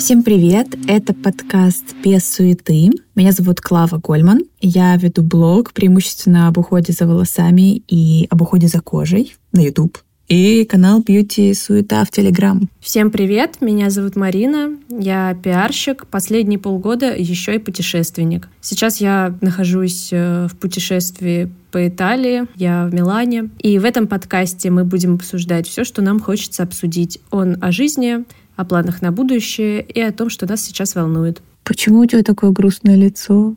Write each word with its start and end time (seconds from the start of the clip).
Всем 0.00 0.22
привет! 0.22 0.68
Это 0.88 1.12
подкаст 1.12 1.94
«Без 2.02 2.26
суеты». 2.26 2.88
Меня 3.14 3.32
зовут 3.32 3.60
Клава 3.60 3.98
Гольман. 3.98 4.44
Я 4.62 4.96
веду 4.96 5.20
блог 5.20 5.74
преимущественно 5.74 6.48
об 6.48 6.56
уходе 6.56 6.94
за 6.94 7.06
волосами 7.06 7.82
и 7.86 8.26
об 8.30 8.40
уходе 8.40 8.66
за 8.66 8.80
кожей 8.80 9.36
на 9.52 9.60
YouTube 9.60 9.98
и 10.30 10.64
канал 10.64 11.02
Beauty 11.02 11.52
Суета 11.54 12.04
в 12.04 12.10
Телеграм. 12.12 12.68
Всем 12.78 13.10
привет, 13.10 13.60
меня 13.60 13.90
зовут 13.90 14.14
Марина, 14.14 14.78
я 14.88 15.34
пиарщик, 15.34 16.06
последние 16.06 16.60
полгода 16.60 17.14
еще 17.14 17.56
и 17.56 17.58
путешественник. 17.58 18.48
Сейчас 18.60 19.00
я 19.00 19.34
нахожусь 19.40 20.10
э, 20.12 20.46
в 20.46 20.56
путешествии 20.56 21.50
по 21.72 21.86
Италии, 21.86 22.46
я 22.54 22.86
в 22.86 22.94
Милане, 22.94 23.50
и 23.58 23.78
в 23.80 23.84
этом 23.84 24.06
подкасте 24.06 24.70
мы 24.70 24.84
будем 24.84 25.16
обсуждать 25.16 25.66
все, 25.66 25.82
что 25.82 26.00
нам 26.00 26.20
хочется 26.20 26.62
обсудить. 26.62 27.18
Он 27.32 27.56
о 27.60 27.72
жизни, 27.72 28.24
о 28.60 28.64
планах 28.64 29.00
на 29.00 29.10
будущее 29.10 29.82
и 29.82 30.00
о 30.00 30.12
том, 30.12 30.28
что 30.28 30.46
нас 30.46 30.62
сейчас 30.62 30.94
волнует. 30.94 31.40
Почему 31.64 32.00
у 32.00 32.06
тебя 32.06 32.22
такое 32.22 32.50
грустное 32.50 32.96
лицо? 32.96 33.54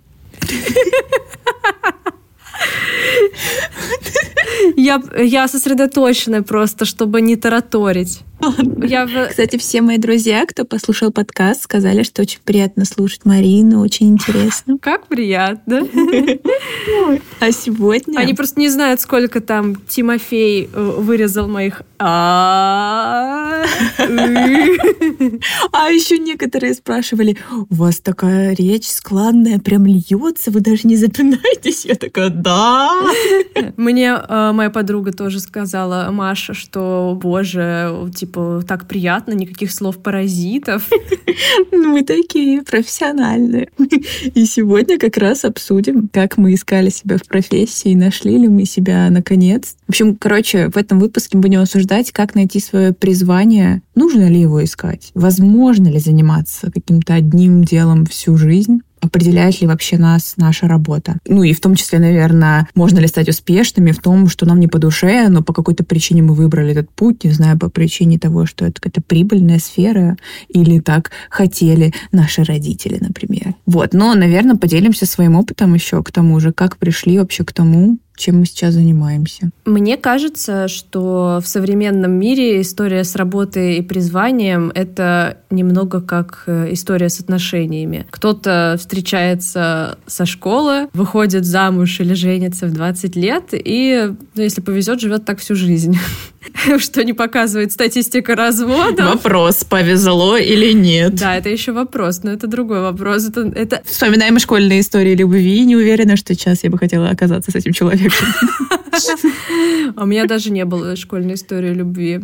Я, 4.78 5.02
я 5.18 5.48
сосредоточена 5.48 6.42
просто, 6.42 6.86
чтобы 6.86 7.22
не 7.22 7.36
тараторить. 7.36 8.22
Я... 8.84 9.08
Кстати, 9.30 9.58
все 9.58 9.82
мои 9.82 9.98
друзья, 9.98 10.46
кто 10.46 10.66
послушал 10.66 11.12
подкаст, 11.12 11.64
сказали, 11.64 12.04
что 12.04 12.22
очень 12.22 12.40
приятно 12.44 12.86
слушать 12.86 13.26
Марину, 13.26 13.82
очень 13.82 14.10
интересно. 14.10 14.78
Как 14.80 15.08
приятно. 15.08 15.88
А 17.40 17.52
сегодня... 17.52 18.20
Они 18.20 18.34
просто 18.34 18.60
не 18.60 18.70
знают, 18.70 19.02
сколько 19.02 19.42
там 19.42 19.76
Тимофей 19.88 20.70
э, 20.74 20.96
вырезал 20.98 21.48
моих 21.48 21.84
а 22.06 23.64
А 25.72 25.90
еще 25.90 26.18
некоторые 26.18 26.74
спрашивали, 26.74 27.38
у 27.70 27.76
вас 27.76 28.00
такая 28.00 28.54
речь 28.54 28.90
складная, 28.90 29.60
прям 29.60 29.86
льется, 29.86 30.52
вы 30.52 30.60
даже 30.60 30.88
не 30.88 30.98
запинаетесь. 30.98 31.86
Я 31.86 31.96
такая, 31.96 32.30
да. 32.30 32.92
Мне 33.78 34.18
э, 34.18 34.52
моя 34.54 34.70
подруга 34.70 35.14
тоже 35.14 35.40
сказала, 35.40 36.10
Маша, 36.12 36.54
что, 36.54 37.18
боже, 37.22 38.10
типа, 38.14 38.33
типа, 38.34 38.64
так 38.68 38.88
приятно, 38.88 39.34
никаких 39.34 39.72
слов 39.72 39.98
паразитов. 40.02 40.90
Ну, 41.72 41.94
мы 41.94 42.04
такие 42.04 42.62
профессиональные. 42.62 43.70
И 44.36 44.46
сегодня 44.46 45.00
как 45.00 45.18
раз 45.18 45.46
обсудим, 45.46 46.08
как 46.12 46.38
мы 46.38 46.54
искали 46.54 46.90
себя 46.90 47.18
в 47.18 47.28
профессии, 47.28 47.96
нашли 47.96 48.38
ли 48.38 48.48
мы 48.48 48.66
себя 48.66 49.10
наконец. 49.10 49.76
В 49.88 49.90
общем, 49.90 50.16
короче, 50.16 50.70
в 50.70 50.78
этом 50.78 51.00
выпуске 51.00 51.38
будем 51.38 51.62
обсуждать, 51.62 52.12
как 52.12 52.36
найти 52.36 52.60
свое 52.60 52.94
призвание, 52.94 53.82
нужно 53.96 54.30
ли 54.30 54.42
его 54.42 54.64
искать, 54.64 55.12
возможно 55.16 55.88
ли 55.88 56.00
заниматься 56.00 56.72
каким-то 56.72 57.16
одним 57.16 57.64
делом 57.64 58.06
всю 58.06 58.38
жизнь 58.38 58.82
определяет 59.04 59.62
ли 59.62 59.68
вообще 59.68 59.98
нас 59.98 60.36
наша 60.38 60.68
работа. 60.68 61.18
Ну 61.28 61.44
и 61.44 61.54
в 61.54 61.60
том 61.60 61.76
числе, 61.76 62.00
наверное, 62.00 62.68
можно 62.74 63.00
ли 63.00 63.08
стать 63.08 63.30
успешными 63.30 63.92
в 63.92 64.00
том, 64.00 64.30
что 64.30 64.46
нам 64.46 64.60
не 64.60 64.68
по 64.68 64.80
душе, 64.80 65.28
но 65.30 65.44
по 65.44 65.54
какой-то 65.54 65.84
причине 65.84 66.22
мы 66.22 66.34
выбрали 66.34 66.72
этот 66.72 66.90
путь, 66.92 67.24
не 67.24 67.32
знаю, 67.32 67.60
по 67.60 67.70
причине 67.70 68.18
того, 68.18 68.46
что 68.46 68.66
это 68.66 68.82
какая-то 68.82 69.02
прибыльная 69.02 69.60
сфера, 69.60 70.18
или 70.48 70.80
так 70.80 71.12
хотели 71.30 71.94
наши 72.12 72.44
родители, 72.44 72.98
например. 73.00 73.56
Вот, 73.66 73.94
но, 73.94 74.14
наверное, 74.16 74.56
поделимся 74.56 75.06
своим 75.06 75.36
опытом 75.36 75.74
еще 75.74 76.02
к 76.04 76.12
тому 76.12 76.40
же, 76.40 76.54
как 76.54 76.78
пришли 76.78 77.20
вообще 77.20 77.44
к 77.44 77.52
тому, 77.52 77.98
чем 78.16 78.40
мы 78.40 78.46
сейчас 78.46 78.76
занимаемся. 78.76 79.50
Мне 79.66 79.98
кажется, 79.98 80.68
что 80.68 81.40
в 81.44 81.48
современном 81.48 82.12
мире 82.12 82.62
история 82.62 83.04
с 83.04 83.16
работой 83.16 83.78
и 83.78 83.82
призванием— 83.82 84.72
это 84.76 85.38
немного 85.50 86.02
как 86.02 86.44
э, 86.48 86.74
история 86.74 87.10
с 87.10 87.20
отношениями. 87.20 88.06
Кто-то 88.12 88.76
встречается 88.80 89.98
со 90.06 90.26
школы, 90.26 90.90
выходит 90.94 91.46
замуж 91.46 92.00
или 92.00 92.14
женится 92.14 92.68
в 92.68 92.74
20 92.74 93.16
лет, 93.16 93.50
и, 93.52 94.14
ну, 94.36 94.42
если 94.42 94.62
повезет, 94.62 95.00
живет 95.00 95.26
так 95.26 95.40
всю 95.40 95.56
жизнь. 95.56 95.98
Что 96.80 97.04
не 97.04 97.14
показывает 97.14 97.72
статистика 97.72 98.36
развода. 98.36 99.06
Вопрос, 99.06 99.64
повезло 99.64 100.38
или 100.38 100.74
нет. 100.74 101.16
Да, 101.16 101.36
это 101.38 101.50
еще 101.50 101.72
вопрос, 101.72 102.24
но 102.24 102.32
это 102.32 102.48
другой 102.48 102.82
вопрос. 102.82 103.30
Это, 103.30 103.42
это... 103.56 103.82
Вспоминаем 103.86 104.40
школьные 104.40 104.82
истории 104.82 105.16
любви. 105.16 105.66
Не 105.66 105.76
уверена, 105.76 106.16
что 106.16 106.34
сейчас 106.34 106.64
я 106.64 106.70
бы 106.70 106.78
хотела 106.78 107.10
оказаться 107.10 107.52
с 107.52 107.56
этим 107.56 107.74
человеком 107.74 108.28
у 109.98 110.06
меня 110.06 110.26
даже 110.26 110.52
не 110.52 110.66
было 110.66 110.96
школьной 110.96 111.36
истории 111.36 111.74
любви. 111.74 112.22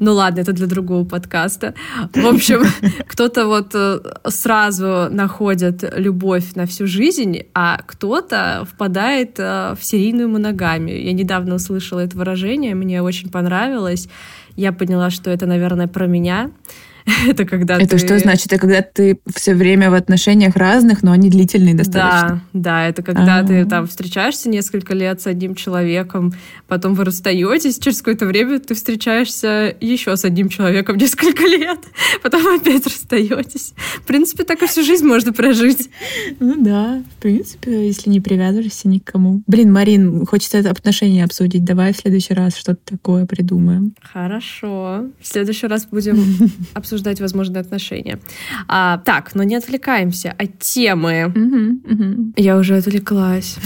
Ну 0.00 0.12
ладно, 0.12 0.40
это 0.40 0.52
для 0.52 0.66
другого 0.66 1.04
подкаста. 1.04 1.74
В 2.14 2.26
общем, 2.26 2.62
кто-то 3.06 3.46
вот 3.46 3.70
э, 3.74 4.00
сразу 4.28 5.08
находит 5.10 5.84
любовь 5.96 6.54
на 6.54 6.66
всю 6.66 6.86
жизнь, 6.86 7.42
а 7.54 7.78
кто-то 7.86 8.66
впадает 8.70 9.38
э, 9.38 9.74
в 9.78 9.84
серийную 9.84 10.28
моногамию. 10.28 11.02
Я 11.02 11.12
недавно 11.12 11.56
услышала 11.56 12.00
это 12.00 12.16
выражение, 12.16 12.74
мне 12.74 13.02
очень 13.02 13.30
понравилось. 13.30 13.61
Я 14.56 14.72
поняла, 14.72 15.10
что 15.10 15.30
это, 15.30 15.46
наверное, 15.46 15.88
про 15.88 16.06
меня. 16.06 16.50
Это 17.26 17.44
когда 17.44 17.76
Это 17.76 17.96
ты... 17.96 17.98
что 17.98 18.18
значит? 18.18 18.46
Это 18.46 18.58
когда 18.58 18.82
ты 18.82 19.18
все 19.34 19.54
время 19.54 19.90
в 19.90 19.94
отношениях 19.94 20.56
разных, 20.56 21.02
но 21.02 21.12
они 21.12 21.30
длительные 21.30 21.74
достаточно. 21.74 22.42
Да, 22.52 22.60
да, 22.82 22.88
это 22.88 23.02
когда 23.02 23.38
А-а-а. 23.38 23.46
ты 23.46 23.64
там 23.66 23.86
встречаешься 23.86 24.48
несколько 24.48 24.94
лет 24.94 25.20
с 25.20 25.26
одним 25.26 25.54
человеком, 25.54 26.32
потом 26.68 26.94
вы 26.94 27.04
расстаетесь, 27.04 27.78
через 27.78 27.98
какое-то 27.98 28.26
время 28.26 28.60
ты 28.60 28.74
встречаешься 28.74 29.74
еще 29.80 30.16
с 30.16 30.24
одним 30.24 30.48
человеком 30.48 30.96
несколько 30.98 31.42
лет, 31.44 31.80
потом 32.22 32.46
опять 32.54 32.86
расстаетесь. 32.86 33.74
В 33.96 34.02
принципе, 34.02 34.44
так 34.44 34.62
и 34.62 34.66
всю 34.66 34.82
жизнь 34.84 35.06
можно 35.06 35.32
прожить. 35.32 35.90
Ну 36.40 36.62
да, 36.62 37.02
в 37.18 37.22
принципе, 37.22 37.86
если 37.86 38.10
не 38.10 38.20
привязываешься 38.20 38.88
ни 38.88 38.98
к 38.98 39.04
кому. 39.04 39.42
Блин, 39.46 39.72
Марин, 39.72 40.24
хочется 40.26 40.58
это 40.58 40.70
отношения 40.70 41.24
обсудить. 41.24 41.64
Давай 41.64 41.92
в 41.92 41.96
следующий 41.96 42.34
раз 42.34 42.56
что-то 42.56 42.80
такое 42.84 43.26
придумаем. 43.26 43.94
Хорошо. 44.00 45.06
В 45.20 45.26
следующий 45.26 45.66
раз 45.66 45.86
будем 45.86 46.50
обсуждать 46.74 46.91
обсуждать 46.92 47.20
возможные 47.20 47.62
отношения. 47.62 48.18
А, 48.68 48.98
так, 48.98 49.34
но 49.34 49.44
не 49.44 49.56
отвлекаемся 49.56 50.34
от 50.38 50.58
темы. 50.58 51.32
Угу, 51.34 51.94
угу. 51.94 52.32
Я 52.36 52.58
уже 52.58 52.76
отвлеклась. 52.76 53.56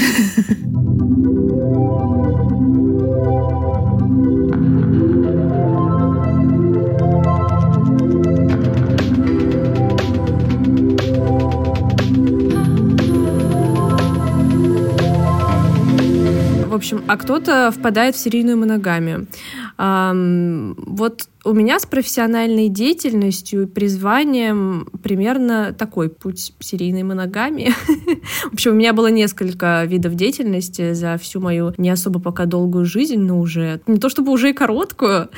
В 16.68 16.74
общем, 16.78 17.02
а 17.08 17.16
кто-то 17.16 17.72
впадает 17.72 18.14
в 18.14 18.18
серийную 18.18 18.58
моногамию. 18.58 19.26
Вот 19.78 21.28
у 21.46 21.52
меня 21.52 21.78
с 21.78 21.86
профессиональной 21.86 22.68
деятельностью 22.68 23.62
и 23.62 23.66
призванием 23.66 24.88
примерно 25.02 25.72
такой 25.72 26.10
путь 26.10 26.52
серийной 26.58 27.04
моногамии. 27.04 27.72
В 28.50 28.54
общем, 28.54 28.72
у 28.72 28.74
меня 28.74 28.92
было 28.92 29.06
несколько 29.06 29.84
видов 29.84 30.16
деятельности 30.16 30.92
за 30.92 31.16
всю 31.18 31.40
мою 31.40 31.72
не 31.78 31.88
особо 31.90 32.20
пока 32.20 32.46
долгую 32.46 32.84
жизнь, 32.84 33.18
но 33.18 33.38
уже 33.38 33.80
не 33.86 33.98
то 33.98 34.08
чтобы 34.08 34.32
уже 34.32 34.50
и 34.50 34.52
короткую, 34.52 35.28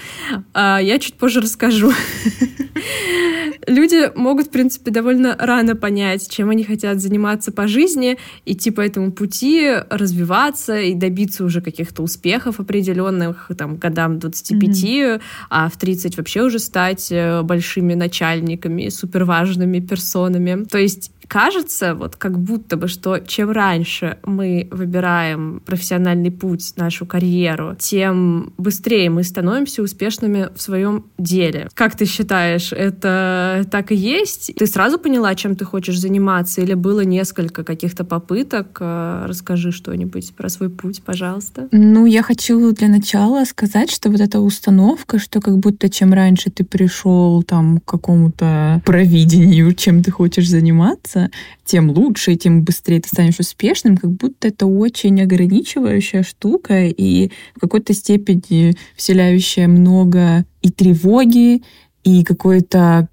а 0.54 0.78
я 0.78 0.98
чуть 0.98 1.14
позже 1.14 1.42
расскажу. 1.42 1.92
Люди 3.66 4.10
могут, 4.14 4.46
в 4.46 4.50
принципе, 4.50 4.90
довольно 4.90 5.36
рано 5.38 5.76
понять, 5.76 6.28
чем 6.30 6.50
они 6.50 6.64
хотят 6.64 7.00
заниматься 7.00 7.52
по 7.52 7.68
жизни, 7.68 8.18
идти 8.46 8.70
по 8.70 8.80
этому 8.80 9.12
пути, 9.12 9.68
развиваться 9.90 10.80
и 10.80 10.94
добиться 10.94 11.44
уже 11.44 11.60
каких-то 11.60 12.02
успехов 12.02 12.60
определенных, 12.60 13.50
там, 13.56 13.76
годам 13.76 14.18
25, 14.18 14.68
mm-hmm. 14.68 15.20
а 15.50 15.68
в 15.68 15.76
30 15.76 15.98
30 15.98 16.16
вообще 16.16 16.42
уже 16.42 16.58
стать 16.58 17.08
э, 17.10 17.42
большими 17.42 17.94
начальниками, 17.94 18.88
суперважными 18.88 19.80
персонами. 19.80 20.64
То 20.64 20.78
есть 20.78 21.10
кажется, 21.28 21.94
вот 21.94 22.16
как 22.16 22.38
будто 22.38 22.76
бы, 22.76 22.88
что 22.88 23.18
чем 23.18 23.50
раньше 23.50 24.18
мы 24.24 24.68
выбираем 24.70 25.62
профессиональный 25.64 26.30
путь, 26.30 26.72
нашу 26.76 27.06
карьеру, 27.06 27.76
тем 27.78 28.52
быстрее 28.58 29.10
мы 29.10 29.22
становимся 29.22 29.82
успешными 29.82 30.48
в 30.54 30.60
своем 30.60 31.04
деле. 31.18 31.68
Как 31.74 31.96
ты 31.96 32.06
считаешь, 32.06 32.72
это 32.72 33.66
так 33.70 33.92
и 33.92 33.94
есть? 33.94 34.52
Ты 34.56 34.66
сразу 34.66 34.98
поняла, 34.98 35.34
чем 35.34 35.54
ты 35.54 35.64
хочешь 35.64 36.00
заниматься, 36.00 36.60
или 36.60 36.74
было 36.74 37.00
несколько 37.00 37.64
каких-то 37.64 38.04
попыток? 38.04 38.78
Э, 38.80 39.26
расскажи 39.28 39.70
что-нибудь 39.72 40.34
про 40.34 40.48
свой 40.48 40.70
путь, 40.70 41.02
пожалуйста. 41.02 41.68
Ну, 41.72 42.06
я 42.06 42.22
хочу 42.22 42.72
для 42.72 42.88
начала 42.88 43.44
сказать, 43.44 43.90
что 43.90 44.10
вот 44.10 44.20
эта 44.20 44.40
установка, 44.40 45.18
что 45.18 45.40
как 45.40 45.58
будто 45.58 45.88
чем 45.88 46.12
раньше 46.12 46.50
ты 46.50 46.64
пришел 46.64 47.42
там 47.42 47.78
к 47.78 47.84
какому-то 47.84 48.80
провидению, 48.84 49.74
чем 49.74 50.02
ты 50.02 50.10
хочешь 50.10 50.48
заниматься, 50.48 51.17
заниматься, 51.18 51.30
тем 51.64 51.90
лучше, 51.90 52.32
и 52.32 52.36
тем 52.36 52.62
быстрее 52.62 53.00
ты 53.00 53.08
станешь 53.08 53.38
успешным, 53.38 53.96
как 53.96 54.10
будто 54.10 54.48
это 54.48 54.66
очень 54.66 55.20
ограничивающая 55.20 56.22
штука 56.22 56.86
и 56.86 57.30
в 57.54 57.60
какой-то 57.60 57.92
степени 57.92 58.74
вселяющая 58.96 59.68
много 59.68 60.44
и 60.62 60.70
тревоги, 60.70 61.62
и 62.04 62.24
какой-то 62.24 63.08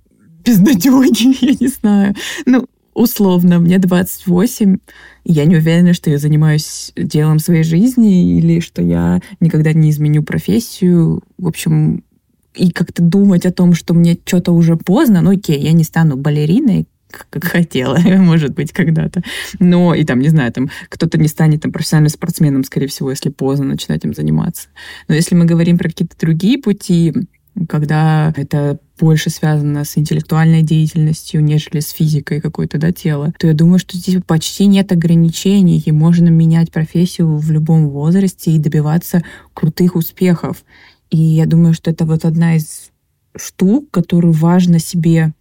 безнадеги, 0.45 1.45
я 1.45 1.57
не 1.59 1.67
знаю. 1.67 2.15
Ну, 2.45 2.65
условно, 2.93 3.59
мне 3.59 3.77
28, 3.77 4.77
я 5.25 5.45
не 5.45 5.57
уверена, 5.57 5.93
что 5.93 6.09
я 6.09 6.17
занимаюсь 6.17 6.93
делом 6.95 7.39
своей 7.39 7.63
жизни 7.63 8.37
или 8.37 8.61
что 8.61 8.81
я 8.81 9.21
никогда 9.39 9.73
не 9.73 9.89
изменю 9.89 10.23
профессию. 10.23 11.21
В 11.37 11.47
общем, 11.47 12.03
и 12.55 12.71
как-то 12.71 13.03
думать 13.03 13.45
о 13.45 13.51
том, 13.51 13.73
что 13.73 13.93
мне 13.93 14.17
что-то 14.25 14.53
уже 14.53 14.77
поздно, 14.77 15.21
ну 15.21 15.31
окей, 15.31 15.59
я 15.59 15.73
не 15.73 15.83
стану 15.83 16.15
балериной, 16.15 16.85
как 17.29 17.43
хотела, 17.45 17.97
может 18.17 18.53
быть, 18.53 18.71
когда-то. 18.71 19.23
Но 19.59 19.93
и 19.93 20.03
там, 20.03 20.19
не 20.19 20.29
знаю, 20.29 20.51
там 20.51 20.69
кто-то 20.89 21.17
не 21.17 21.27
станет 21.27 21.61
там 21.61 21.71
профессиональным 21.71 22.09
спортсменом, 22.09 22.63
скорее 22.63 22.87
всего, 22.87 23.09
если 23.09 23.29
поздно 23.29 23.65
начинать 23.65 24.03
им 24.05 24.13
заниматься. 24.13 24.69
Но 25.07 25.15
если 25.15 25.35
мы 25.35 25.45
говорим 25.45 25.77
про 25.77 25.89
какие-то 25.89 26.17
другие 26.19 26.57
пути, 26.57 27.13
когда 27.69 28.33
это 28.35 28.79
больше 28.99 29.29
связано 29.29 29.83
с 29.83 29.97
интеллектуальной 29.97 30.61
деятельностью, 30.61 31.43
нежели 31.43 31.79
с 31.79 31.89
физикой 31.89 32.41
какой-то, 32.41 32.77
да, 32.77 32.91
тела, 32.91 33.33
то 33.37 33.47
я 33.47 33.53
думаю, 33.53 33.79
что 33.79 33.97
здесь 33.97 34.21
почти 34.25 34.65
нет 34.67 34.91
ограничений, 34.91 35.81
и 35.85 35.91
можно 35.91 36.29
менять 36.29 36.71
профессию 36.71 37.37
в 37.37 37.51
любом 37.51 37.89
возрасте 37.89 38.51
и 38.51 38.59
добиваться 38.59 39.23
крутых 39.53 39.95
успехов. 39.95 40.63
И 41.09 41.17
я 41.17 41.45
думаю, 41.45 41.73
что 41.73 41.91
это 41.91 42.05
вот 42.05 42.25
одна 42.25 42.55
из 42.55 42.91
штук, 43.35 43.89
которую 43.91 44.33
важно 44.33 44.79
себе 44.79 45.33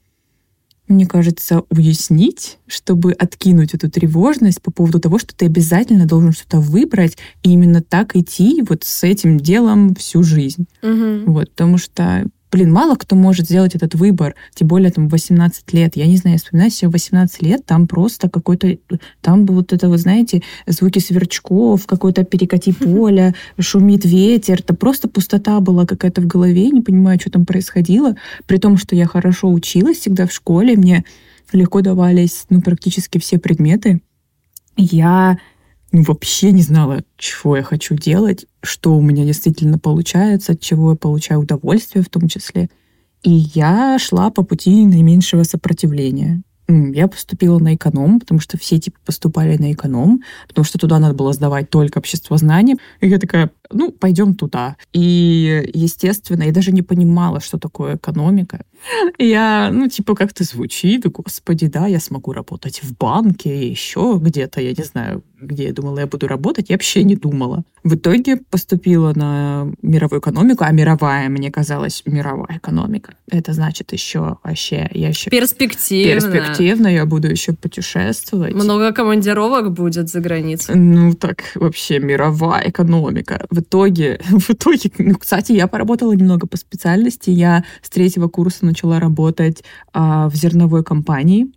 мне 0.87 1.07
кажется, 1.07 1.63
уяснить, 1.71 2.59
чтобы 2.67 3.13
откинуть 3.13 3.75
эту 3.75 3.91
тревожность 3.91 4.61
по 4.61 4.71
поводу 4.71 5.01
того, 5.01 5.19
что 5.19 5.35
ты 5.35 5.47
обязательно 5.47 6.07
должен 6.07 6.33
что-то 6.33 6.61
выбрать 6.61 7.17
и 7.43 7.53
именно 7.53 7.83
так 7.83 8.17
идти 8.17 8.63
вот 8.69 8.85
с 8.85 9.03
этим 9.03 9.39
делом 9.39 9.95
всю 9.95 10.23
жизнь. 10.23 10.67
Угу. 10.83 11.33
Вот, 11.33 11.51
потому 11.51 11.79
что 11.79 12.27
блин, 12.55 12.73
мало 12.73 12.95
кто 12.95 13.17
может 13.17 13.47
сделать 13.47 13.75
этот 13.75 13.97
выбор, 13.97 14.37
тем 14.55 14.69
более 14.69 14.93
там 14.93 15.09
18 15.09 15.73
лет. 15.73 15.97
Я 15.97 16.07
не 16.07 16.17
знаю, 16.17 16.35
я 16.35 16.39
вспоминаю 16.39 16.71
себе 16.71 16.89
18 16.89 17.43
лет, 17.43 17.67
там 17.67 17.89
просто 17.89 18.31
какой-то, 18.31 18.79
там 19.21 19.45
вот 19.45 19.73
это, 19.73 19.89
вы 19.89 19.99
знаете, 19.99 20.41
звуки 20.69 21.01
сверчков, 21.01 21.85
какой-то 21.85 22.23
перекати 22.23 22.73
поля, 22.73 23.35
шумит 23.59 24.05
ветер, 24.05 24.61
это 24.61 24.73
просто 24.73 25.09
пустота 25.09 25.59
была 25.59 25.85
какая-то 25.85 26.21
в 26.21 26.29
голове, 26.29 26.71
не 26.71 26.81
понимаю, 26.81 27.19
что 27.19 27.31
там 27.31 27.45
происходило, 27.45 28.15
при 28.47 28.59
том, 28.59 28.79
что 28.79 28.95
я 28.95 29.07
хорошо 29.07 29.51
училась 29.51 29.99
всегда 29.99 30.29
в 30.29 30.33
школе, 30.33 30.77
мне 30.77 31.05
легко 31.53 31.81
давались, 31.81 32.45
ну, 32.51 32.61
практически 32.61 33.19
все 33.19 33.39
предметы. 33.39 34.01
Я 34.77 35.39
ну, 35.95 36.03
вообще 36.03 36.51
не 36.51 36.63
знала, 36.63 37.05
чего 37.17 37.57
я 37.57 37.63
хочу 37.63 37.95
делать, 37.95 38.47
что 38.65 38.97
у 38.97 39.01
меня 39.01 39.25
действительно 39.25 39.79
получается, 39.79 40.53
от 40.53 40.61
чего 40.61 40.91
я 40.91 40.97
получаю 40.97 41.43
удовольствие 41.43 42.03
в 42.03 42.09
том 42.09 42.27
числе. 42.27 42.69
И 43.23 43.31
я 43.31 43.97
шла 44.01 44.31
по 44.31 44.43
пути 44.43 44.85
наименьшего 44.87 45.45
сопротивления. 45.45 46.43
Я 46.67 47.07
поступила 47.07 47.61
на 47.61 47.77
эконом, 47.77 48.19
потому 48.19 48.41
что 48.41 48.59
все 48.59 48.81
типа 48.81 48.99
поступали 49.05 49.57
на 49.57 49.73
эконом, 49.73 50.23
потому 50.49 50.65
что 50.65 50.79
туда 50.79 50.99
надо 50.99 51.15
было 51.15 51.33
сдавать 51.33 51.71
только 51.71 51.99
общество 51.99 52.39
знаний. 52.39 52.77
И 53.01 53.07
я 53.07 53.21
такая, 53.21 53.53
ну, 53.71 53.93
пойдем 53.93 54.35
туда. 54.35 54.77
И, 54.93 55.71
естественно, 55.75 56.45
я 56.45 56.53
даже 56.53 56.73
не 56.73 56.83
понимала, 56.83 57.41
что 57.41 57.59
такое 57.59 57.97
экономика. 57.97 58.65
Я, 59.19 59.71
ну, 59.73 59.89
типа, 59.89 60.15
как-то 60.15 60.45
звучит, 60.45 61.07
господи, 61.07 61.67
да, 61.67 61.87
я 61.87 62.01
смогу 62.01 62.33
работать 62.33 62.83
в 62.83 62.97
банке, 62.97 63.69
еще 63.69 64.19
где-то, 64.21 64.61
я 64.61 64.71
не 64.71 64.85
знаю, 64.85 65.23
где 65.41 65.65
я 65.65 65.73
думала, 65.73 66.01
я 66.01 66.07
буду 66.07 66.27
работать, 66.27 66.69
я 66.69 66.75
вообще 66.75 67.03
не 67.03 67.17
думала. 67.17 67.65
В 67.83 67.95
итоге 67.95 68.37
поступила 68.37 69.13
на 69.15 69.71
мировую 69.83 70.21
экономику, 70.21 70.65
а 70.65 70.73
мировая, 70.73 71.29
мне 71.29 71.51
казалось, 71.51 72.03
мировая 72.07 72.59
экономика. 72.59 73.15
Это 73.31 73.53
значит 73.53 73.93
еще 73.93 74.39
вообще, 74.43 74.89
я 74.93 75.09
еще... 75.09 75.31
Перспективно. 75.31 76.13
Перспективно, 76.13 76.89
я 76.89 77.05
буду 77.05 77.29
еще 77.29 77.53
путешествовать. 77.53 78.55
Много 78.55 78.93
командировок 78.93 79.73
будет 79.73 80.09
за 80.09 80.21
границей. 80.21 80.75
Ну, 80.77 81.15
так 81.15 81.43
вообще 81.55 81.99
мировая 81.99 82.69
экономика. 82.69 83.47
В 83.55 83.61
итоге, 83.61 84.21
в 84.31 84.51
итоге, 84.51 84.91
ну, 84.99 85.15
кстати, 85.15 85.53
я 85.53 85.69
поработала 85.69 86.13
немного 86.13 86.47
по 86.47 86.57
специальности. 86.57 87.31
Я 87.31 87.65
с 87.83 87.89
третьего 87.89 88.29
курса 88.29 88.65
начала 88.67 88.99
работать 88.99 89.63
а, 89.93 90.29
в 90.29 90.35
зерновой 90.35 90.83
компании. 90.83 91.53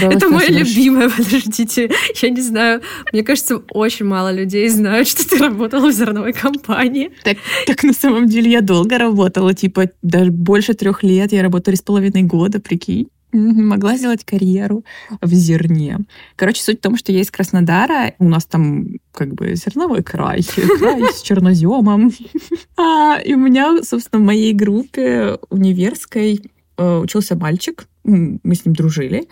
Это 0.00 0.28
мое 0.28 0.48
любимое, 0.48 1.08
подождите. 1.16 1.90
Я 2.20 2.30
не 2.30 2.40
знаю, 2.40 2.82
мне 3.12 3.22
кажется, 3.22 3.62
очень 3.70 4.06
мало 4.06 4.32
людей 4.32 4.68
знают, 4.68 5.08
что 5.08 5.28
ты 5.28 5.38
работала 5.38 5.90
в 5.90 5.92
зерновой 5.92 6.32
компании. 6.32 7.12
Так, 7.22 7.38
так 7.66 7.84
на 7.84 7.92
самом 7.92 8.26
деле 8.26 8.50
я 8.50 8.60
долго 8.60 8.98
работала, 8.98 9.54
типа 9.54 9.90
даже 10.02 10.30
больше 10.30 10.74
трех 10.74 11.02
лет. 11.02 11.32
Я 11.32 11.42
работала 11.42 11.74
с 11.74 11.82
половиной 11.82 12.22
года, 12.22 12.60
прикинь 12.60 13.08
могла 13.36 13.96
сделать 13.96 14.24
карьеру 14.24 14.84
в 15.20 15.32
зерне. 15.32 16.00
Короче, 16.36 16.62
суть 16.62 16.78
в 16.78 16.82
том, 16.82 16.96
что 16.96 17.12
я 17.12 17.20
из 17.20 17.30
Краснодара, 17.30 18.14
у 18.18 18.28
нас 18.28 18.44
там 18.44 18.86
как 19.12 19.34
бы 19.34 19.54
зерновой 19.54 20.02
край, 20.02 20.42
край 20.78 21.02
с 21.12 21.22
черноземом. 21.22 22.12
А, 22.76 23.20
и 23.22 23.34
у 23.34 23.38
меня, 23.38 23.82
собственно, 23.82 24.22
в 24.22 24.26
моей 24.26 24.52
группе 24.52 25.38
универской 25.50 26.40
э, 26.76 26.98
учился 26.98 27.36
мальчик, 27.36 27.86
мы 28.02 28.54
с 28.54 28.64
ним 28.64 28.74
дружили. 28.74 29.28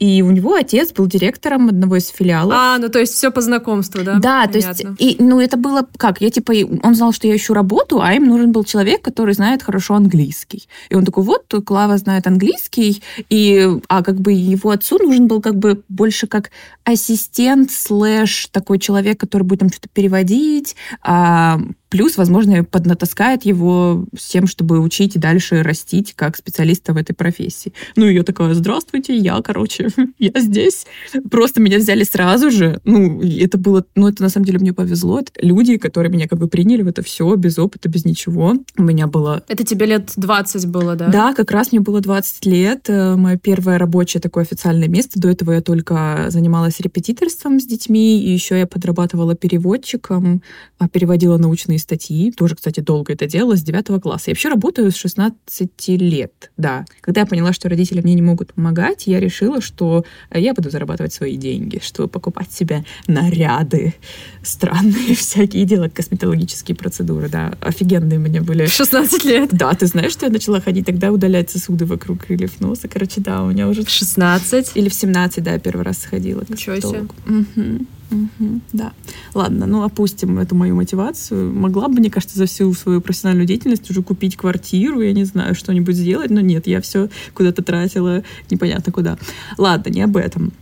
И 0.00 0.22
у 0.22 0.30
него 0.30 0.54
отец 0.54 0.92
был 0.92 1.06
директором 1.06 1.68
одного 1.68 1.96
из 1.96 2.08
филиалов. 2.08 2.54
А, 2.56 2.78
ну 2.78 2.88
то 2.88 2.98
есть 2.98 3.12
все 3.12 3.30
по 3.30 3.42
знакомству, 3.42 4.02
да? 4.02 4.18
Да, 4.18 4.46
Понятно. 4.46 4.52
то 4.52 4.58
есть, 4.58 4.84
и, 4.98 5.22
ну 5.22 5.40
это 5.40 5.58
было 5.58 5.86
как? 5.98 6.22
Я 6.22 6.30
типа, 6.30 6.52
он 6.82 6.94
знал, 6.94 7.12
что 7.12 7.28
я 7.28 7.36
ищу 7.36 7.52
работу, 7.52 8.00
а 8.00 8.14
им 8.14 8.26
нужен 8.26 8.50
был 8.50 8.64
человек, 8.64 9.02
который 9.02 9.34
знает 9.34 9.62
хорошо 9.62 9.94
английский. 9.94 10.68
И 10.88 10.94
он 10.94 11.04
такой, 11.04 11.24
вот, 11.24 11.52
Клава 11.66 11.98
знает 11.98 12.26
английский, 12.26 13.02
и, 13.28 13.68
а 13.88 14.02
как 14.02 14.16
бы 14.16 14.32
его 14.32 14.70
отцу 14.70 14.98
нужен 14.98 15.28
был 15.28 15.42
как 15.42 15.56
бы 15.56 15.82
больше 15.90 16.26
как 16.26 16.50
ассистент 16.84 17.70
слэш 17.70 18.48
такой 18.50 18.78
человек, 18.78 19.20
который 19.20 19.42
будет 19.42 19.60
там 19.60 19.68
что-то 19.68 19.90
переводить, 19.92 20.76
а, 21.02 21.60
Плюс, 21.90 22.16
возможно, 22.16 22.64
поднатаскает 22.64 23.44
его 23.44 24.06
с 24.16 24.28
тем, 24.28 24.46
чтобы 24.46 24.78
учить 24.78 25.16
и 25.16 25.18
дальше 25.18 25.62
растить 25.62 26.14
как 26.14 26.36
специалиста 26.36 26.92
в 26.92 26.96
этой 26.96 27.14
профессии. 27.14 27.72
Ну, 27.96 28.06
и 28.06 28.14
я 28.14 28.22
такая, 28.22 28.54
здравствуйте, 28.54 29.16
я, 29.16 29.40
короче, 29.42 29.88
я 30.18 30.30
здесь. 30.40 30.86
Просто 31.30 31.60
меня 31.60 31.78
взяли 31.78 32.04
сразу 32.04 32.50
же. 32.50 32.80
Ну, 32.84 33.20
это 33.22 33.58
было, 33.58 33.84
ну, 33.96 34.08
это 34.08 34.22
на 34.22 34.28
самом 34.28 34.46
деле 34.46 34.60
мне 34.60 34.72
повезло. 34.72 35.18
Это 35.18 35.32
люди, 35.44 35.76
которые 35.78 36.12
меня 36.12 36.28
как 36.28 36.38
бы 36.38 36.46
приняли 36.46 36.82
в 36.82 36.88
это 36.88 37.02
все 37.02 37.34
без 37.34 37.58
опыта, 37.58 37.88
без 37.88 38.04
ничего. 38.04 38.54
У 38.78 38.82
меня 38.82 39.08
было... 39.08 39.42
Это 39.48 39.64
тебе 39.64 39.86
лет 39.86 40.12
20 40.16 40.66
было, 40.68 40.94
да? 40.94 41.08
Да, 41.08 41.34
как 41.34 41.50
раз 41.50 41.72
мне 41.72 41.80
было 41.80 42.00
20 42.00 42.46
лет. 42.46 42.84
Э, 42.88 43.16
Мое 43.16 43.36
первое 43.36 43.78
рабочее 43.78 44.20
такое 44.20 44.44
официальное 44.44 44.88
место. 44.88 45.18
До 45.18 45.28
этого 45.28 45.52
я 45.52 45.60
только 45.60 46.26
занималась 46.28 46.78
репетиторством 46.78 47.58
с 47.58 47.66
детьми, 47.66 48.22
и 48.22 48.30
еще 48.30 48.58
я 48.58 48.66
подрабатывала 48.68 49.34
переводчиком, 49.34 50.42
а, 50.78 50.88
переводила 50.88 51.36
научные 51.36 51.79
статьи. 51.80 52.32
Тоже, 52.32 52.54
кстати, 52.54 52.80
долго 52.80 53.12
это 53.12 53.26
делала, 53.26 53.56
с 53.56 53.62
9 53.62 54.00
класса. 54.00 54.24
Я 54.30 54.32
вообще 54.32 54.48
работаю 54.48 54.90
с 54.90 54.96
16 54.96 55.88
лет, 55.88 56.50
да. 56.56 56.84
Когда 57.00 57.22
я 57.22 57.26
поняла, 57.26 57.52
что 57.52 57.68
родители 57.68 58.00
мне 58.00 58.14
не 58.14 58.22
могут 58.22 58.54
помогать, 58.54 59.06
я 59.06 59.20
решила, 59.20 59.60
что 59.60 60.04
я 60.32 60.54
буду 60.54 60.70
зарабатывать 60.70 61.12
свои 61.12 61.36
деньги, 61.36 61.80
чтобы 61.82 62.08
покупать 62.08 62.52
себе 62.52 62.84
наряды 63.06 63.94
странные 64.42 65.14
всякие, 65.16 65.64
делать 65.64 65.94
косметологические 65.94 66.76
процедуры, 66.76 67.28
да. 67.28 67.54
Офигенные 67.60 68.18
у 68.18 68.22
меня 68.22 68.42
были. 68.42 68.66
16 68.66 69.24
лет? 69.24 69.50
Да, 69.52 69.74
ты 69.74 69.86
знаешь, 69.86 70.12
что 70.12 70.26
я 70.26 70.32
начала 70.32 70.60
ходить 70.60 70.86
тогда 70.86 71.12
удалять 71.12 71.50
сосуды 71.50 71.86
вокруг 71.86 72.26
крыльев 72.26 72.60
носа? 72.60 72.88
Короче, 72.88 73.20
да, 73.20 73.42
у 73.42 73.50
меня 73.50 73.68
уже... 73.68 73.84
16? 73.86 74.72
Или 74.74 74.88
в 74.88 74.94
17, 74.94 75.42
да, 75.42 75.58
первый 75.58 75.82
раз 75.82 75.98
сходила. 75.98 76.44
Ничего 76.48 76.76
себе. 76.76 77.06
Угу. 77.26 77.86
Угу, 78.10 78.60
да. 78.72 78.92
Ладно, 79.34 79.66
ну 79.66 79.82
опустим 79.82 80.38
эту 80.38 80.54
мою 80.54 80.74
мотивацию. 80.74 81.52
Могла 81.52 81.88
бы, 81.88 81.94
мне 81.94 82.10
кажется, 82.10 82.38
за 82.38 82.46
всю 82.46 82.72
свою 82.74 83.00
профессиональную 83.00 83.46
деятельность 83.46 83.88
уже 83.90 84.02
купить 84.02 84.36
квартиру, 84.36 85.00
я 85.00 85.12
не 85.12 85.24
знаю, 85.24 85.54
что-нибудь 85.54 85.96
сделать, 85.96 86.30
но 86.30 86.40
нет, 86.40 86.66
я 86.66 86.80
все 86.80 87.08
куда-то 87.34 87.62
тратила, 87.62 88.22
непонятно 88.50 88.92
куда. 88.92 89.18
Ладно, 89.58 89.90
не 89.90 90.02
об 90.02 90.16
этом. 90.16 90.52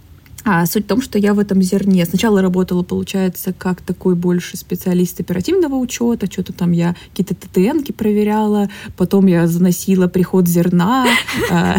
А 0.51 0.65
суть 0.65 0.87
в 0.87 0.89
том, 0.89 1.03
что 1.03 1.19
я 1.19 1.35
в 1.35 1.39
этом 1.39 1.61
зерне 1.61 2.07
сначала 2.07 2.41
работала, 2.41 2.83
получается, 2.83 3.53
как 3.53 3.83
такой 3.83 4.15
больше 4.15 4.57
специалист 4.57 5.21
оперативного 5.21 5.75
учета, 5.75 6.25
что-то 6.25 6.55
там 6.55 6.73
я 6.73 6.97
какие-то 7.11 7.35
ТТНки 7.35 7.93
проверяла, 7.93 8.71
потом 8.97 9.27
я 9.27 9.47
заносила 9.47 10.09
приход 10.09 10.49
зерна. 10.49 11.07
А. 11.51 11.77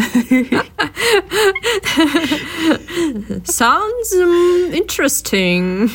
Sounds 3.45 4.13
interesting. 4.71 5.89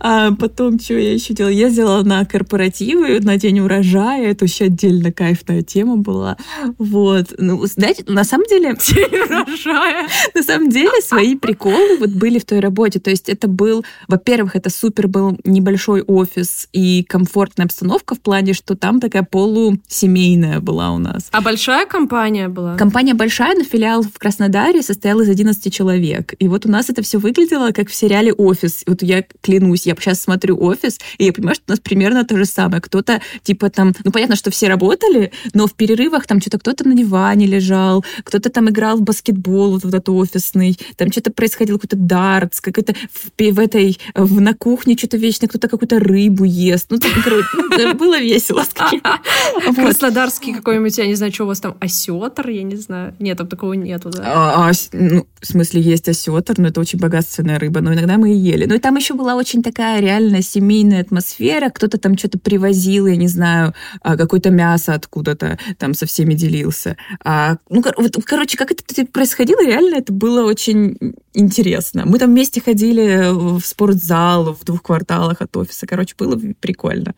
А 0.00 0.32
потом, 0.32 0.78
что 0.78 0.94
я 0.94 1.14
еще 1.14 1.32
делала? 1.32 1.52
Я 1.52 1.70
сделала 1.70 2.02
на 2.02 2.24
корпоративы, 2.26 3.20
на 3.20 3.36
день 3.38 3.60
урожая. 3.60 4.30
Это 4.30 4.44
вообще 4.44 4.66
отдельно 4.66 5.12
кайфная 5.12 5.62
тема 5.62 5.96
была. 5.96 6.36
Вот. 6.78 7.34
Ну, 7.38 7.64
знаете, 7.66 8.04
на 8.06 8.24
самом 8.24 8.46
деле... 8.46 8.76
День 8.86 9.18
урожая. 9.24 10.06
На 10.34 10.42
самом 10.42 10.68
деле 10.68 10.73
свои 11.02 11.36
приколы 11.36 11.98
вот 11.98 12.10
были 12.10 12.38
в 12.38 12.44
той 12.44 12.60
работе. 12.60 13.00
То 13.00 13.10
есть 13.10 13.28
это 13.28 13.48
был, 13.48 13.84
во-первых, 14.08 14.56
это 14.56 14.70
супер 14.70 15.08
был 15.08 15.38
небольшой 15.44 16.02
офис 16.02 16.68
и 16.72 17.04
комфортная 17.04 17.66
обстановка 17.66 18.14
в 18.14 18.20
плане, 18.20 18.52
что 18.54 18.76
там 18.76 19.00
такая 19.00 19.22
полусемейная 19.22 20.60
была 20.60 20.92
у 20.92 20.98
нас. 20.98 21.28
А 21.32 21.40
большая 21.40 21.86
компания 21.86 22.48
была? 22.48 22.76
Компания 22.76 23.14
большая, 23.14 23.54
но 23.56 23.64
филиал 23.64 24.02
в 24.02 24.18
Краснодаре 24.18 24.82
состоял 24.82 25.20
из 25.20 25.28
11 25.28 25.72
человек. 25.72 26.34
И 26.38 26.48
вот 26.48 26.66
у 26.66 26.70
нас 26.70 26.90
это 26.90 27.02
все 27.02 27.18
выглядело 27.18 27.70
как 27.70 27.88
в 27.88 27.94
сериале 27.94 28.32
«Офис». 28.32 28.84
Вот 28.86 29.02
я 29.02 29.24
клянусь, 29.42 29.86
я 29.86 29.94
сейчас 29.94 30.22
смотрю 30.22 30.58
«Офис», 30.60 30.98
и 31.18 31.24
я 31.24 31.32
понимаю, 31.32 31.54
что 31.54 31.64
у 31.68 31.72
нас 31.72 31.80
примерно 31.80 32.24
то 32.24 32.36
же 32.36 32.44
самое. 32.44 32.80
Кто-то, 32.80 33.20
типа 33.42 33.70
там, 33.70 33.92
ну 34.04 34.10
понятно, 34.10 34.36
что 34.36 34.50
все 34.50 34.68
работали, 34.68 35.32
но 35.52 35.66
в 35.66 35.74
перерывах 35.74 36.26
там 36.26 36.40
что-то 36.40 36.58
кто-то 36.58 36.86
на 36.88 36.94
диване 36.94 37.46
лежал, 37.46 38.04
кто-то 38.24 38.50
там 38.50 38.68
играл 38.70 38.98
в 38.98 39.02
баскетбол, 39.02 39.72
вот, 39.72 39.84
вот 39.84 39.94
этот 39.94 40.08
офисный, 40.54 40.78
там 40.96 41.10
что-то 41.10 41.32
происходило, 41.32 41.76
какой-то 41.78 41.96
дартс, 41.96 42.60
какой-то 42.60 42.94
в, 43.12 43.30
в 43.38 43.58
этой, 43.58 43.98
в, 44.14 44.40
на 44.40 44.54
кухне 44.54 44.96
что-то 44.96 45.16
вечно, 45.16 45.48
кто-то 45.48 45.68
какую-то 45.68 45.98
рыбу 45.98 46.44
ест. 46.44 46.86
Ну, 46.90 46.98
там, 46.98 47.10
короче, 47.22 47.46
ну, 47.54 47.94
было 47.94 48.18
весело. 48.18 48.64
Краснодарский 49.76 50.54
какой-нибудь, 50.54 50.96
я 50.98 51.06
не 51.06 51.14
знаю, 51.14 51.32
что 51.32 51.44
у 51.44 51.46
вас 51.46 51.60
там, 51.60 51.76
осетр, 51.80 52.48
я 52.48 52.62
не 52.62 52.76
знаю. 52.76 53.14
Нет, 53.18 53.38
там 53.38 53.46
такого 53.46 53.72
нету, 53.74 54.10
да? 54.10 54.22
А, 54.24 54.70
а, 54.70 54.72
ну, 54.92 55.26
в 55.40 55.46
смысле, 55.46 55.80
есть 55.80 56.08
осетр, 56.08 56.54
но 56.58 56.68
это 56.68 56.80
очень 56.80 56.98
богатственная 56.98 57.58
рыба, 57.58 57.80
но 57.80 57.92
иногда 57.92 58.16
мы 58.16 58.34
и 58.34 58.36
ели. 58.36 58.66
Ну, 58.66 58.74
и 58.74 58.78
там 58.78 58.96
еще 58.96 59.14
была 59.14 59.34
очень 59.34 59.62
такая 59.62 60.00
реально 60.00 60.42
семейная 60.42 61.02
атмосфера, 61.02 61.70
кто-то 61.70 61.98
там 61.98 62.16
что-то 62.16 62.38
привозил, 62.38 63.06
я 63.06 63.16
не 63.16 63.28
знаю, 63.28 63.74
а, 64.00 64.16
какое-то 64.16 64.50
мясо 64.50 64.94
откуда-то 64.94 65.58
там 65.78 65.94
со 65.94 66.06
всеми 66.06 66.34
делился. 66.34 66.96
Ну, 67.24 67.82
короче, 68.24 68.56
как 68.56 68.70
это 68.70 69.06
происходило, 69.12 69.64
реально 69.64 69.96
это 69.96 70.12
было 70.12 70.43
очень 70.44 70.96
интересно. 71.32 72.04
Мы 72.06 72.18
там 72.18 72.30
вместе 72.30 72.60
ходили 72.60 73.30
в 73.32 73.60
спортзал 73.60 74.54
в 74.54 74.64
двух 74.64 74.82
кварталах 74.82 75.40
от 75.40 75.56
офиса. 75.56 75.86
Короче, 75.86 76.14
было 76.18 76.40
прикольно. 76.60 77.14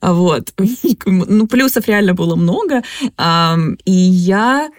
А 0.00 0.12
вот. 0.12 0.52
Ну, 1.06 1.46
плюсов 1.46 1.88
реально 1.88 2.14
было 2.14 2.36
много. 2.36 2.82
И 3.84 3.92
я 3.92 4.70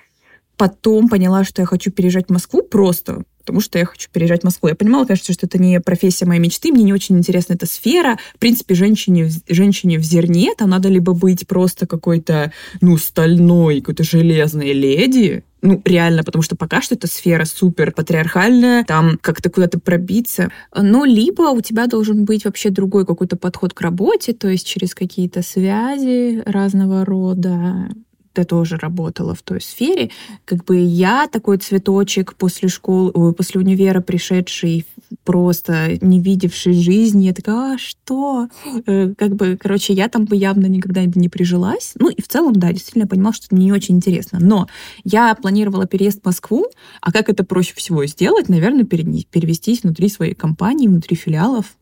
потом 0.58 1.10
поняла, 1.10 1.44
что 1.44 1.62
я 1.62 1.66
хочу 1.66 1.92
переезжать 1.92 2.28
в 2.28 2.34
Москву 2.34 2.64
просто 2.64 3.24
потому 3.48 3.62
что 3.62 3.80
я 3.80 3.86
хочу 3.86 4.10
переезжать 4.12 4.42
в 4.42 4.44
Москву. 4.44 4.68
Я 4.68 4.76
понимала, 4.76 5.06
конечно, 5.06 5.34
что 5.34 5.46
это 5.46 5.58
не 5.58 5.80
профессия 5.80 6.26
моей 6.26 6.42
мечты, 6.42 6.74
мне 6.74 6.84
не 6.84 6.94
очень 6.94 7.18
интересна 7.18 7.54
эта 7.54 7.66
сфера. 7.66 8.20
В 8.36 8.40
принципе, 8.40 8.76
женщине, 8.76 9.32
женщине 9.48 9.98
в 9.98 10.04
зерне 10.04 10.54
там 10.56 10.70
надо 10.70 10.90
либо 10.90 11.14
быть 11.14 11.48
просто 11.48 11.88
какой-то, 11.88 12.52
ну, 12.82 12.98
стальной, 12.98 13.80
какой-то 13.80 14.04
железной 14.04 14.74
леди, 14.74 15.44
ну, 15.62 15.82
реально, 15.86 16.24
потому 16.24 16.44
что 16.44 16.56
пока 16.56 16.82
что 16.82 16.96
эта 16.96 17.08
сфера 17.08 17.46
супер 17.46 17.92
патриархальная, 17.92 18.84
там 18.84 19.18
как-то 19.22 19.50
куда-то 19.50 19.80
пробиться. 19.80 20.52
Ну, 20.76 21.06
либо 21.06 21.44
у 21.44 21.62
тебя 21.62 21.88
должен 21.88 22.26
быть 22.26 22.46
вообще 22.46 22.70
другой 22.70 23.06
какой-то 23.06 23.38
подход 23.38 23.74
к 23.74 23.82
работе, 23.82 24.34
то 24.34 24.50
есть 24.50 24.68
через 24.68 24.94
какие-то 24.94 25.42
связи 25.42 26.44
разного 26.46 27.06
рода, 27.06 27.90
ты 28.38 28.44
тоже 28.44 28.78
работала 28.78 29.34
в 29.34 29.42
той 29.42 29.60
сфере, 29.60 30.12
как 30.46 30.64
бы 30.64 30.78
я 30.78 31.28
такой 31.28 31.58
цветочек 31.58 32.36
после 32.36 32.70
школы, 32.70 33.34
после 33.34 33.60
универа 33.60 34.00
пришедший, 34.00 34.86
просто 35.24 35.98
не 36.02 36.22
видевший 36.22 36.74
жизни, 36.74 37.26
я 37.26 37.34
такая, 37.34 37.76
а 37.76 37.78
что? 37.80 38.48
Э, 38.86 39.14
как 39.18 39.36
бы, 39.36 39.58
короче, 39.58 39.94
я 39.94 40.08
там 40.08 40.26
бы 40.26 40.36
явно 40.36 40.68
никогда 40.68 41.04
не 41.06 41.30
прижилась. 41.30 41.94
Ну 41.96 42.10
и 42.10 42.22
в 42.22 42.28
целом, 42.28 42.54
да, 42.54 42.72
действительно 42.72 43.08
понимала, 43.08 43.34
что 43.34 43.48
это 43.48 43.56
не 43.56 43.72
очень 43.72 43.96
интересно. 43.96 44.38
Но 44.40 44.68
я 45.04 45.34
планировала 45.34 45.88
переезд 45.88 46.22
в 46.22 46.26
Москву, 46.26 46.68
а 47.02 47.12
как 47.12 47.30
это 47.30 47.44
проще 47.44 47.74
всего 47.76 48.06
сделать? 48.06 48.50
Наверное, 48.50 48.86
перевестись 48.86 49.82
внутри 49.82 50.10
своей 50.10 50.36
компании, 50.36 50.88
внутри 50.88 51.16
филиалов. 51.16 51.76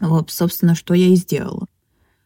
Вот, 0.00 0.30
собственно, 0.30 0.76
что 0.76 0.94
я 0.94 1.08
и 1.08 1.16
сделала. 1.16 1.66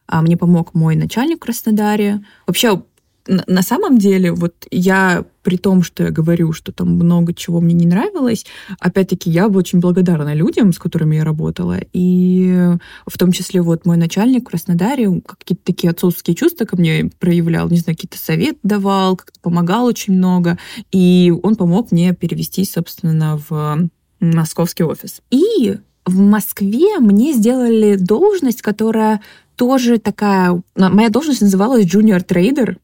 А 0.06 0.20
мне 0.20 0.36
помог 0.36 0.74
мой 0.74 0.96
начальник 0.96 1.38
в 1.38 1.40
Краснодаре. 1.40 2.22
Вообще, 2.46 2.82
на 3.26 3.62
самом 3.62 3.98
деле, 3.98 4.32
вот 4.32 4.66
я 4.70 5.24
при 5.42 5.56
том, 5.56 5.82
что 5.82 6.04
я 6.04 6.10
говорю, 6.10 6.52
что 6.52 6.72
там 6.72 6.90
много 6.94 7.34
чего 7.34 7.60
мне 7.60 7.74
не 7.74 7.86
нравилось, 7.86 8.46
опять-таки 8.78 9.30
я 9.30 9.48
очень 9.48 9.80
благодарна 9.80 10.34
людям, 10.34 10.72
с 10.72 10.78
которыми 10.78 11.16
я 11.16 11.24
работала. 11.24 11.78
И 11.92 12.70
в 13.06 13.18
том 13.18 13.32
числе 13.32 13.62
вот 13.62 13.86
мой 13.86 13.96
начальник 13.96 14.42
в 14.42 14.50
Краснодаре 14.50 15.22
какие-то 15.26 15.64
такие 15.64 15.90
отцовские 15.90 16.34
чувства 16.34 16.64
ко 16.64 16.76
мне 16.76 17.10
проявлял, 17.18 17.68
не 17.68 17.78
знаю, 17.78 17.96
какие-то 17.96 18.18
советы 18.18 18.58
давал, 18.62 19.16
как-то 19.16 19.40
помогал 19.40 19.86
очень 19.86 20.14
много. 20.14 20.58
И 20.92 21.32
он 21.42 21.56
помог 21.56 21.92
мне 21.92 22.14
перевести, 22.14 22.64
собственно, 22.64 23.40
в 23.48 23.88
московский 24.20 24.84
офис. 24.84 25.20
И 25.30 25.76
в 26.06 26.18
Москве 26.18 26.98
мне 26.98 27.32
сделали 27.32 27.96
должность, 27.96 28.62
которая 28.62 29.20
тоже 29.56 29.98
такая... 29.98 30.62
Моя 30.76 31.08
должность 31.10 31.42
называлась 31.42 31.86
junior 31.86 32.20
трейдер. 32.20 32.78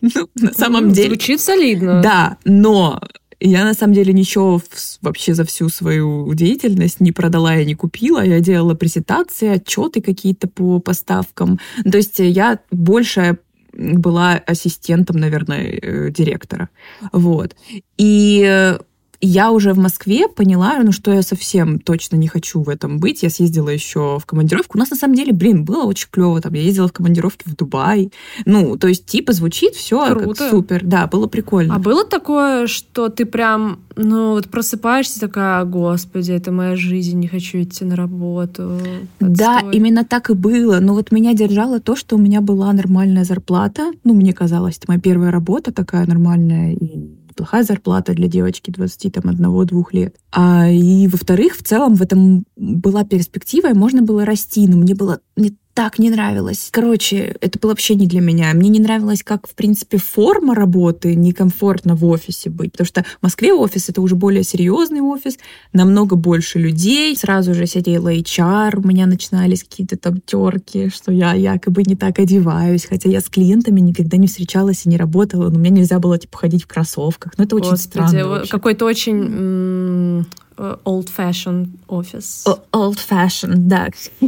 Ну, 0.00 0.28
на 0.34 0.52
самом 0.52 0.92
деле... 0.92 1.08
Звучит 1.08 1.40
солидно. 1.40 2.00
Да, 2.02 2.36
но 2.44 3.00
я 3.40 3.64
на 3.64 3.74
самом 3.74 3.94
деле 3.94 4.12
ничего 4.12 4.60
вообще 5.02 5.34
за 5.34 5.44
всю 5.44 5.68
свою 5.68 6.32
деятельность 6.34 7.00
не 7.00 7.12
продала 7.12 7.56
и 7.56 7.66
не 7.66 7.74
купила. 7.74 8.24
Я 8.24 8.40
делала 8.40 8.74
презентации, 8.74 9.48
отчеты 9.48 10.00
какие-то 10.00 10.48
по 10.48 10.80
поставкам. 10.80 11.58
То 11.90 11.96
есть 11.98 12.18
я 12.18 12.58
больше 12.70 13.38
была 13.72 14.34
ассистентом, 14.34 15.16
наверное, 15.18 15.66
э, 15.66 16.10
директора. 16.10 16.70
Вот. 17.12 17.54
И 17.98 18.78
я 19.20 19.50
уже 19.50 19.72
в 19.72 19.78
Москве 19.78 20.28
поняла, 20.28 20.78
ну, 20.82 20.92
что 20.92 21.12
я 21.12 21.22
совсем 21.22 21.78
точно 21.78 22.16
не 22.16 22.28
хочу 22.28 22.62
в 22.62 22.68
этом 22.68 22.98
быть. 22.98 23.22
Я 23.22 23.30
съездила 23.30 23.68
еще 23.68 24.18
в 24.18 24.26
командировку. 24.26 24.76
У 24.76 24.80
нас, 24.80 24.90
на 24.90 24.96
самом 24.96 25.14
деле, 25.14 25.32
блин, 25.32 25.64
было 25.64 25.84
очень 25.84 26.08
клево. 26.10 26.40
Там 26.40 26.52
я 26.54 26.62
ездила 26.62 26.88
в 26.88 26.92
командировке 26.92 27.44
в 27.50 27.56
Дубай. 27.56 28.12
Ну, 28.44 28.76
то 28.76 28.88
есть, 28.88 29.06
типа, 29.06 29.32
звучит 29.32 29.74
все 29.74 30.14
как 30.14 30.36
супер. 30.36 30.84
Да, 30.84 31.06
было 31.06 31.26
прикольно. 31.26 31.74
А 31.74 31.78
было 31.78 32.04
такое, 32.04 32.66
что 32.66 33.08
ты 33.08 33.24
прям, 33.24 33.80
ну, 33.96 34.32
вот 34.32 34.48
просыпаешься 34.48 35.20
такая, 35.20 35.64
господи, 35.64 36.32
это 36.32 36.52
моя 36.52 36.76
жизнь, 36.76 37.18
не 37.18 37.28
хочу 37.28 37.62
идти 37.62 37.84
на 37.84 37.96
работу. 37.96 38.78
Отстой. 39.20 39.36
Да, 39.36 39.62
именно 39.72 40.04
так 40.04 40.30
и 40.30 40.34
было. 40.34 40.78
Но 40.80 40.94
вот 40.94 41.12
меня 41.12 41.34
держало 41.34 41.80
то, 41.80 41.96
что 41.96 42.16
у 42.16 42.18
меня 42.18 42.40
была 42.40 42.72
нормальная 42.72 43.24
зарплата. 43.24 43.92
Ну, 44.04 44.14
мне 44.14 44.32
казалось, 44.32 44.78
это 44.78 44.86
моя 44.88 45.00
первая 45.00 45.30
работа 45.30 45.72
такая 45.72 46.06
нормальная. 46.06 46.72
И 46.72 47.25
плохая 47.36 47.62
зарплата 47.62 48.14
для 48.14 48.28
девочки 48.28 48.70
21-2 48.70 49.84
лет. 49.92 50.16
А, 50.32 50.68
и, 50.68 51.06
во-вторых, 51.06 51.56
в 51.56 51.62
целом 51.62 51.94
в 51.94 52.02
этом 52.02 52.44
была 52.56 53.04
перспектива, 53.04 53.68
и 53.68 53.74
можно 53.74 54.02
было 54.02 54.24
расти, 54.24 54.66
но 54.66 54.76
мне 54.76 54.94
было 54.94 55.20
мне 55.36 55.52
так 55.76 55.98
не 55.98 56.08
нравилось. 56.08 56.70
Короче, 56.72 57.36
это 57.42 57.58
было 57.58 57.72
вообще 57.72 57.96
не 57.96 58.06
для 58.06 58.22
меня. 58.22 58.54
Мне 58.54 58.70
не 58.70 58.80
нравилось, 58.80 59.22
как, 59.22 59.46
в 59.46 59.54
принципе, 59.54 59.98
форма 59.98 60.54
работы, 60.54 61.14
некомфортно 61.14 61.94
в 61.94 62.02
офисе 62.06 62.48
быть. 62.48 62.72
Потому 62.72 62.86
что 62.86 63.02
в 63.02 63.22
Москве 63.22 63.52
офис— 63.52 63.88
это 63.90 64.00
уже 64.00 64.14
более 64.14 64.42
серьезный 64.42 65.02
офис, 65.02 65.36
намного 65.74 66.16
больше 66.16 66.58
людей. 66.58 67.14
Сразу 67.14 67.52
же 67.52 67.66
сидела 67.66 68.10
HR, 68.10 68.80
у 68.82 68.88
меня 68.88 69.04
начинались 69.04 69.64
какие-то 69.64 69.98
там 69.98 70.22
терки, 70.22 70.88
что 70.88 71.12
я 71.12 71.34
якобы 71.34 71.82
не 71.82 71.94
так 71.94 72.18
одеваюсь, 72.20 72.86
хотя 72.86 73.10
я 73.10 73.20
с 73.20 73.28
клиентами 73.28 73.80
никогда 73.80 74.16
не 74.16 74.28
встречалась 74.28 74.86
и 74.86 74.88
не 74.88 74.96
работала, 74.96 75.50
но 75.50 75.58
мне 75.58 75.68
нельзя 75.68 75.98
было, 75.98 76.16
типа, 76.16 76.38
ходить 76.38 76.64
в 76.64 76.68
кроссовках. 76.68 77.34
Ну, 77.36 77.44
это 77.44 77.54
очень 77.54 77.72
Господи, 77.72 78.06
странно. 78.06 78.46
Какой-то 78.48 78.86
очень 78.86 80.24
old-fashioned 80.56 81.68
офис. 81.86 82.46
Old-fashioned, 82.72 83.56
да. 83.56 83.88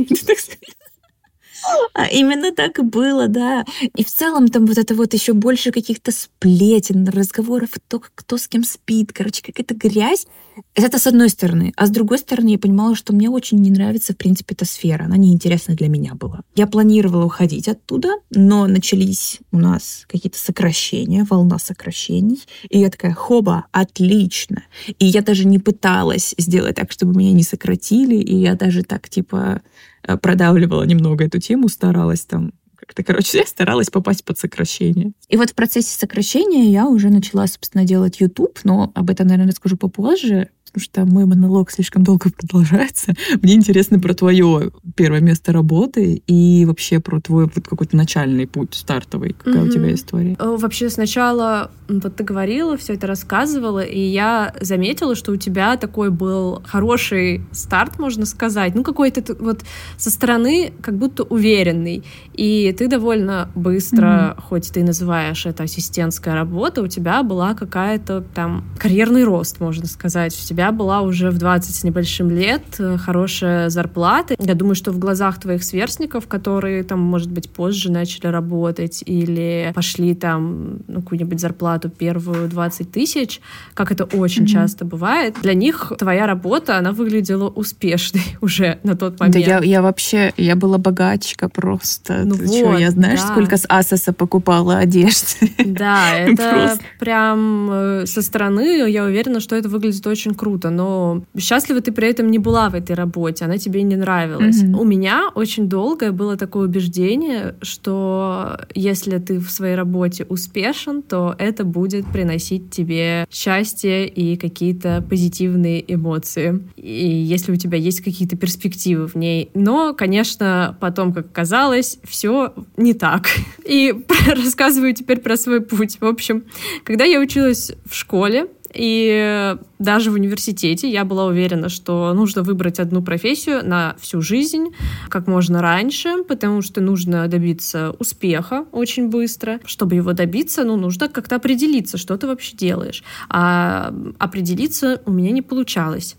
А 1.94 2.06
именно 2.06 2.52
так 2.52 2.78
и 2.78 2.82
было, 2.82 3.28
да. 3.28 3.64
И 3.96 4.04
в 4.04 4.08
целом 4.08 4.48
там 4.48 4.66
вот 4.66 4.78
это 4.78 4.94
вот 4.94 5.14
еще 5.14 5.32
больше 5.32 5.72
каких-то 5.72 6.12
сплетен, 6.12 7.08
разговоров, 7.08 7.70
кто, 7.72 8.00
кто 8.14 8.36
с 8.36 8.48
кем 8.48 8.64
спит, 8.64 9.12
короче, 9.12 9.42
какая-то 9.42 9.74
грязь. 9.74 10.26
Это 10.74 10.98
с 10.98 11.06
одной 11.06 11.28
стороны. 11.28 11.72
А 11.76 11.86
с 11.86 11.90
другой 11.90 12.18
стороны, 12.18 12.50
я 12.50 12.58
понимала, 12.58 12.94
что 12.94 13.12
мне 13.12 13.30
очень 13.30 13.58
не 13.58 13.70
нравится, 13.70 14.12
в 14.12 14.16
принципе, 14.16 14.54
эта 14.54 14.64
сфера. 14.64 15.04
Она 15.04 15.16
неинтересна 15.16 15.74
для 15.74 15.88
меня 15.88 16.14
была. 16.14 16.42
Я 16.54 16.66
планировала 16.66 17.24
уходить 17.24 17.68
оттуда, 17.68 18.08
но 18.30 18.66
начались 18.66 19.38
у 19.52 19.58
нас 19.58 20.04
какие-то 20.08 20.38
сокращения, 20.38 21.26
волна 21.28 21.58
сокращений. 21.58 22.42
И 22.68 22.78
я 22.78 22.90
такая, 22.90 23.12
хоба, 23.12 23.66
отлично. 23.72 24.64
И 24.98 25.06
я 25.06 25.22
даже 25.22 25.46
не 25.46 25.58
пыталась 25.58 26.34
сделать 26.38 26.76
так, 26.76 26.92
чтобы 26.92 27.18
меня 27.18 27.32
не 27.32 27.42
сократили. 27.42 28.16
И 28.16 28.36
я 28.36 28.54
даже 28.54 28.82
так, 28.82 29.08
типа, 29.08 29.62
Э, 30.08 30.16
продавливала 30.16 30.84
немного 30.84 31.24
эту 31.24 31.38
тему, 31.38 31.68
старалась 31.68 32.24
там 32.24 32.52
как-то, 32.88 33.04
короче, 33.04 33.38
я 33.38 33.47
старалась 33.47 33.90
попасть 33.90 34.25
под 34.25 34.38
сокращение. 34.38 35.12
И 35.28 35.37
вот 35.37 35.50
в 35.50 35.54
процессе 35.54 35.95
сокращения 35.95 36.71
я 36.71 36.88
уже 36.88 37.11
начала, 37.11 37.47
собственно, 37.47 37.85
делать 37.85 38.21
YouTube, 38.21 38.59
но 38.64 38.90
об 38.95 39.11
этом, 39.11 39.26
наверное, 39.26 39.50
расскажу 39.50 39.76
попозже, 39.76 40.49
потому 40.68 40.82
что 40.82 41.04
мой 41.04 41.26
монолог 41.26 41.70
слишком 41.70 42.04
долго 42.04 42.30
продолжается. 42.37 43.14
Мне 43.42 43.54
интересно 43.54 43.98
про 43.98 44.14
твое 44.14 44.70
первое 44.94 45.20
место 45.20 45.52
работы 45.52 46.22
и 46.26 46.64
вообще 46.66 47.00
про 47.00 47.20
твой 47.20 47.50
вот 47.54 47.66
какой-то 47.66 47.96
начальный 47.96 48.46
путь 48.46 48.75
стартовый. 48.75 49.34
Какая 49.34 49.64
mm-hmm. 49.64 49.68
у 49.68 49.72
тебя 49.72 49.94
история? 49.94 50.37
Вообще 50.38 50.90
сначала 50.90 51.70
вот 51.88 52.16
ты 52.16 52.25
говорила, 52.25 52.76
все 52.76 52.94
это 52.94 53.06
рассказывала, 53.06 53.80
и 53.80 54.00
я 54.00 54.54
заметила, 54.60 55.14
что 55.14 55.32
у 55.32 55.37
тебя 55.37 55.76
такой 55.76 56.10
был 56.10 56.62
хороший 56.66 57.42
старт, 57.52 57.98
можно 57.98 58.26
сказать, 58.26 58.75
ну 58.75 58.82
какой-то 58.82 59.34
вот 59.40 59.62
со 59.96 60.10
стороны 60.10 60.72
как 60.82 60.96
будто 60.96 61.22
уверенный, 61.22 62.04
и 62.34 62.75
ты 62.76 62.88
довольно 62.88 63.50
быстро, 63.54 64.37
mm-hmm. 64.37 64.42
хоть 64.42 64.72
ты 64.72 64.84
называешь 64.84 65.46
это 65.46 65.64
ассистентская 65.64 66.34
работа, 66.34 66.82
у 66.82 66.88
тебя 66.88 67.22
была 67.22 67.54
какая-то 67.54 68.25
там 68.34 68.64
карьерный 68.78 69.25
рост, 69.25 69.60
можно 69.60 69.87
сказать, 69.87 70.38
у 70.38 70.46
тебя 70.46 70.57
была 70.72 71.02
уже 71.02 71.30
в 71.30 71.38
20 71.38 71.74
с 71.74 71.84
небольшим 71.84 72.30
лет 72.30 72.62
э, 72.78 72.96
хорошая 72.98 73.70
зарплата. 73.70 74.34
Я 74.38 74.54
думаю, 74.54 74.74
что 74.74 74.92
в 74.92 74.98
глазах 74.98 75.40
твоих 75.40 75.62
сверстников, 75.62 76.26
которые 76.26 76.82
там, 76.82 77.00
может 77.00 77.30
быть, 77.30 77.50
позже 77.50 77.90
начали 77.90 78.26
работать 78.26 79.02
или 79.06 79.72
пошли 79.74 80.14
там 80.14 80.80
ну, 80.88 81.02
какую-нибудь 81.02 81.40
зарплату 81.40 81.88
первую 81.88 82.48
20 82.48 82.90
тысяч, 82.90 83.40
как 83.74 83.92
это 83.92 84.04
очень 84.04 84.44
mm-hmm. 84.44 84.46
часто 84.46 84.84
бывает, 84.84 85.36
для 85.42 85.54
них 85.54 85.92
твоя 85.98 86.26
работа, 86.26 86.76
она 86.76 86.92
выглядела 86.92 87.48
успешной 87.48 88.24
уже 88.40 88.78
на 88.82 88.96
тот 88.96 89.20
момент. 89.20 89.34
Да, 89.34 89.40
я, 89.40 89.58
я 89.62 89.82
вообще, 89.82 90.32
я 90.36 90.56
была 90.56 90.78
богачка 90.78 91.48
просто. 91.48 92.22
Ну 92.24 92.34
Ты 92.36 92.46
вот, 92.46 92.56
что, 92.56 92.78
я 92.78 92.90
знаешь, 92.90 93.20
да. 93.20 93.28
сколько 93.28 93.56
с 93.56 93.64
Асоса 93.68 94.12
покупала 94.12 94.78
одежды? 94.78 95.50
Да, 95.64 96.14
это 96.16 96.78
прям 96.98 97.68
э, 97.70 98.06
со 98.06 98.22
стороны, 98.22 98.90
я 98.90 99.04
уверена, 99.04 99.40
что 99.40 99.56
это 99.56 99.68
выглядит 99.68 100.06
очень 100.06 100.34
круто, 100.34 100.48
но 100.71 101.23
счастлива 101.38 101.81
ты 101.81 101.93
при 101.93 102.09
этом 102.09 102.31
не 102.31 102.38
была 102.38 102.71
в 102.71 102.75
этой 102.75 102.95
работе, 102.95 103.45
она 103.45 103.59
тебе 103.59 103.83
не 103.83 103.97
нравилась. 103.97 104.62
Mm-hmm. 104.62 104.78
У 104.78 104.85
меня 104.85 105.31
очень 105.35 105.69
долго 105.69 106.12
было 106.12 106.37
такое 106.37 106.67
убеждение, 106.67 107.55
что 107.62 108.59
если 108.75 109.19
ты 109.19 109.38
в 109.38 109.50
своей 109.50 109.75
работе 109.75 110.25
успешен, 110.28 111.02
то 111.02 111.35
это 111.38 111.64
будет 111.64 112.07
приносить 112.07 112.71
тебе 112.71 113.26
счастье 113.31 114.09
и 114.09 114.37
какие-то 114.37 115.05
позитивные 115.09 115.85
эмоции. 115.93 116.61
И 116.76 117.09
если 117.09 117.52
у 117.52 117.57
тебя 117.57 117.78
есть 117.78 118.00
какие-то 118.00 118.37
перспективы 118.37 119.07
в 119.07 119.14
ней. 119.14 119.50
Но, 119.55 119.95
конечно, 119.95 120.76
потом, 120.81 121.12
как 121.12 121.33
казалось, 121.33 121.99
все 122.05 122.55
не 122.76 122.95
так. 122.95 123.26
И 123.64 123.95
рассказываю 124.26 124.95
теперь 124.95 125.21
про 125.21 125.37
свой 125.37 125.61
путь. 125.61 125.99
В 126.00 126.07
общем, 126.07 126.45
когда 126.85 127.05
я 127.05 127.21
училась 127.21 127.73
в 127.85 127.95
школе, 127.95 128.49
и 128.75 129.56
даже 129.78 130.10
в 130.10 130.14
университете 130.14 130.90
я 130.90 131.04
была 131.04 131.26
уверена, 131.26 131.68
что 131.68 132.12
нужно 132.14 132.42
выбрать 132.42 132.78
одну 132.78 133.02
профессию 133.02 133.66
на 133.66 133.96
всю 134.00 134.20
жизнь, 134.20 134.75
как 135.08 135.26
можно 135.26 135.62
раньше, 135.62 136.25
потому 136.28 136.62
что 136.62 136.80
нужно 136.80 137.28
добиться 137.28 137.94
успеха 137.98 138.66
очень 138.72 139.08
быстро. 139.08 139.60
Чтобы 139.64 139.96
его 139.96 140.12
добиться, 140.12 140.64
ну, 140.64 140.76
нужно 140.76 141.08
как-то 141.08 141.37
определиться, 141.37 141.98
что 141.98 142.16
ты 142.16 142.26
вообще 142.26 142.56
делаешь. 142.56 143.02
А 143.28 143.92
определиться 144.18 145.00
у 145.06 145.10
меня 145.10 145.30
не 145.30 145.42
получалось. 145.42 146.16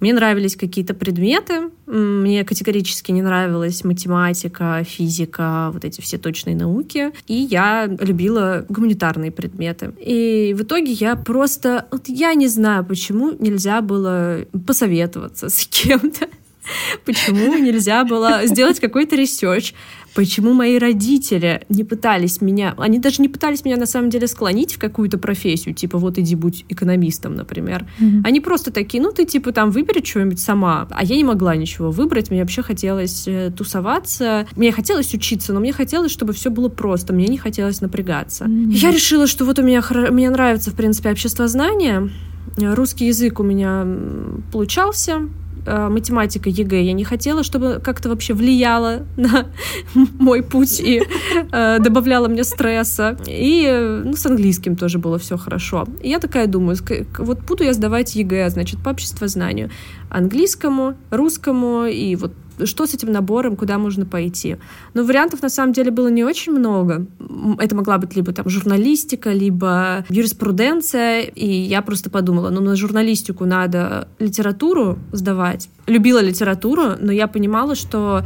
Мне 0.00 0.12
нравились 0.12 0.56
какие-то 0.56 0.94
предметы, 0.94 1.70
мне 1.86 2.44
категорически 2.44 3.10
не 3.10 3.22
нравилась 3.22 3.82
математика, 3.82 4.84
физика, 4.84 5.70
вот 5.72 5.84
эти 5.84 6.00
все 6.00 6.18
точные 6.18 6.54
науки, 6.54 7.10
и 7.26 7.34
я 7.34 7.86
любила 7.86 8.64
гуманитарные 8.68 9.32
предметы. 9.32 9.92
И 10.00 10.54
в 10.56 10.62
итоге 10.62 10.92
я 10.92 11.16
просто... 11.16 11.86
Вот 11.90 12.08
я 12.08 12.34
не 12.34 12.46
знаю, 12.46 12.84
почему 12.84 13.32
нельзя 13.32 13.80
было 13.80 14.44
посоветоваться 14.66 15.48
с 15.48 15.66
кем-то. 15.70 16.28
Почему 17.04 17.54
нельзя 17.54 18.04
было 18.04 18.46
сделать 18.46 18.78
какой-то 18.80 19.16
research? 19.16 19.72
Почему 20.14 20.52
мои 20.52 20.78
родители 20.78 21.62
не 21.68 21.84
пытались 21.84 22.40
меня, 22.40 22.74
они 22.78 22.98
даже 22.98 23.22
не 23.22 23.28
пытались 23.28 23.64
меня 23.64 23.76
на 23.76 23.86
самом 23.86 24.10
деле 24.10 24.26
склонить 24.26 24.74
в 24.74 24.78
какую-то 24.78 25.18
профессию, 25.18 25.74
типа 25.74 25.98
вот 25.98 26.18
иди 26.18 26.34
будь 26.34 26.64
экономистом, 26.68 27.34
например. 27.34 27.86
Mm-hmm. 28.00 28.22
Они 28.24 28.40
просто 28.40 28.72
такие, 28.72 29.02
ну 29.02 29.12
ты 29.12 29.24
типа 29.24 29.52
там 29.52 29.70
выбери 29.70 30.04
что-нибудь 30.04 30.40
сама. 30.40 30.86
А 30.90 31.04
я 31.04 31.16
не 31.16 31.24
могла 31.24 31.56
ничего 31.56 31.90
выбрать, 31.90 32.30
мне 32.30 32.40
вообще 32.40 32.62
хотелось 32.62 33.24
э, 33.26 33.52
тусоваться, 33.56 34.46
мне 34.56 34.72
хотелось 34.72 35.14
учиться, 35.14 35.52
но 35.52 35.60
мне 35.60 35.72
хотелось, 35.72 36.10
чтобы 36.10 36.32
все 36.32 36.50
было 36.50 36.68
просто, 36.68 37.12
мне 37.12 37.28
не 37.28 37.38
хотелось 37.38 37.80
напрягаться. 37.80 38.44
Mm-hmm. 38.44 38.72
Я 38.72 38.90
решила, 38.90 39.26
что 39.26 39.44
вот 39.44 39.58
у 39.58 39.62
меня, 39.62 39.82
мне 40.10 40.30
нравится, 40.30 40.70
в 40.70 40.74
принципе, 40.74 41.10
обществознание, 41.10 42.10
русский 42.56 43.06
язык 43.06 43.40
у 43.40 43.42
меня 43.42 43.86
получался, 44.52 45.28
математика 45.66 46.48
ЕГЭ 46.48 46.82
я 46.82 46.92
не 46.92 47.04
хотела, 47.04 47.42
чтобы 47.42 47.80
как-то 47.82 48.08
вообще 48.08 48.34
влияло 48.34 49.06
на 49.16 49.46
мой 50.18 50.42
путь 50.42 50.80
и 50.80 51.02
э, 51.52 51.78
добавляло 51.80 52.28
мне 52.28 52.44
стресса. 52.44 53.16
И 53.26 54.02
ну, 54.04 54.16
с 54.16 54.26
английским 54.26 54.76
тоже 54.76 54.98
было 54.98 55.18
все 55.18 55.36
хорошо. 55.36 55.86
И 56.02 56.08
я 56.08 56.18
такая 56.18 56.46
думаю, 56.46 56.76
вот 57.18 57.40
буду 57.40 57.64
я 57.64 57.72
сдавать 57.72 58.14
ЕГЭ, 58.14 58.50
значит, 58.50 58.80
по 58.82 58.90
обществознанию. 58.90 59.70
Английскому, 60.10 60.94
русскому 61.10 61.84
и 61.84 62.16
вот 62.16 62.32
что 62.64 62.86
с 62.86 62.94
этим 62.94 63.12
набором, 63.12 63.56
куда 63.56 63.78
можно 63.78 64.06
пойти. 64.06 64.56
Но 64.94 65.04
вариантов 65.04 65.42
на 65.42 65.48
самом 65.48 65.72
деле 65.72 65.90
было 65.90 66.08
не 66.08 66.24
очень 66.24 66.52
много. 66.52 67.06
Это 67.58 67.74
могла 67.74 67.98
быть 67.98 68.16
либо 68.16 68.32
там 68.32 68.48
журналистика, 68.48 69.32
либо 69.32 70.04
юриспруденция. 70.08 71.22
И 71.22 71.46
я 71.46 71.82
просто 71.82 72.10
подумала, 72.10 72.50
ну 72.50 72.60
на 72.60 72.76
журналистику 72.76 73.44
надо 73.44 74.08
литературу 74.18 74.98
сдавать. 75.12 75.68
Любила 75.86 76.20
литературу, 76.20 76.92
но 77.00 77.12
я 77.12 77.28
понимала, 77.28 77.74
что 77.74 78.24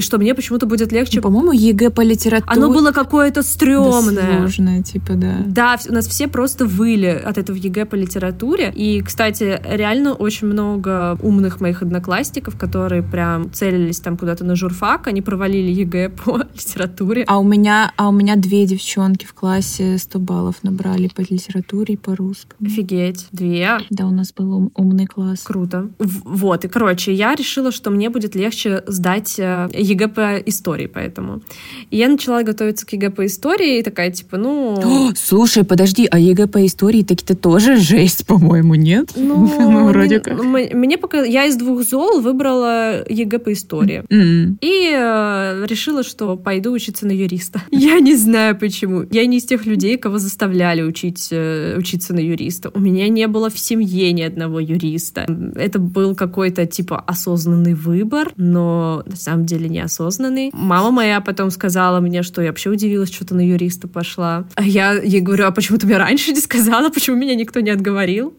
что 0.00 0.18
мне 0.18 0.34
почему-то 0.34 0.66
будет 0.66 0.92
легче. 0.92 1.20
По-моему, 1.20 1.52
ЕГЭ 1.52 1.90
по 1.90 2.00
литературе. 2.00 2.52
Оно 2.56 2.72
было 2.72 2.92
какое-то 2.92 3.42
стрёмное. 3.42 4.14
Да, 4.14 4.38
сложное, 4.38 4.82
типа, 4.82 5.14
да. 5.14 5.36
Да, 5.46 5.76
у 5.88 5.92
нас 5.92 6.06
все 6.06 6.28
просто 6.28 6.66
выли 6.66 7.20
от 7.24 7.38
этого 7.38 7.56
ЕГЭ 7.56 7.86
по 7.86 7.94
литературе. 7.94 8.72
И, 8.74 9.02
кстати, 9.02 9.60
реально 9.64 10.14
очень 10.14 10.48
много 10.48 11.18
умных 11.22 11.60
моих 11.60 11.82
одноклассников, 11.82 12.56
которые 12.58 13.02
прям 13.02 13.52
целились 13.52 14.00
там 14.00 14.16
куда-то 14.16 14.44
на 14.44 14.56
журфак, 14.56 15.06
они 15.06 15.22
провалили 15.22 15.70
ЕГЭ 15.70 16.08
по 16.24 16.38
литературе. 16.54 17.24
А 17.26 17.38
у 17.38 17.44
меня, 17.44 17.92
а 17.96 18.08
у 18.08 18.12
меня 18.12 18.36
две 18.36 18.66
девчонки 18.66 19.26
в 19.26 19.34
классе 19.34 19.98
100 19.98 20.18
баллов 20.18 20.56
набрали 20.62 21.08
по 21.08 21.20
литературе 21.20 21.94
и 21.94 21.96
по 21.96 22.14
русскому. 22.16 22.66
Офигеть, 22.66 23.28
две. 23.32 23.78
Да, 23.90 24.06
у 24.06 24.10
нас 24.10 24.32
был 24.32 24.52
ум, 24.54 24.72
умный 24.74 25.06
класс. 25.06 25.40
Круто. 25.42 25.88
В, 25.98 26.36
вот, 26.36 26.64
и, 26.64 26.68
короче, 26.68 27.12
я 27.12 27.34
решила, 27.34 27.72
что 27.72 27.90
мне 27.90 28.10
будет 28.10 28.34
легче 28.34 28.82
сдать 28.86 29.38
э, 29.38 29.67
ЕГЭ 29.72 30.08
по 30.08 30.36
истории, 30.46 30.86
поэтому. 30.86 31.42
И 31.90 31.96
я 31.96 32.08
начала 32.08 32.42
готовиться 32.42 32.86
к 32.86 32.92
ЕГЭ 32.92 33.10
по 33.10 33.26
истории, 33.26 33.78
и 33.78 33.82
такая, 33.82 34.10
типа, 34.10 34.36
ну... 34.36 34.78
О, 34.82 35.12
слушай, 35.16 35.64
подожди, 35.64 36.06
а 36.10 36.18
ЕГЭ 36.18 36.46
по 36.46 36.64
истории 36.64 37.02
таки-то 37.02 37.34
тоже 37.34 37.76
жесть, 37.76 38.26
по-моему, 38.26 38.74
нет? 38.74 39.12
Ну, 39.16 39.46
ну 39.58 39.88
вроде 39.88 40.20
как. 40.20 40.42
Мне 40.42 40.98
пока... 40.98 41.24
Я 41.24 41.46
из 41.46 41.56
двух 41.56 41.82
зол 41.82 42.20
выбрала 42.20 43.04
ЕГЭ 43.08 43.38
по 43.38 43.52
истории. 43.52 44.04
Mm-hmm. 44.08 44.56
И 44.60 44.90
э, 44.92 45.66
решила, 45.66 46.02
что 46.02 46.36
пойду 46.36 46.72
учиться 46.72 47.06
на 47.06 47.12
юриста. 47.12 47.62
Я 47.70 48.00
не 48.00 48.16
знаю 48.16 48.56
почему. 48.58 49.04
Я 49.10 49.26
не 49.26 49.38
из 49.38 49.44
тех 49.44 49.66
людей, 49.66 49.98
кого 49.98 50.18
заставляли 50.18 50.82
учить, 50.82 51.28
э, 51.30 51.76
учиться 51.78 52.14
на 52.14 52.20
юриста. 52.20 52.70
У 52.74 52.80
меня 52.80 53.08
не 53.08 53.26
было 53.26 53.50
в 53.50 53.58
семье 53.58 54.12
ни 54.12 54.22
одного 54.22 54.60
юриста. 54.60 55.26
Это 55.56 55.78
был 55.78 56.14
какой-то, 56.14 56.66
типа, 56.66 57.00
осознанный 57.00 57.74
выбор, 57.74 58.32
но 58.36 59.02
на 59.06 59.16
самом 59.16 59.46
деле 59.46 59.57
деле 59.58 59.68
неосознанный. 59.68 60.50
Мама 60.52 60.90
моя 60.90 61.20
потом 61.20 61.50
сказала 61.50 62.00
мне, 62.00 62.22
что 62.22 62.42
я 62.42 62.48
вообще 62.48 62.70
удивилась, 62.70 63.12
что 63.12 63.26
ты 63.26 63.34
на 63.34 63.46
юриста 63.46 63.88
пошла. 63.88 64.46
А 64.54 64.62
я 64.62 64.94
ей 64.94 65.20
говорю, 65.20 65.46
а 65.46 65.50
почему 65.50 65.78
ты 65.78 65.86
мне 65.86 65.96
раньше 65.96 66.32
не 66.32 66.40
сказала, 66.40 66.88
почему 66.90 67.16
меня 67.16 67.34
никто 67.34 67.60
не 67.60 67.70
отговорил? 67.70 68.34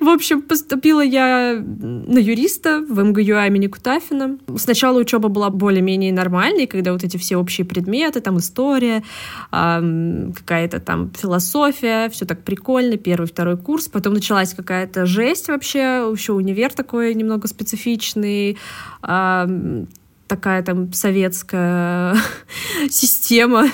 В 0.00 0.08
общем, 0.08 0.42
поступила 0.42 1.00
я 1.00 1.62
на 1.62 2.18
юриста 2.18 2.80
в 2.80 3.02
МГУ 3.02 3.20
имени 3.20 3.66
Кутафина. 3.66 4.38
Сначала 4.56 4.98
учеба 4.98 5.28
была 5.28 5.50
более-менее 5.50 6.12
нормальной, 6.12 6.66
когда 6.66 6.92
вот 6.92 7.04
эти 7.04 7.16
все 7.16 7.36
общие 7.36 7.64
предметы, 7.64 8.20
там 8.20 8.38
история, 8.38 9.02
какая-то 9.50 10.80
там 10.80 11.10
философия, 11.10 12.08
все 12.10 12.24
так 12.24 12.42
прикольно, 12.42 12.96
первый, 12.96 13.26
второй 13.26 13.56
курс. 13.56 13.88
Потом 13.88 14.14
началась 14.14 14.54
какая-то 14.54 15.06
жесть 15.06 15.48
вообще, 15.48 15.78
еще 16.12 16.32
универ 16.32 16.72
такой 16.72 17.14
немного 17.14 17.48
специфичный, 17.48 18.58
такая 19.00 20.62
там 20.62 20.92
советская 20.92 22.16
система 22.90 23.68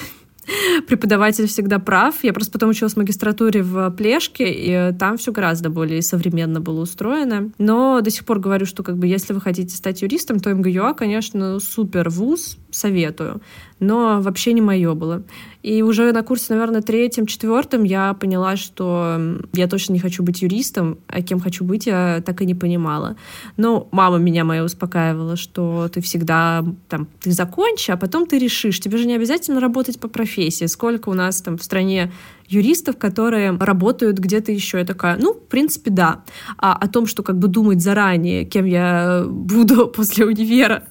преподаватель 0.86 1.46
всегда 1.46 1.78
прав. 1.78 2.14
Я 2.22 2.32
просто 2.32 2.52
потом 2.52 2.70
училась 2.70 2.94
в 2.94 2.98
магистратуре 2.98 3.62
в 3.62 3.90
Плешке, 3.90 4.44
и 4.48 4.92
там 4.98 5.16
все 5.16 5.32
гораздо 5.32 5.70
более 5.70 6.02
современно 6.02 6.60
было 6.60 6.82
устроено. 6.82 7.50
Но 7.58 8.00
до 8.00 8.10
сих 8.10 8.24
пор 8.24 8.38
говорю, 8.38 8.66
что 8.66 8.82
как 8.82 8.96
бы 8.96 9.06
если 9.06 9.32
вы 9.32 9.40
хотите 9.40 9.74
стать 9.74 10.02
юристом, 10.02 10.40
то 10.40 10.54
МГЮА, 10.54 10.94
конечно, 10.94 11.58
супер 11.60 12.08
вуз, 12.10 12.58
советую. 12.74 13.40
Но 13.80 14.20
вообще 14.20 14.52
не 14.52 14.60
мое 14.60 14.94
было. 14.94 15.22
И 15.62 15.82
уже 15.82 16.12
на 16.12 16.22
курсе, 16.22 16.52
наверное, 16.54 16.82
третьем, 16.82 17.26
четвертом 17.26 17.84
я 17.84 18.14
поняла, 18.14 18.56
что 18.56 19.18
я 19.52 19.66
точно 19.66 19.94
не 19.94 19.98
хочу 19.98 20.22
быть 20.22 20.42
юристом, 20.42 20.98
а 21.08 21.22
кем 21.22 21.40
хочу 21.40 21.64
быть, 21.64 21.86
я 21.86 22.22
так 22.24 22.42
и 22.42 22.46
не 22.46 22.54
понимала. 22.54 23.16
Но 23.56 23.88
мама 23.90 24.18
меня 24.18 24.44
моя 24.44 24.64
успокаивала, 24.64 25.36
что 25.36 25.88
ты 25.88 26.00
всегда 26.00 26.64
там, 26.88 27.08
ты 27.20 27.32
закончи, 27.32 27.90
а 27.90 27.96
потом 27.96 28.26
ты 28.26 28.38
решишь. 28.38 28.80
Тебе 28.80 28.98
же 28.98 29.06
не 29.06 29.14
обязательно 29.14 29.60
работать 29.60 29.98
по 29.98 30.08
профессии. 30.08 30.66
Сколько 30.66 31.08
у 31.08 31.14
нас 31.14 31.40
там 31.40 31.58
в 31.58 31.62
стране 31.62 32.12
юристов, 32.54 32.96
которые 32.96 33.56
работают 33.58 34.18
где-то 34.18 34.52
еще. 34.52 34.78
Я 34.78 34.84
такая, 34.84 35.16
ну, 35.18 35.34
в 35.34 35.48
принципе, 35.48 35.90
да. 35.90 36.24
А 36.58 36.74
о 36.74 36.88
том, 36.88 37.06
что 37.06 37.22
как 37.22 37.38
бы 37.38 37.48
думать 37.48 37.80
заранее, 37.80 38.44
кем 38.44 38.64
я 38.64 39.24
буду 39.28 39.86
после 39.96 40.26
универа, 40.26 40.84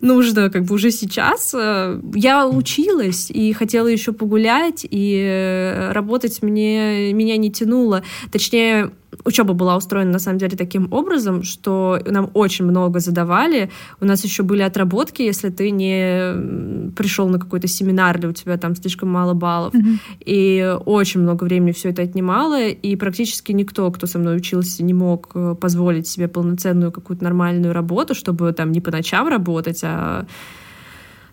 нужно 0.00 0.50
как 0.50 0.64
бы 0.64 0.74
уже 0.74 0.90
сейчас. 0.90 1.54
Э, 1.54 2.00
я 2.14 2.48
училась 2.48 3.30
и 3.30 3.52
хотела 3.52 3.86
еще 3.86 4.12
погулять, 4.12 4.86
и 4.88 5.22
э, 5.22 5.92
работать 5.92 6.42
мне, 6.42 7.12
меня 7.12 7.36
не 7.36 7.50
тянуло. 7.50 8.02
Точнее, 8.30 8.92
учеба 9.24 9.54
была 9.54 9.76
устроена 9.76 10.12
на 10.12 10.18
самом 10.18 10.38
деле 10.38 10.56
таким 10.56 10.92
образом, 10.92 11.42
что 11.42 11.98
нам 12.06 12.30
очень 12.34 12.64
много 12.64 13.00
задавали. 13.00 13.70
У 14.00 14.04
нас 14.04 14.24
еще 14.24 14.42
были 14.42 14.62
отработки, 14.62 15.22
если 15.22 15.50
ты 15.50 15.70
не 15.70 16.90
пришел 16.92 17.28
на 17.28 17.38
какой-то 17.38 17.68
семинар, 17.68 18.18
или 18.18 18.26
у 18.26 18.32
тебя 18.32 18.56
там 18.56 18.74
слишком 18.74 19.10
мало 19.10 19.34
баллов. 19.34 19.74
Mm-hmm. 19.74 19.98
И 20.24 20.76
очень 20.86 21.20
много 21.20 21.44
времени 21.44 21.72
все 21.72 21.90
это 21.90 22.02
отнимало, 22.02 22.68
и 22.68 22.96
практически 22.96 23.52
никто, 23.52 23.90
кто 23.90 24.06
со 24.06 24.18
мной 24.18 24.36
учился, 24.36 24.82
не 24.82 24.94
мог 24.94 25.30
э, 25.34 25.54
позволить 25.60 26.06
себе 26.06 26.28
полноценную 26.28 26.92
какую-то 26.92 27.24
нормальную 27.24 27.72
работу, 27.72 28.14
чтобы 28.14 28.52
там 28.52 28.72
не 28.72 28.80
по 28.80 28.90
ночам 28.90 29.28
работать, 29.28 29.80
а 29.84 30.26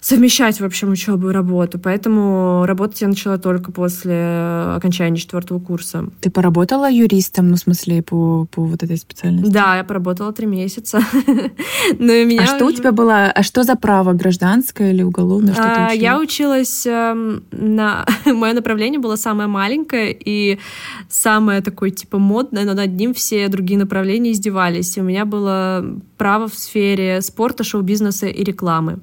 совмещать, 0.02 0.60
в 0.60 0.66
общем, 0.66 0.92
учебу 0.92 1.30
и 1.30 1.34
работу. 1.34 1.80
Поэтому 1.80 2.66
работать 2.66 3.02
я 3.02 3.08
начала 3.08 3.38
только 3.38 3.72
после 3.72 4.74
окончания 4.76 5.18
четвертого 5.18 5.60
курса. 5.60 6.06
Ты 6.22 6.30
поработала 6.30 6.90
юристом, 6.90 7.50
ну, 7.50 7.56
в 7.56 7.60
смысле, 7.60 8.02
по, 8.02 8.48
по 8.52 8.64
вот 8.64 8.82
этой 8.82 8.98
специальности? 8.98 9.52
Да, 9.52 9.78
я 9.78 9.84
поработала 9.84 10.32
три 10.32 10.46
месяца. 10.46 11.02
Но 12.00 12.14
меня 12.24 12.44
а 12.44 12.48
что 12.48 12.66
у 12.66 12.72
тебя 12.72 12.92
было? 12.92 13.26
А 13.26 13.44
что 13.44 13.64
за 13.64 13.76
право? 13.76 14.14
Гражданское 14.14 14.92
или 14.92 15.04
уголовное? 15.04 15.54
Что 15.54 15.88
а, 15.88 15.92
я 15.92 16.20
училась 16.20 16.86
эм, 16.86 17.44
на... 17.52 18.06
Мое 18.26 18.54
направление 18.54 19.00
было 19.00 19.18
самое 19.18 19.50
маленькое 19.50 20.16
и 20.18 20.60
самое 21.10 21.62
такое, 21.62 21.90
типа, 21.90 22.20
модное, 22.20 22.64
но 22.64 22.74
над 22.74 22.94
ним 22.94 23.14
все 23.14 23.48
другие 23.50 23.78
направления 23.78 24.32
издевались. 24.32 24.98
И 24.98 25.02
у 25.02 25.04
меня 25.04 25.26
было 25.26 25.86
право 26.18 26.48
в 26.48 26.56
сфере 26.56 27.22
спорта, 27.22 27.64
шоу-бизнеса 27.64 28.28
и 28.28 28.44
рекламы. 28.44 29.00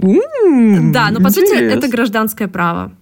Да, 0.00 1.10
но 1.10 1.20
по 1.20 1.30
сути 1.30 1.54
это 1.54 1.88
гражданское 1.88 2.48
право. 2.48 2.92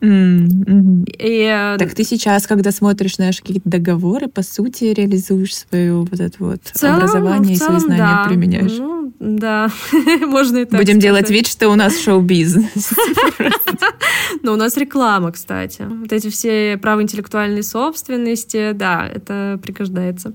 И, 0.00 1.06
э, 1.18 1.76
так 1.78 1.94
ты 1.94 2.04
сейчас, 2.04 2.46
когда 2.46 2.70
смотришь 2.72 3.16
наши 3.16 3.40
какие-то 3.40 3.70
договоры, 3.70 4.28
по 4.28 4.42
сути, 4.42 4.84
реализуешь 4.84 5.56
свое 5.56 5.94
вот 5.94 6.20
это 6.20 6.36
вот 6.38 6.60
целом, 6.62 6.96
образование 6.96 7.56
целом, 7.56 7.76
и 7.76 7.80
свои 7.80 7.96
знания 7.96 8.22
да. 8.22 8.24
применяешь. 8.28 8.78
Ну, 8.78 9.03
да, 9.18 9.70
можно 10.26 10.58
и 10.58 10.64
так 10.64 10.80
Будем 10.80 11.00
сказать. 11.00 11.02
делать 11.02 11.30
вид, 11.30 11.46
что 11.46 11.68
у 11.68 11.74
нас 11.74 12.00
шоу-бизнес. 12.00 12.92
Но 14.42 14.52
у 14.52 14.56
нас 14.56 14.76
реклама, 14.76 15.32
кстати. 15.32 15.82
Вот 15.82 16.12
эти 16.12 16.28
все 16.28 16.78
права 16.80 17.02
интеллектуальной 17.02 17.62
собственности, 17.62 18.72
да, 18.72 19.06
это 19.06 19.58
пригождается. 19.62 20.34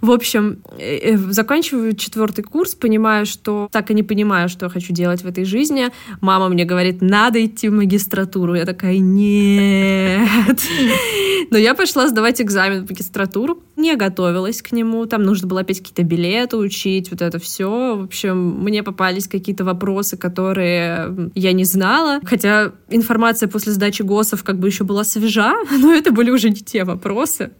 В 0.00 0.10
общем, 0.10 0.58
э, 0.78 1.14
э, 1.14 1.16
заканчиваю 1.16 1.94
четвертый 1.94 2.42
курс, 2.42 2.74
понимаю, 2.74 3.26
что 3.26 3.68
так 3.72 3.90
и 3.90 3.94
не 3.94 4.02
понимаю, 4.02 4.48
что 4.48 4.66
я 4.66 4.70
хочу 4.70 4.92
делать 4.92 5.22
в 5.22 5.26
этой 5.26 5.44
жизни. 5.44 5.88
Мама 6.20 6.48
мне 6.48 6.64
говорит, 6.64 7.02
надо 7.02 7.44
идти 7.44 7.68
в 7.68 7.72
магистратуру. 7.72 8.54
Я 8.54 8.64
такая, 8.64 8.98
нет. 8.98 10.28
Но 11.50 11.58
я 11.58 11.74
пошла 11.74 12.08
сдавать 12.08 12.40
экзамен 12.40 12.86
в 12.86 12.90
магистратуру, 12.90 13.62
не 13.78 13.96
готовилась 13.96 14.60
к 14.60 14.72
нему, 14.72 15.06
там 15.06 15.22
нужно 15.22 15.48
было 15.48 15.60
опять 15.60 15.78
какие-то 15.78 16.02
билеты 16.02 16.56
учить, 16.56 17.10
вот 17.10 17.22
это 17.22 17.38
все. 17.38 17.96
В 17.96 18.04
общем, 18.04 18.62
мне 18.62 18.82
попались 18.82 19.28
какие-то 19.28 19.64
вопросы, 19.64 20.16
которые 20.16 21.30
я 21.34 21.52
не 21.52 21.64
знала, 21.64 22.20
хотя 22.24 22.72
информация 22.90 23.48
после 23.48 23.72
сдачи 23.72 24.02
ГОСов 24.02 24.44
как 24.44 24.58
бы 24.58 24.68
еще 24.68 24.84
была 24.84 25.04
свежа, 25.04 25.54
но 25.70 25.92
это 25.92 26.12
были 26.12 26.30
уже 26.30 26.50
не 26.50 26.56
те 26.56 26.84
вопросы. 26.84 27.50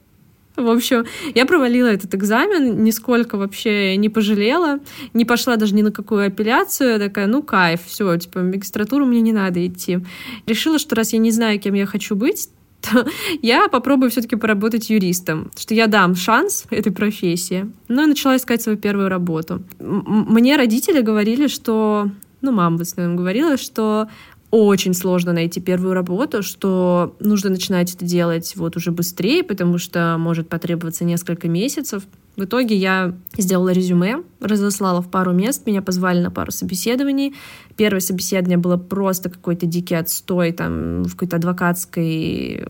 В 0.59 0.68
общем, 0.68 1.04
я 1.37 1.46
провалила 1.46 1.87
этот 1.87 2.16
экзамен, 2.16 2.83
нисколько 2.83 3.37
вообще 3.37 3.96
не 3.96 4.09
пожалела, 4.09 4.81
не 5.14 5.24
пошла 5.24 5.54
даже 5.54 5.72
ни 5.72 5.83
на 5.83 5.92
какую 5.92 6.26
апелляцию. 6.26 6.98
Такая, 6.98 7.28
ну 7.28 7.44
кайф, 7.44 7.83
все, 7.87 8.16
типа, 8.16 8.40
магистратуру 8.40 9.07
мне 9.07 9.20
не 9.20 9.33
надо 9.33 9.64
идти. 9.64 10.00
Решила, 10.46 10.81
что 10.81 10.96
раз 10.96 11.12
я 11.12 11.20
не 11.20 11.31
знаю, 11.31 11.61
кем 11.61 11.74
я 11.74 11.87
хочу 11.87 12.16
быть, 12.16 12.48
то 12.81 13.07
я 13.43 13.69
попробую 13.69 14.11
все-таки 14.11 14.37
поработать 14.37 14.91
юристом, 14.91 15.51
что 15.57 15.75
я 15.75 15.87
дам 15.87 16.14
шанс 16.14 16.64
этой 16.71 16.93
профессии. 16.93 17.71
Ну 17.88 18.05
и 18.05 18.07
начала 18.07 18.37
искать 18.37 18.62
свою 18.62 18.79
первую 18.79 19.09
работу. 19.09 19.62
Мне 19.79 20.57
родители 20.57 21.01
говорили, 21.01 21.47
что 21.49 22.11
ну, 22.41 22.53
мама 22.53 22.79
в 22.79 22.83
основном 22.83 23.17
говорила, 23.17 23.57
что 23.57 24.09
очень 24.51 24.95
сложно 24.95 25.33
найти 25.33 25.61
первую 25.61 25.93
работу, 25.93 26.43
что 26.43 27.14
нужно 27.21 27.51
начинать 27.51 27.95
это 27.95 28.05
делать 28.05 28.55
вот 28.57 28.77
уже 28.77 28.93
быстрее, 28.93 29.43
потому 29.43 29.79
что 29.79 30.17
может 30.19 30.49
потребоваться 30.49 31.05
несколько 31.05 31.49
месяцев. 31.49 32.05
В 32.38 32.44
итоге 32.44 32.77
я 32.77 33.16
сделала 33.37 33.70
резюме, 33.70 34.22
разослала 34.40 35.03
в 35.03 35.11
пару 35.11 35.33
мест, 35.33 35.66
меня 35.66 35.83
позвали 35.83 36.20
на 36.20 36.31
пару 36.31 36.53
собеседований. 36.53 37.35
Первое 37.77 37.98
собеседование 37.98 38.59
было 38.59 38.77
просто 38.77 39.29
какой-то 39.29 39.66
дикий 39.66 39.96
отстой, 39.96 40.53
там 40.53 41.03
в 41.03 41.12
какой-то 41.14 41.37
адвокатской 41.37 42.64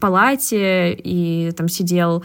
палате, 0.00 0.94
и 0.94 1.52
там 1.54 1.68
сидел 1.68 2.24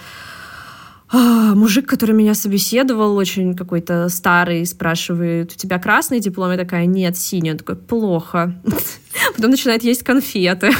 а, 1.12 1.56
мужик, 1.56 1.90
который 1.90 2.16
меня 2.16 2.34
собеседовал, 2.34 3.18
очень 3.18 3.54
какой-то 3.54 4.08
старый, 4.08 4.66
спрашивает, 4.66 5.52
у 5.52 5.56
тебя 5.58 5.78
красный 5.78 6.22
диплом? 6.22 6.52
Я 6.52 6.58
такая, 6.58 6.86
нет, 6.86 7.18
синий. 7.18 7.52
Он 7.52 7.58
такой, 7.58 7.76
плохо. 7.76 8.56
Потом 9.36 9.52
начинает 9.52 9.84
есть 9.84 10.04
конфеты. 10.04 10.72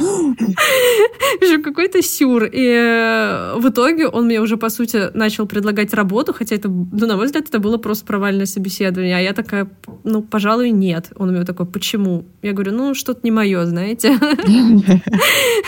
Какой-то 1.64 2.02
сюр. 2.02 2.44
И 2.44 2.66
э, 2.66 3.54
в 3.56 3.68
итоге 3.68 4.08
он 4.08 4.26
мне 4.26 4.40
уже, 4.40 4.56
по 4.56 4.70
сути, 4.70 5.10
начал 5.14 5.46
предлагать 5.46 5.94
работу, 5.94 6.32
хотя 6.32 6.56
это, 6.56 6.68
ну, 6.68 7.06
на 7.06 7.16
мой 7.16 7.26
взгляд, 7.26 7.48
это 7.48 7.58
было 7.58 7.78
просто 7.78 8.06
провальное 8.06 8.46
собеседование. 8.46 9.16
А 9.16 9.20
я 9.20 9.32
такая, 9.32 9.70
ну, 10.04 10.22
пожалуй, 10.22 10.70
нет. 10.70 11.12
Он 11.16 11.30
мне 11.30 11.44
такой, 11.44 11.66
почему? 11.66 12.24
Я 12.42 12.52
говорю, 12.52 12.72
ну, 12.72 12.94
что-то 12.94 13.20
не 13.22 13.30
мое, 13.30 13.64
знаете. 13.66 14.18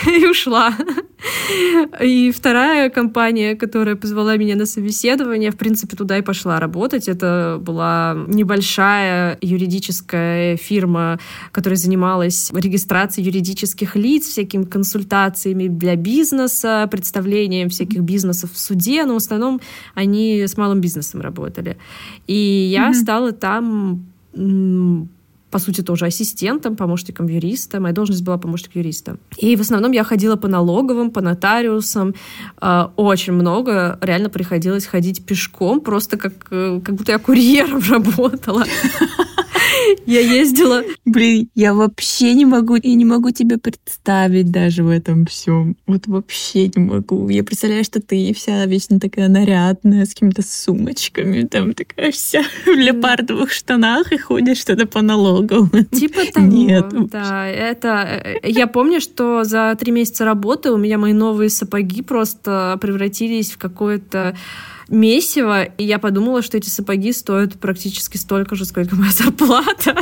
И 0.07 0.27
ушла. 0.27 0.75
И 2.01 2.33
вторая 2.33 2.91
компания, 2.91 3.55
которая 3.55 3.97
позвала 3.97 4.37
меня 4.37 4.57
на 4.57 4.67
собеседование, 4.67 5.51
в 5.51 5.57
принципе, 5.57 5.97
туда 5.97 6.19
и 6.19 6.23
пошла 6.23 6.59
работать. 6.59 7.09
Это 7.09 7.59
была 7.61 8.17
небольшая 8.27 9.39
юридическая 9.41 10.57
фирма, 10.57 11.19
которая 11.53 11.77
занималась 11.77 12.51
регистрацией 12.53 13.27
юридических 13.27 13.97
лиц, 13.97 14.22
всякими 14.27 14.65
консультациями 14.65 15.69
для 15.69 15.97
бизнеса, 15.97 16.89
представлением 16.91 17.69
всяких 17.69 18.01
бизнесов 18.01 18.53
в 18.53 18.59
суде, 18.59 19.05
но 19.05 19.15
в 19.15 19.17
основном 19.17 19.61
они 19.95 20.43
с 20.43 20.57
малым 20.57 20.81
бизнесом 20.81 21.21
работали. 21.21 21.77
И 22.27 22.69
я 22.73 22.91
mm-hmm. 22.91 22.95
стала 22.95 23.33
там 23.33 24.07
по 25.53 25.59
сути, 25.59 25.83
тоже 25.83 26.07
ассистентом, 26.07 26.77
помощником 26.77 27.27
юриста. 27.27 27.79
Моя 27.79 27.95
должность 27.95 28.25
была 28.25 28.39
помощник 28.39 28.75
юриста. 28.75 29.17
И 29.37 29.55
в 29.57 29.61
основном 29.61 29.93
я 29.93 30.03
ходила 30.03 30.37
по 30.37 30.49
налоговым, 30.49 31.11
по 31.11 31.21
нотариусам. 31.21 32.15
Э, 32.63 32.89
очень 32.97 33.35
много 33.35 33.99
реально 34.01 34.31
приходилось 34.31 34.87
ходить 34.87 35.27
пешком, 35.27 35.81
просто 35.81 36.17
как, 36.17 36.33
э, 36.51 36.81
как 36.83 36.95
будто 36.95 37.13
я 37.13 37.19
курьером 37.19 37.83
работала. 37.91 38.65
Я 40.07 40.21
ездила. 40.21 40.83
Блин, 41.05 41.49
я 41.55 41.75
вообще 41.75 42.35
не 42.35 42.45
могу, 42.45 42.77
я 42.77 42.95
не 42.95 43.05
могу 43.05 43.31
тебя 43.31 43.59
представить 43.59 44.51
даже 44.51 44.83
в 44.85 44.89
этом 44.89 45.27
всем. 45.27 45.77
Вот 45.87 46.07
вообще 46.07 46.69
не 46.69 46.83
могу. 46.83 47.29
Я 47.29 47.45
представляю, 47.45 47.85
что 47.85 48.01
ты 48.01 48.33
вся 48.35 48.65
вечно 48.67 49.01
такая 49.01 49.29
нарядная, 49.29 50.05
с 50.05 50.11
какими-то 50.11 50.43
сумочками, 50.43 51.43
там 51.47 51.75
такая 51.75 52.13
вся 52.13 52.43
в 52.67 52.69
леопардовых 52.69 53.53
штанах 53.53 54.13
и 54.13 54.19
ходишь 54.19 54.59
что-то 54.59 54.87
по 54.87 55.03
налогам. 55.03 55.71
Типа 55.91 56.21
того. 56.33 56.47
Нет. 56.47 56.89
Да, 57.11 57.47
это... 57.49 58.23
Э, 58.43 58.49
я 58.49 58.67
помню, 58.67 59.01
что 59.01 59.45
за 59.45 59.77
три 59.79 59.93
месяца 59.93 60.25
работы 60.25 60.71
у 60.71 60.77
меня 60.77 60.99
мои 60.99 61.13
новые 61.13 61.51
сапоги 61.51 62.03
просто 62.03 62.79
превратились 62.81 63.53
в 63.53 63.59
какое-то 63.59 64.37
месиво, 64.89 65.65
и 65.65 65.85
я 65.85 65.99
подумала, 65.99 66.43
что 66.43 66.57
эти 66.57 66.69
сапоги 66.69 67.13
стоят 67.13 67.59
практически 67.59 68.17
столько 68.17 68.55
же, 68.55 68.65
сколько 68.65 68.97
моя 68.97 69.13
зарплата. 69.13 69.97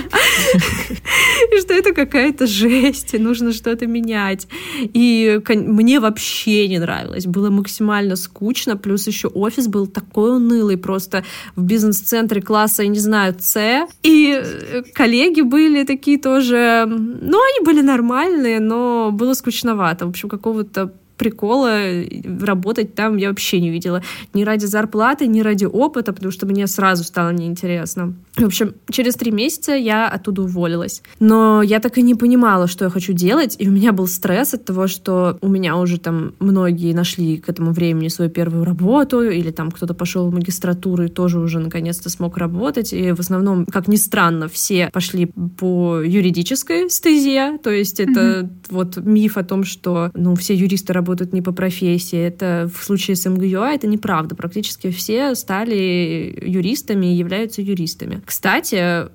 И 1.53 1.61
что 1.61 1.75
это 1.75 1.93
какая-то 1.93 2.47
жесть, 2.47 3.15
и 3.15 3.19
нужно 3.19 3.53
что-то 3.53 3.87
менять. 3.87 4.49
И 4.79 5.41
мне 5.49 6.01
вообще 6.01 6.69
не 6.69 6.79
нравилось. 6.79 7.27
Было 7.27 7.51
максимально 7.51 8.17
скучно, 8.17 8.77
плюс 8.77 9.07
еще 9.07 9.29
офис 9.29 9.67
был 9.69 9.87
такой 9.87 10.37
унылый, 10.37 10.77
просто 10.77 11.25
в 11.57 11.63
бизнес-центре 11.63 12.43
класса, 12.43 12.83
я 12.83 12.89
не 12.89 12.99
знаю, 12.99 13.37
С. 13.39 13.87
И 14.03 14.41
э, 14.43 14.83
коллеги 14.95 15.43
были 15.43 15.85
такие 15.85 16.19
тоже, 16.19 16.87
ну, 16.89 17.39
они 17.43 17.65
были 17.65 17.81
нормальные, 17.81 18.61
но 18.61 19.11
было 19.13 19.35
скучновато. 19.35 20.07
В 20.07 20.11
общем, 20.11 20.29
какого-то 20.29 20.93
прикола 21.21 22.03
работать 22.41 22.95
там 22.95 23.19
я 23.19 23.29
вообще 23.29 23.61
не 23.61 23.69
видела. 23.69 24.03
Ни 24.33 24.43
ради 24.43 24.65
зарплаты, 24.65 25.27
ни 25.27 25.43
ради 25.43 25.67
опыта, 25.67 26.15
потому 26.15 26.33
что 26.33 26.47
мне 26.47 26.67
сразу 26.67 27.05
стало 27.05 27.29
неинтересно. 27.29 28.15
В 28.41 28.47
общем, 28.47 28.75
через 28.91 29.15
три 29.15 29.31
месяца 29.31 29.73
я 29.73 30.09
оттуда 30.09 30.43
уволилась. 30.43 31.03
Но 31.19 31.63
я 31.63 31.79
так 31.81 31.99
и 31.99 32.03
не 32.03 32.15
понимала, 32.15 32.67
что 32.67 32.87
я 32.87 32.91
хочу 32.91 33.13
делать, 33.13 33.57
и 33.59 33.69
у 33.69 33.71
меня 33.71 33.93
был 33.93 34.07
стресс 34.07 34.55
от 34.55 34.65
того, 34.65 34.87
что 34.87 35.39
у 35.43 35.49
меня 35.49 35.77
уже 35.77 35.99
там 35.99 36.35
многие 36.41 36.93
нашли 36.95 37.39
к 37.39 37.49
этому 37.49 37.73
времени 37.73 38.09
свою 38.09 38.31
первую 38.31 38.65
работу, 38.65 39.23
или 39.23 39.51
там 39.51 39.71
кто-то 39.71 39.95
пошел 39.95 40.31
в 40.31 40.35
магистратуру 40.35 41.05
и 41.05 41.09
тоже 41.09 41.39
уже 41.39 41.59
наконец-то 41.59 42.09
смог 42.09 42.39
работать. 42.39 42.93
И 42.93 43.13
в 43.13 43.21
основном, 43.21 43.67
как 43.67 43.89
ни 43.89 43.97
странно, 43.97 44.49
все 44.49 44.91
пошли 44.93 45.27
по 45.27 46.01
юридической 46.01 46.89
стезе, 46.91 47.59
то 47.63 47.71
есть 47.71 48.01
это 48.01 48.21
mm-hmm. 48.21 48.49
вот 48.71 48.97
миф 48.97 49.37
о 49.37 49.45
том, 49.45 49.65
что 49.65 50.11
ну, 50.15 50.35
все 50.35 50.55
юристы 50.55 50.93
работают 50.93 51.33
не 51.33 51.43
по 51.43 51.53
профессии. 51.53 52.19
Это 52.19 52.71
в 52.75 52.83
случае 52.85 53.17
с 53.17 53.29
МГЮА 53.29 53.73
это 53.73 53.87
неправда. 53.87 54.35
Практически 54.35 54.91
все 54.91 55.35
стали 55.35 56.43
юристами 56.47 57.13
и 57.13 57.17
являются 57.17 57.63
юристами. 57.63 58.23
Кстати, 58.31 59.09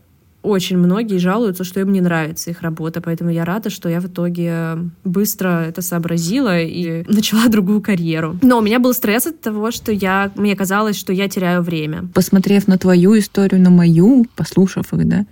очень 0.44 0.78
многие 0.78 1.20
жалуются, 1.20 1.64
что 1.64 1.80
им 1.80 1.94
не 1.94 2.02
нравится 2.02 2.50
их 2.50 2.62
работа, 2.62 3.00
поэтому 3.00 3.30
я 3.30 3.46
рада, 3.46 3.70
что 3.70 3.88
я 3.88 4.02
в 4.02 4.08
итоге 4.08 4.78
быстро 5.06 5.64
это 5.64 5.82
сообразила 5.82 6.60
и 6.60 7.06
начала 7.08 7.48
другую 7.50 7.80
карьеру. 7.82 8.38
Но 8.42 8.58
у 8.58 8.62
меня 8.62 8.78
был 8.78 8.94
стресс 8.94 9.26
от 9.26 9.40
того, 9.40 9.72
что 9.72 9.94
я, 9.94 10.34
мне 10.36 10.54
казалось, 10.54 10.98
что 10.98 11.14
я 11.14 11.30
теряю 11.30 11.62
время. 11.62 12.10
Посмотрев 12.14 12.68
на 12.68 12.78
твою 12.78 13.18
историю, 13.18 13.62
на 13.62 13.70
мою, 13.70 14.26
послушав 14.36 14.94
их, 14.94 15.08
да, 15.08 15.26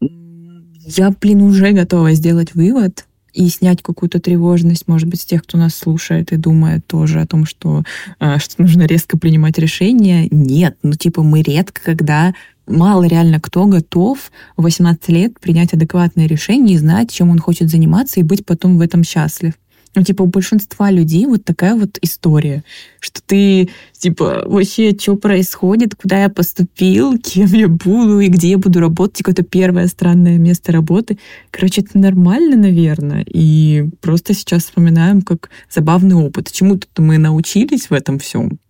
я, 0.00 1.14
блин, 1.20 1.42
уже 1.42 1.70
готова 1.70 2.14
сделать 2.14 2.56
вывод, 2.56 3.04
и 3.32 3.48
снять 3.48 3.80
какую-то 3.80 4.18
тревожность, 4.18 4.88
может 4.88 5.08
быть, 5.08 5.20
с 5.20 5.24
тех, 5.24 5.42
кто 5.42 5.56
нас 5.56 5.74
слушает 5.74 6.32
и 6.32 6.36
думает 6.36 6.86
тоже 6.86 7.20
о 7.20 7.26
том, 7.26 7.46
что, 7.46 7.84
э, 8.18 8.38
что 8.38 8.60
нужно 8.62 8.86
резко 8.86 9.16
принимать 9.16 9.58
решения. 9.58 10.26
Нет, 10.30 10.76
ну 10.82 10.92
типа 10.92 11.22
мы 11.22 11.42
редко, 11.42 11.80
когда 11.80 12.34
мало 12.66 13.04
реально 13.04 13.40
кто 13.40 13.66
готов 13.66 14.30
в 14.56 14.62
18 14.62 15.08
лет 15.08 15.40
принять 15.40 15.72
адекватное 15.72 16.26
решение 16.26 16.76
и 16.76 16.78
знать, 16.78 17.10
чем 17.10 17.30
он 17.30 17.38
хочет 17.38 17.70
заниматься 17.70 18.20
и 18.20 18.24
быть 18.24 18.44
потом 18.46 18.78
в 18.78 18.80
этом 18.80 19.04
счастлив. 19.04 19.54
Ну, 19.96 20.04
типа, 20.04 20.22
у 20.22 20.26
большинства 20.26 20.90
людей 20.90 21.26
вот 21.26 21.44
такая 21.44 21.74
вот 21.74 21.98
история, 22.00 22.62
что 23.00 23.20
ты, 23.26 23.70
типа, 23.98 24.44
вообще, 24.46 24.96
что 24.96 25.16
происходит, 25.16 25.96
куда 25.96 26.22
я 26.22 26.28
поступил, 26.28 27.18
кем 27.18 27.46
я 27.46 27.66
буду 27.66 28.20
и 28.20 28.28
где 28.28 28.50
я 28.50 28.58
буду 28.58 28.78
работать, 28.78 29.18
какое-то 29.18 29.42
первое 29.42 29.88
странное 29.88 30.38
место 30.38 30.70
работы. 30.70 31.18
Короче, 31.50 31.80
это 31.80 31.98
нормально, 31.98 32.56
наверное, 32.56 33.24
и 33.26 33.88
просто 34.00 34.32
сейчас 34.32 34.64
вспоминаем 34.64 35.22
как 35.22 35.50
забавный 35.68 36.14
опыт. 36.14 36.52
Чему-то 36.52 36.86
мы 37.02 37.18
научились 37.18 37.90
в 37.90 37.92
этом 37.92 38.20
всем, 38.20 38.60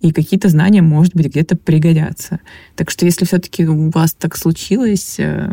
и 0.00 0.12
какие-то 0.12 0.48
знания, 0.48 0.82
может 0.82 1.14
быть, 1.14 1.26
где-то 1.26 1.56
пригодятся. 1.56 2.40
Так 2.74 2.90
что 2.90 3.04
если 3.06 3.24
все-таки 3.24 3.66
у 3.66 3.90
вас 3.90 4.14
так 4.14 4.36
случилось, 4.36 5.16
э, 5.18 5.50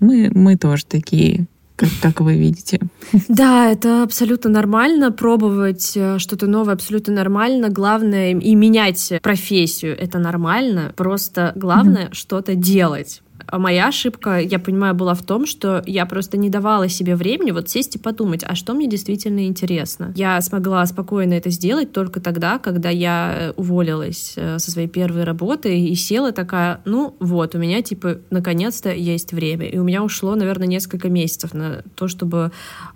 мы, 0.00 0.30
мы 0.34 0.56
тоже 0.56 0.84
такие 0.86 1.46
как, 1.76 1.88
как 2.00 2.20
вы 2.20 2.36
видите. 2.36 2.80
Да, 3.28 3.70
это 3.70 4.02
абсолютно 4.02 4.50
нормально. 4.50 5.10
Пробовать 5.10 5.92
э, 5.96 6.18
что-то 6.18 6.46
новое 6.46 6.74
абсолютно 6.74 7.14
нормально. 7.14 7.68
Главное 7.68 8.32
и 8.32 8.54
менять 8.54 9.12
профессию 9.22 9.98
это 9.98 10.18
нормально. 10.18 10.92
Просто 10.96 11.52
главное 11.56 12.06
mm-hmm. 12.06 12.14
что-то 12.14 12.54
делать. 12.54 13.22
А 13.46 13.58
моя 13.58 13.88
ошибка, 13.88 14.38
я 14.38 14.58
понимаю, 14.58 14.94
была 14.94 15.14
в 15.14 15.22
том, 15.22 15.46
что 15.46 15.82
я 15.86 16.06
просто 16.06 16.36
не 16.36 16.50
давала 16.50 16.88
себе 16.88 17.16
времени 17.16 17.50
вот 17.50 17.68
сесть 17.68 17.96
и 17.96 17.98
подумать, 17.98 18.44
а 18.46 18.54
что 18.54 18.74
мне 18.74 18.88
действительно 18.88 19.46
интересно. 19.46 20.12
Я 20.16 20.40
смогла 20.40 20.84
спокойно 20.86 21.34
это 21.34 21.50
сделать 21.50 21.92
только 21.92 22.20
тогда, 22.20 22.58
когда 22.58 22.90
я 22.90 23.34
э, 23.34 23.52
уволилась 23.56 24.34
э, 24.36 24.58
со 24.58 24.70
своей 24.70 24.88
первой 24.88 25.24
работы 25.24 25.78
и 25.78 25.94
села 25.94 26.32
такая, 26.32 26.80
ну 26.84 27.16
вот, 27.20 27.54
у 27.54 27.58
меня 27.58 27.82
типа 27.82 28.18
наконец-то 28.30 28.92
есть 28.92 29.32
время. 29.32 29.66
И 29.66 29.78
у 29.78 29.84
меня 29.84 30.02
ушло, 30.02 30.34
наверное, 30.34 30.66
несколько 30.66 31.08
месяцев 31.08 31.54
на 31.54 31.82
то, 31.94 32.08
чтобы 32.08 32.52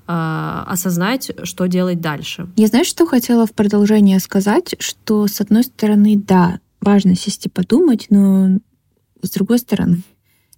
э, 0.06 0.62
осознать, 0.66 1.30
что 1.42 1.66
делать 1.66 2.00
дальше. 2.00 2.48
Я 2.56 2.66
знаешь, 2.68 2.86
что 2.86 3.06
хотела 3.06 3.46
в 3.46 3.52
продолжение 3.52 4.20
сказать, 4.20 4.74
что 4.78 5.26
с 5.26 5.40
одной 5.40 5.64
стороны, 5.64 6.16
да, 6.16 6.60
важно 6.80 7.16
сесть 7.16 7.46
и 7.46 7.48
подумать, 7.48 8.06
но 8.10 8.58
с 9.22 9.30
другой 9.30 9.58
стороны, 9.58 10.02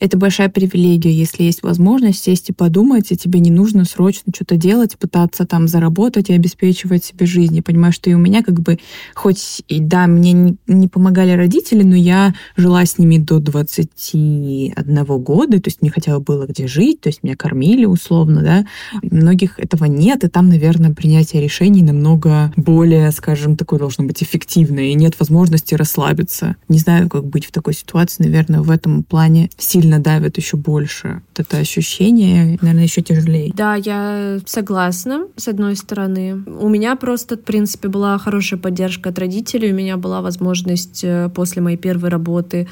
это 0.01 0.17
большая 0.17 0.49
привилегия, 0.49 1.13
если 1.13 1.43
есть 1.43 1.63
возможность 1.63 2.23
сесть 2.23 2.51
и 2.51 2.53
подумать, 2.53 3.11
и 3.11 3.17
тебе 3.17 3.41
не 3.41 3.51
нужно 3.51 3.85
срочно 3.85 4.33
что-то 4.35 4.57
делать, 4.57 4.97
пытаться 4.97 5.45
там 5.45 5.67
заработать 5.67 6.31
и 6.31 6.35
обеспечивать 6.35 7.05
себе 7.05 7.27
жизнь. 7.27 7.57
Я 7.57 7.63
понимаю, 7.63 7.93
что 7.93 8.09
и 8.09 8.15
у 8.15 8.19
меня 8.19 8.43
как 8.43 8.61
бы, 8.61 8.79
хоть 9.15 9.63
и 9.67 9.81
да, 9.81 10.07
мне 10.07 10.33
не, 10.33 10.57
не 10.67 10.89
помогали 10.89 11.33
родители, 11.33 11.83
но 11.83 11.97
я 11.97 12.35
жила 12.57 12.85
с 12.87 12.99
ними 12.99 13.19
до 13.19 13.41
21 13.41 15.05
года, 15.05 15.61
то 15.61 15.69
есть 15.69 15.83
мне 15.83 15.91
хотя 15.91 16.17
бы 16.19 16.21
было 16.21 16.47
где 16.47 16.69
жить, 16.69 17.01
то 17.01 17.09
есть 17.09 17.25
меня 17.25 17.37
кормили 17.37 17.85
условно, 17.85 18.43
да. 18.43 18.67
Многих 19.03 19.59
этого 19.59 19.87
нет, 19.87 20.23
и 20.23 20.29
там, 20.29 20.49
наверное, 20.49 20.95
принятие 20.95 21.43
решений 21.43 21.83
намного 21.83 22.53
более, 22.57 23.11
скажем, 23.11 23.57
такое 23.57 23.81
должно 23.81 24.05
быть 24.05 24.23
эффективное, 24.23 24.91
и 24.91 24.95
нет 24.95 25.19
возможности 25.19 25.75
расслабиться. 25.75 26.57
Не 26.69 26.79
знаю, 26.79 27.09
как 27.09 27.25
быть 27.27 27.47
в 27.47 27.53
такой 27.53 27.75
ситуации, 27.75 28.23
наверное, 28.23 28.61
в 28.61 28.71
этом 28.71 29.03
плане 29.03 29.51
сильно 29.59 29.88
сильно 29.89 30.01
давит 30.01 30.37
еще 30.39 30.57
больше. 30.57 31.23
Вот 31.29 31.47
это 31.47 31.59
ощущение, 31.59 32.59
наверное, 32.61 32.85
еще 32.85 33.03
тяжелее. 33.03 33.53
Да, 33.55 33.75
я 33.75 34.39
согласна, 34.47 35.27
с 35.37 35.49
одной 35.49 35.77
стороны. 35.77 36.43
У 36.61 36.69
меня 36.69 36.97
просто, 36.97 37.37
в 37.37 37.43
принципе, 37.43 37.89
была 37.89 38.19
хорошая 38.19 38.61
поддержка 38.61 39.09
от 39.11 39.19
родителей. 39.19 39.73
У 39.73 39.75
меня 39.75 39.97
была 39.97 40.21
возможность 40.21 41.05
э, 41.05 41.31
после 41.35 41.63
моей 41.63 41.79
первой 41.79 42.11
работы 42.11 42.69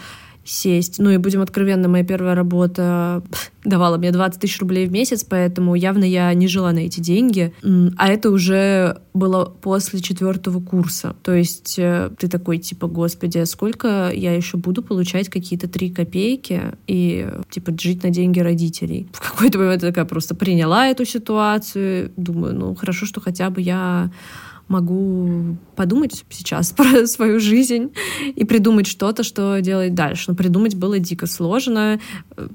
сесть. 0.47 0.99
Ну 0.99 1.11
и 1.11 1.17
будем 1.17 1.43
откровенны, 1.43 1.89
моя 1.89 2.05
первая 2.05 2.35
работа 2.35 3.23
давала 3.65 3.99
мне 3.99 4.13
20 4.13 4.41
тысяч 4.41 4.61
рублей 4.61 4.87
в 4.87 4.93
месяц, 4.93 5.25
поэтому 5.25 5.75
явно 5.75 6.05
я 6.05 6.33
не 6.35 6.49
жила 6.49 6.73
на 6.73 6.81
эти 6.81 7.01
деньги. 7.01 7.53
А 7.97 8.09
это 8.09 8.31
уже 8.31 9.01
было 9.13 9.45
после 9.45 10.01
четвертого 10.01 10.61
курса. 10.61 11.17
То 11.23 11.35
есть 11.35 11.77
э, 11.79 12.11
ты 12.19 12.29
такой, 12.29 12.59
типа, 12.59 12.87
господи, 12.87 13.39
а 13.39 13.47
сколько 13.47 14.11
я 14.13 14.35
еще 14.35 14.57
буду 14.57 14.83
получать 14.83 15.29
какие-то 15.29 15.69
три 15.69 15.91
копейки 15.91 16.75
и, 16.87 17.29
типа, 17.51 17.73
жить 17.79 18.03
на 18.03 18.11
деньги 18.11 18.41
родителей? 18.41 19.09
В 19.13 19.33
какой-то 19.33 19.59
момент 19.59 19.83
я 19.83 19.89
такая 19.89 20.05
просто 20.05 20.35
приняла 20.35 20.89
эту 20.89 21.05
ситуацию, 21.05 22.13
думаю, 22.17 22.55
ну, 22.55 22.75
хорошо, 22.75 23.07
что 23.07 23.21
хотя 23.21 23.51
бы 23.51 23.61
я 23.61 24.11
могу 24.69 25.57
подумать 25.77 26.25
сейчас 26.31 26.73
про 26.77 27.07
свою 27.07 27.41
жизнь 27.41 27.93
и 28.35 28.45
придумать 28.45 28.87
что-то, 28.87 29.23
что 29.23 29.61
делать 29.61 29.95
дальше. 29.95 30.25
Но 30.29 30.35
придумать 30.35 30.75
было 30.75 30.99
дико 30.99 31.27
сложно. 31.27 32.01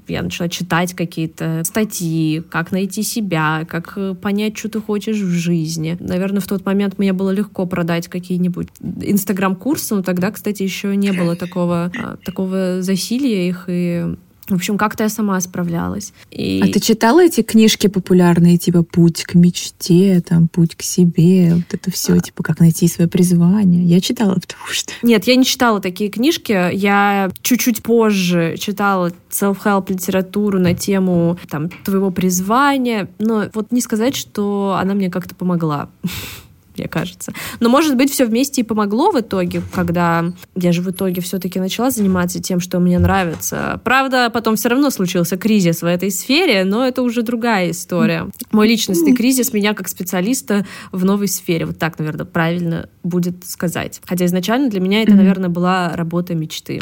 Я 0.08 0.22
начала 0.22 0.48
читать 0.48 0.94
какие-то 0.94 1.62
статьи, 1.64 2.42
как 2.50 2.72
найти 2.72 3.02
себя, 3.02 3.66
как 3.68 3.98
понять, 4.20 4.56
что 4.56 4.68
ты 4.68 4.80
хочешь 4.80 5.18
в 5.18 5.30
жизни. 5.30 5.96
Наверное, 6.00 6.40
в 6.40 6.46
тот 6.46 6.64
момент 6.64 6.98
мне 6.98 7.12
было 7.12 7.30
легко 7.30 7.66
продать 7.66 8.08
какие-нибудь 8.08 8.68
инстаграм-курсы, 8.80 9.94
но 9.94 10.02
тогда, 10.02 10.30
кстати, 10.30 10.62
еще 10.62 10.94
не 10.96 11.12
было 11.12 11.36
такого, 11.36 11.92
а, 11.98 12.16
такого 12.24 12.82
засилия 12.82 13.48
их, 13.48 13.64
и 13.68 14.16
в 14.48 14.54
общем, 14.54 14.76
как-то 14.76 15.04
я 15.04 15.08
сама 15.08 15.40
справлялась. 15.40 16.12
И... 16.30 16.60
А 16.62 16.66
ты 16.66 16.80
читала 16.80 17.24
эти 17.24 17.42
книжки 17.42 17.86
популярные, 17.86 18.58
типа 18.58 18.82
«Путь 18.82 19.24
к 19.24 19.34
мечте», 19.34 20.20
там 20.20 20.48
«Путь 20.48 20.74
к 20.74 20.82
себе», 20.82 21.54
вот 21.54 21.72
это 21.72 21.90
все, 21.90 22.14
а... 22.14 22.20
типа 22.20 22.42
«Как 22.42 22.58
найти 22.58 22.88
свое 22.88 23.08
призвание»? 23.08 23.84
Я 23.84 24.00
читала, 24.00 24.34
потому 24.40 24.68
что... 24.70 24.92
Нет, 25.02 25.24
я 25.26 25.36
не 25.36 25.44
читала 25.44 25.80
такие 25.80 26.10
книжки. 26.10 26.74
Я 26.74 27.30
чуть-чуть 27.42 27.82
позже 27.82 28.56
читала 28.58 29.12
self-help 29.30 29.92
литературу 29.92 30.58
на 30.58 30.74
тему 30.74 31.38
там, 31.48 31.70
твоего 31.84 32.10
призвания. 32.10 33.08
Но 33.18 33.48
вот 33.54 33.70
не 33.70 33.80
сказать, 33.80 34.16
что 34.16 34.76
она 34.78 34.94
мне 34.94 35.10
как-то 35.10 35.34
помогла. 35.34 35.88
мне 36.76 36.88
кажется. 36.88 37.32
Но, 37.60 37.68
может 37.68 37.96
быть, 37.96 38.10
все 38.10 38.24
вместе 38.24 38.62
и 38.62 38.64
помогло 38.64 39.10
в 39.10 39.20
итоге, 39.20 39.62
когда 39.72 40.32
я 40.56 40.72
же 40.72 40.82
в 40.82 40.90
итоге 40.90 41.20
все-таки 41.20 41.60
начала 41.60 41.90
заниматься 41.90 42.40
тем, 42.40 42.60
что 42.60 42.80
мне 42.80 42.98
нравится. 42.98 43.80
Правда, 43.84 44.30
потом 44.30 44.56
все 44.56 44.68
равно 44.68 44.90
случился 44.90 45.36
кризис 45.36 45.82
в 45.82 45.86
этой 45.86 46.10
сфере, 46.10 46.64
но 46.64 46.86
это 46.86 47.02
уже 47.02 47.22
другая 47.22 47.70
история. 47.70 48.28
Мой 48.50 48.68
личностный 48.68 49.14
кризис 49.14 49.52
меня 49.52 49.74
как 49.74 49.88
специалиста 49.88 50.66
в 50.90 51.04
новой 51.04 51.28
сфере. 51.28 51.66
Вот 51.66 51.78
так, 51.78 51.98
наверное, 51.98 52.26
правильно 52.26 52.88
будет 53.02 53.44
сказать. 53.46 54.00
Хотя 54.04 54.26
изначально 54.26 54.68
для 54.70 54.80
меня 54.80 55.02
это, 55.02 55.14
наверное, 55.14 55.48
была 55.48 55.92
работа 55.94 56.34
мечты. 56.34 56.80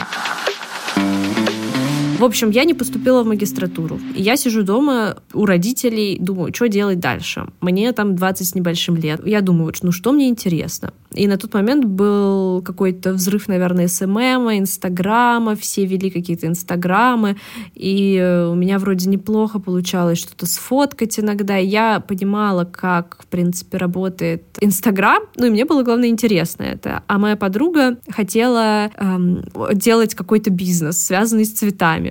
В 2.20 2.24
общем, 2.24 2.50
я 2.50 2.64
не 2.64 2.74
поступила 2.74 3.22
в 3.22 3.26
магистратуру. 3.26 3.98
Я 4.14 4.36
сижу 4.36 4.62
дома 4.62 5.16
у 5.32 5.46
родителей, 5.46 6.18
думаю, 6.20 6.52
что 6.54 6.68
делать 6.68 7.00
дальше. 7.00 7.46
Мне 7.62 7.90
там 7.92 8.14
20 8.14 8.46
с 8.46 8.54
небольшим 8.54 8.96
лет. 8.96 9.26
Я 9.26 9.40
думаю, 9.40 9.72
ну 9.80 9.90
что 9.90 10.12
мне 10.12 10.28
интересно? 10.28 10.92
И 11.14 11.26
на 11.26 11.38
тот 11.38 11.54
момент 11.54 11.84
был 11.84 12.62
какой-то 12.62 13.14
взрыв, 13.14 13.48
наверное, 13.48 13.88
СММа, 13.88 14.58
Инстаграма, 14.58 15.56
все 15.56 15.84
вели 15.84 16.10
какие-то 16.10 16.46
Инстаграмы, 16.46 17.36
и 17.74 18.46
у 18.50 18.54
меня 18.54 18.78
вроде 18.78 19.08
неплохо 19.08 19.58
получалось 19.58 20.18
что-то 20.18 20.46
сфоткать 20.46 21.18
иногда. 21.18 21.58
И 21.58 21.66
я 21.66 22.00
понимала, 22.00 22.64
как, 22.64 23.16
в 23.20 23.26
принципе, 23.26 23.78
работает 23.78 24.44
Инстаграм, 24.60 25.22
ну 25.36 25.46
и 25.46 25.50
мне 25.50 25.64
было, 25.64 25.82
главное, 25.82 26.08
интересно 26.08 26.62
это. 26.62 27.02
А 27.08 27.18
моя 27.18 27.36
подруга 27.36 27.98
хотела 28.08 28.90
эм, 28.96 29.42
делать 29.74 30.14
какой-то 30.14 30.50
бизнес, 30.50 31.04
связанный 31.04 31.44
с 31.44 31.52
цветами. 31.52 32.09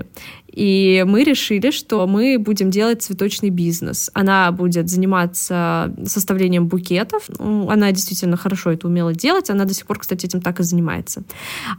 И 0.52 1.04
мы 1.08 1.24
решили, 1.24 1.72
что 1.72 2.06
мы 2.08 2.38
будем 2.40 2.72
делать 2.72 3.02
цветочный 3.04 3.50
бизнес. 3.50 4.10
Она 4.14 4.52
будет 4.52 4.90
заниматься 4.90 5.94
составлением 6.06 6.68
букетов. 6.68 7.30
Она 7.40 7.92
действительно 7.92 8.38
хорошо 8.38 8.72
это 8.72 8.88
умела 8.88 9.14
делать. 9.14 9.50
Она 9.50 9.66
до 9.66 9.74
сих 9.74 9.86
пор, 9.86 10.00
кстати, 10.00 10.26
этим 10.26 10.42
так 10.42 10.60
и 10.60 10.64
занимается. 10.64 11.24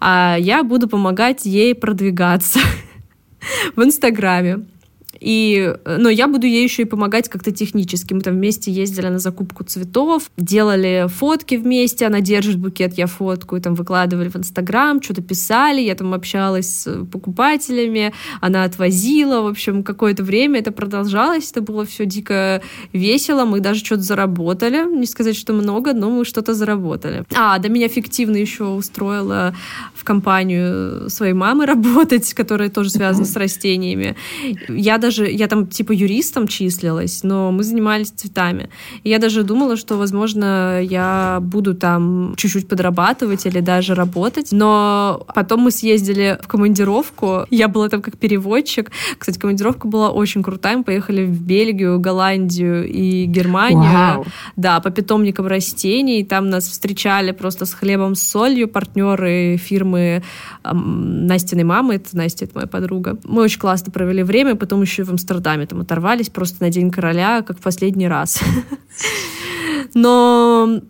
А 0.01 0.37
я 0.39 0.63
буду 0.63 0.89
помогать 0.89 1.45
ей 1.47 1.75
продвигаться 1.75 2.61
в 3.77 3.83
Инстаграме. 3.83 4.65
И, 5.21 5.75
но 5.85 6.09
я 6.09 6.29
буду 6.29 6.47
ей 6.47 6.65
еще 6.65 6.83
и 6.83 6.87
помогать 6.87 7.29
как-то 7.29 7.53
технически. 7.53 8.15
Мы 8.15 8.21
там 8.21 8.35
вместе 8.35 8.73
ездили 8.73 9.09
на 9.09 9.19
закупку 9.19 9.65
цветов, 9.65 10.31
делали 10.37 11.07
фотки 11.09 11.57
вместе, 11.57 12.07
она 12.07 12.21
держит 12.21 12.57
букет, 12.59 12.95
я 12.95 13.07
фотку, 13.07 13.57
и 13.57 13.61
там 13.61 13.75
выкладывали 13.75 14.29
в 14.29 14.37
Инстаграм, 14.37 15.03
что-то 15.03 15.23
писали, 15.23 15.81
я 15.81 15.95
там 15.95 16.15
общалась 16.15 16.71
с 16.71 17.05
покупателями, 17.07 18.13
она 18.41 18.65
отвозила, 18.65 19.43
в 19.43 19.47
общем, 19.47 19.83
какое-то 19.83 20.23
время 20.25 20.61
это 20.61 20.73
продолжалось, 20.73 21.51
это 21.51 21.61
было 21.61 21.85
все 21.85 22.07
дико 22.07 22.63
весело, 22.93 23.45
мы 23.45 23.61
даже 23.61 23.85
что-то 23.85 24.03
заработали, 24.03 24.85
не 24.85 25.07
сказать, 25.07 25.37
что 25.37 25.53
много, 25.53 25.93
но 25.93 26.11
мы 26.11 26.25
что-то 26.25 26.55
заработали. 26.55 27.25
А, 27.35 27.59
да 27.59 27.69
меня 27.69 27.89
фиктивно 27.89 28.37
еще 28.37 28.65
устроила 28.65 29.55
в 29.95 30.05
компанию 30.05 31.11
своей 31.11 31.35
мамы 31.35 31.67
работать, 31.71 32.33
которая 32.35 32.69
тоже 32.69 32.91
связана 32.91 33.27
с 33.27 33.37
растениями. 33.37 34.17
Я 34.69 34.99
даже, 34.99 35.10
я 35.19 35.47
там 35.49 35.67
типа 35.67 35.93
юристом 35.93 36.47
числилась, 36.49 37.23
но 37.23 37.51
мы 37.53 37.63
занимались 37.63 38.11
цветами. 38.11 38.71
И 39.03 39.11
я 39.11 39.19
даже 39.19 39.43
думала, 39.43 39.77
что, 39.77 39.97
возможно, 39.97 40.81
я 40.83 41.39
буду 41.41 41.75
там 41.75 42.35
чуть-чуть 42.37 42.69
подрабатывать 42.69 43.47
или 43.47 43.61
даже 43.61 43.95
работать. 43.95 44.49
Но 44.53 45.27
потом 45.35 45.61
мы 45.61 45.71
съездили 45.71 46.39
в 46.43 46.49
командировку. 46.49 47.47
Я 47.51 47.69
была 47.69 47.89
там 47.89 48.03
как 48.03 48.19
переводчик. 48.19 48.91
Кстати, 49.19 49.39
командировка 49.39 49.89
была 49.89 50.11
очень 50.11 50.43
крутая. 50.43 50.79
Мы 50.79 50.85
поехали 50.85 51.25
в 51.25 51.41
Бельгию, 51.43 51.99
Голландию 51.99 52.89
и 52.89 53.25
Германию. 53.25 53.81
Вау. 53.81 54.27
Да, 54.57 54.81
по 54.81 54.91
питомникам 54.91 55.47
растений. 55.47 56.25
Там 56.25 56.51
нас 56.51 56.69
встречали 56.69 57.33
просто 57.33 57.67
с 57.67 57.75
хлебом 57.75 58.15
с 58.15 58.23
солью 58.23 58.69
партнеры 58.69 59.57
фирмы 59.57 60.23
Настиной 60.65 61.65
мамы. 61.65 61.97
Это 61.97 62.17
Настя, 62.17 62.45
это 62.45 62.55
моя 62.57 62.67
подруга. 62.67 63.19
Мы 63.25 63.43
очень 63.43 63.61
классно 63.61 63.93
провели 63.93 64.23
время. 64.23 64.55
Потом 64.55 64.83
еще 64.83 65.00
в 65.05 65.11
Амстердаме 65.11 65.67
там 65.67 65.81
оторвались 65.81 66.31
просто 66.31 66.63
на 66.63 66.71
День 66.71 66.91
короля, 66.91 67.43
как 67.43 67.59
в 67.59 67.63
последний 67.63 68.09
раз. 68.09 68.41
Но 69.95 70.81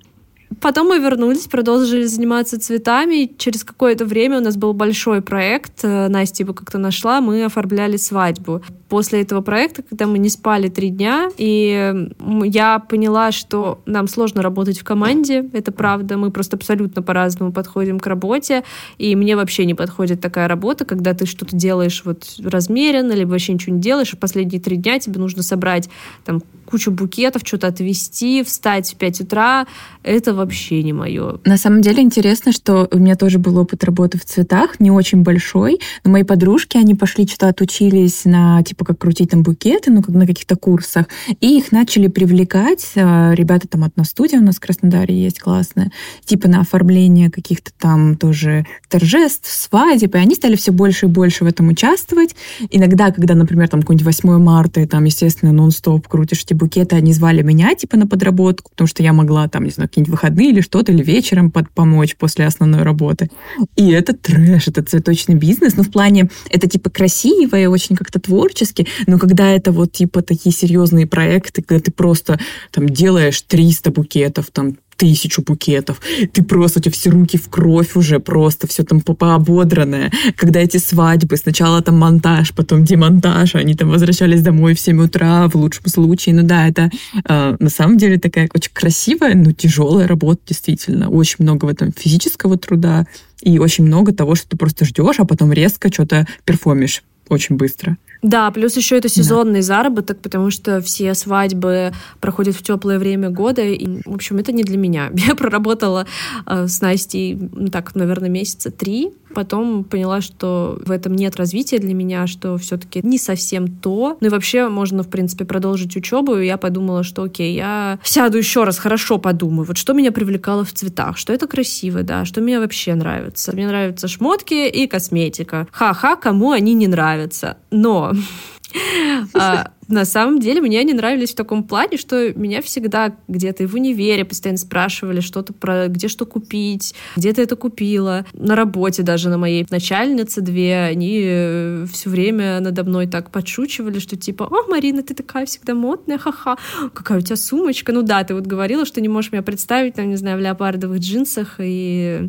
Потом 0.60 0.88
мы 0.88 0.98
вернулись, 0.98 1.46
продолжили 1.46 2.04
заниматься 2.04 2.58
цветами. 2.60 3.32
Через 3.38 3.62
какое-то 3.62 4.04
время 4.04 4.38
у 4.38 4.42
нас 4.42 4.56
был 4.56 4.72
большой 4.72 5.22
проект. 5.22 5.84
Э, 5.84 6.08
Настя 6.08 6.42
его 6.42 6.54
как-то 6.54 6.78
нашла, 6.78 7.20
мы 7.20 7.44
оформляли 7.44 7.96
свадьбу. 7.96 8.60
После 8.88 9.22
этого 9.22 9.42
проекта, 9.42 9.84
когда 9.84 10.06
мы 10.06 10.18
не 10.18 10.28
спали 10.28 10.68
три 10.68 10.90
дня, 10.90 11.30
и 11.36 12.08
я 12.44 12.80
поняла, 12.80 13.30
что 13.30 13.80
нам 13.86 14.08
сложно 14.08 14.42
работать 14.42 14.80
в 14.80 14.84
команде, 14.84 15.48
это 15.52 15.70
правда. 15.70 16.16
Мы 16.16 16.32
просто 16.32 16.56
абсолютно 16.56 17.00
по-разному 17.00 17.52
подходим 17.52 18.00
к 18.00 18.06
работе, 18.08 18.64
и 18.98 19.14
мне 19.14 19.36
вообще 19.36 19.64
не 19.64 19.74
подходит 19.74 20.20
такая 20.20 20.48
работа, 20.48 20.84
когда 20.84 21.14
ты 21.14 21.26
что-то 21.26 21.54
делаешь 21.54 22.02
вот 22.04 22.24
размеренно, 22.42 23.12
либо 23.12 23.30
вообще 23.30 23.52
ничего 23.52 23.76
не 23.76 23.80
делаешь, 23.80 24.12
и 24.12 24.16
последние 24.16 24.60
три 24.60 24.76
дня 24.76 24.98
тебе 24.98 25.20
нужно 25.20 25.44
собрать 25.44 25.88
там 26.24 26.42
кучу 26.70 26.90
букетов, 26.90 27.42
что-то 27.44 27.66
отвезти, 27.66 28.42
встать 28.42 28.92
в 28.92 28.96
5 28.96 29.20
утра. 29.22 29.66
Это 30.02 30.34
вообще 30.34 30.82
не 30.82 30.92
мое. 30.92 31.38
На 31.44 31.56
самом 31.56 31.82
деле 31.82 32.02
интересно, 32.02 32.52
что 32.52 32.88
у 32.90 32.98
меня 32.98 33.16
тоже 33.16 33.38
был 33.38 33.58
опыт 33.58 33.84
работы 33.84 34.18
в 34.18 34.24
цветах, 34.24 34.80
не 34.80 34.90
очень 34.90 35.22
большой, 35.22 35.80
но 36.04 36.10
мои 36.10 36.22
подружки, 36.22 36.76
они 36.76 36.94
пошли 36.94 37.26
что-то 37.26 37.48
отучились 37.48 38.24
на, 38.24 38.62
типа, 38.62 38.84
как 38.84 38.98
крутить 38.98 39.30
там 39.30 39.42
букеты, 39.42 39.90
ну, 39.90 40.02
как 40.02 40.14
на 40.14 40.26
каких-то 40.26 40.56
курсах, 40.56 41.06
и 41.40 41.58
их 41.58 41.72
начали 41.72 42.08
привлекать, 42.08 42.92
а, 42.96 43.32
ребята 43.34 43.68
там 43.68 43.84
одна 43.84 44.04
студия 44.04 44.38
у 44.38 44.42
нас 44.42 44.56
в 44.56 44.60
Краснодаре 44.60 45.14
есть 45.14 45.40
классная, 45.40 45.90
типа 46.24 46.48
на 46.48 46.60
оформление 46.60 47.30
каких-то 47.30 47.72
там 47.78 48.16
тоже 48.16 48.64
торжеств, 48.88 49.50
свадеб, 49.50 50.14
и 50.14 50.18
они 50.18 50.34
стали 50.34 50.56
все 50.56 50.72
больше 50.72 51.06
и 51.06 51.08
больше 51.08 51.44
в 51.44 51.46
этом 51.46 51.68
участвовать. 51.68 52.34
Иногда, 52.70 53.10
когда, 53.10 53.34
например, 53.34 53.68
там 53.68 53.80
какой-нибудь 53.80 54.06
8 54.06 54.38
марта, 54.38 54.80
и 54.80 54.86
там, 54.86 55.04
естественно, 55.04 55.52
нон-стоп 55.52 56.08
крутишь 56.08 56.42
эти 56.44 56.54
букеты, 56.60 56.96
они 56.96 57.12
звали 57.12 57.42
меня, 57.42 57.74
типа, 57.74 57.96
на 57.96 58.06
подработку, 58.06 58.70
потому 58.70 58.86
что 58.86 59.02
я 59.02 59.12
могла 59.12 59.48
там, 59.48 59.64
не 59.64 59.70
знаю, 59.70 59.88
какие-нибудь 59.88 60.12
выходные 60.12 60.50
или 60.50 60.60
что-то, 60.60 60.92
или 60.92 61.02
вечером 61.02 61.50
под 61.50 61.70
помочь 61.70 62.16
после 62.16 62.46
основной 62.46 62.82
работы. 62.82 63.30
И 63.76 63.90
это 63.90 64.12
трэш, 64.12 64.68
это 64.68 64.82
цветочный 64.82 65.34
бизнес, 65.34 65.76
но 65.76 65.82
в 65.82 65.90
плане, 65.90 66.30
это, 66.50 66.68
типа, 66.68 66.90
красиво 66.90 67.56
и 67.56 67.66
очень 67.66 67.96
как-то 67.96 68.20
творчески, 68.20 68.86
но 69.06 69.18
когда 69.18 69.50
это 69.50 69.72
вот, 69.72 69.92
типа, 69.92 70.22
такие 70.22 70.54
серьезные 70.54 71.06
проекты, 71.06 71.62
когда 71.62 71.82
ты 71.82 71.90
просто 71.90 72.38
там 72.70 72.88
делаешь 72.88 73.40
300 73.42 73.90
букетов, 73.90 74.50
там, 74.52 74.76
тысячу 75.00 75.42
букетов. 75.42 75.98
Ты 76.32 76.42
просто, 76.42 76.78
у 76.78 76.82
тебя 76.82 76.92
все 76.92 77.08
руки 77.08 77.38
в 77.38 77.48
кровь 77.48 77.96
уже, 77.96 78.20
просто 78.20 78.66
все 78.66 78.84
там 78.84 79.00
поободранное. 79.00 80.12
Когда 80.36 80.60
эти 80.60 80.76
свадьбы, 80.76 81.38
сначала 81.38 81.80
там 81.80 81.98
монтаж, 81.98 82.52
потом 82.52 82.84
демонтаж, 82.84 83.54
они 83.54 83.74
там 83.74 83.88
возвращались 83.88 84.42
домой 84.42 84.74
в 84.74 84.80
7 84.80 85.00
утра, 85.00 85.48
в 85.48 85.54
лучшем 85.54 85.86
случае. 85.86 86.34
Ну 86.34 86.42
да, 86.42 86.68
это 86.68 86.90
э, 87.24 87.56
на 87.58 87.70
самом 87.70 87.96
деле 87.96 88.18
такая 88.18 88.50
очень 88.54 88.72
красивая, 88.74 89.34
но 89.34 89.52
тяжелая 89.52 90.06
работа, 90.06 90.42
действительно. 90.46 91.08
Очень 91.08 91.36
много 91.38 91.64
в 91.64 91.68
этом 91.68 91.92
физического 91.96 92.58
труда 92.58 93.06
и 93.40 93.58
очень 93.58 93.84
много 93.84 94.12
того, 94.12 94.34
что 94.34 94.50
ты 94.50 94.58
просто 94.58 94.84
ждешь, 94.84 95.16
а 95.18 95.24
потом 95.24 95.50
резко 95.50 95.90
что-то 95.90 96.26
перформишь 96.44 97.02
очень 97.30 97.56
быстро. 97.56 97.96
Да, 98.22 98.50
плюс 98.50 98.76
еще 98.76 98.98
это 98.98 99.08
сезонный 99.08 99.60
да. 99.60 99.66
заработок, 99.66 100.20
потому 100.20 100.50
что 100.50 100.80
все 100.80 101.14
свадьбы 101.14 101.92
проходят 102.20 102.54
в 102.54 102.62
теплое 102.62 102.98
время 102.98 103.30
года. 103.30 103.62
И, 103.62 104.02
в 104.04 104.14
общем, 104.14 104.36
это 104.36 104.52
не 104.52 104.62
для 104.62 104.76
меня. 104.76 105.10
Я 105.14 105.34
проработала 105.34 106.06
э, 106.46 106.66
с 106.66 106.80
Настей, 106.80 107.38
ну, 107.52 107.68
так, 107.68 107.94
наверное, 107.94 108.28
месяца 108.28 108.70
три. 108.70 109.12
Потом 109.34 109.84
поняла, 109.84 110.20
что 110.20 110.80
в 110.84 110.90
этом 110.90 111.14
нет 111.14 111.36
развития 111.36 111.78
для 111.78 111.94
меня, 111.94 112.26
что 112.26 112.58
все-таки 112.58 113.00
не 113.02 113.16
совсем 113.16 113.68
то. 113.68 114.18
Ну 114.20 114.26
и 114.26 114.30
вообще 114.30 114.68
можно, 114.68 115.02
в 115.02 115.08
принципе, 115.08 115.44
продолжить 115.44 115.96
учебу. 115.96 116.36
И 116.36 116.46
я 116.46 116.56
подумала, 116.56 117.04
что 117.04 117.22
окей, 117.22 117.54
я 117.54 118.00
сяду 118.02 118.38
еще 118.38 118.64
раз, 118.64 118.78
хорошо 118.78 119.18
подумаю. 119.18 119.66
Вот 119.66 119.78
что 119.78 119.92
меня 119.92 120.10
привлекало 120.10 120.64
в 120.64 120.72
цветах, 120.72 121.16
что 121.16 121.32
это 121.32 121.46
красиво, 121.46 122.02
да, 122.02 122.24
что 122.24 122.40
мне 122.40 122.58
вообще 122.58 122.94
нравится. 122.94 123.52
Мне 123.52 123.68
нравятся 123.68 124.08
шмотки 124.08 124.68
и 124.68 124.86
косметика. 124.88 125.68
Ха-ха, 125.70 126.16
кому 126.16 126.50
они 126.50 126.74
не 126.74 126.88
нравятся. 126.88 127.56
Но 127.70 128.09
а, 129.34 129.70
на 129.90 130.04
самом 130.04 130.40
деле 130.40 130.60
мне 130.60 130.80
они 130.80 130.92
нравились 130.92 131.32
в 131.32 131.36
таком 131.36 131.64
плане, 131.64 131.96
что 131.96 132.32
меня 132.34 132.62
всегда 132.62 133.14
где-то 133.28 133.64
и 133.64 133.66
в 133.66 133.74
универе 133.74 134.24
постоянно 134.24 134.58
спрашивали 134.58 135.20
что-то 135.20 135.52
про 135.52 135.88
где 135.88 136.08
что 136.08 136.26
купить, 136.26 136.94
где 137.16 137.32
ты 137.32 137.42
это 137.42 137.56
купила. 137.56 138.24
На 138.32 138.54
работе 138.54 139.02
даже 139.02 139.28
на 139.28 139.38
моей 139.38 139.66
начальнице 139.70 140.40
две, 140.40 140.78
они 140.78 141.20
э, 141.24 141.86
все 141.92 142.10
время 142.10 142.60
надо 142.60 142.84
мной 142.84 143.06
так 143.06 143.30
подшучивали, 143.30 143.98
что 143.98 144.16
типа, 144.16 144.44
о, 144.44 144.68
Марина, 144.68 145.02
ты 145.02 145.14
такая 145.14 145.46
всегда 145.46 145.74
модная, 145.74 146.18
ха-ха, 146.18 146.56
какая 146.94 147.18
у 147.18 147.22
тебя 147.22 147.36
сумочка. 147.36 147.92
Ну 147.92 148.02
да, 148.02 148.24
ты 148.24 148.34
вот 148.34 148.46
говорила, 148.46 148.84
что 148.84 149.00
не 149.00 149.08
можешь 149.08 149.32
меня 149.32 149.42
представить, 149.42 149.94
там, 149.94 150.08
не 150.08 150.16
знаю, 150.16 150.38
в 150.38 150.40
леопардовых 150.40 150.98
джинсах 150.98 151.56
и... 151.58 152.28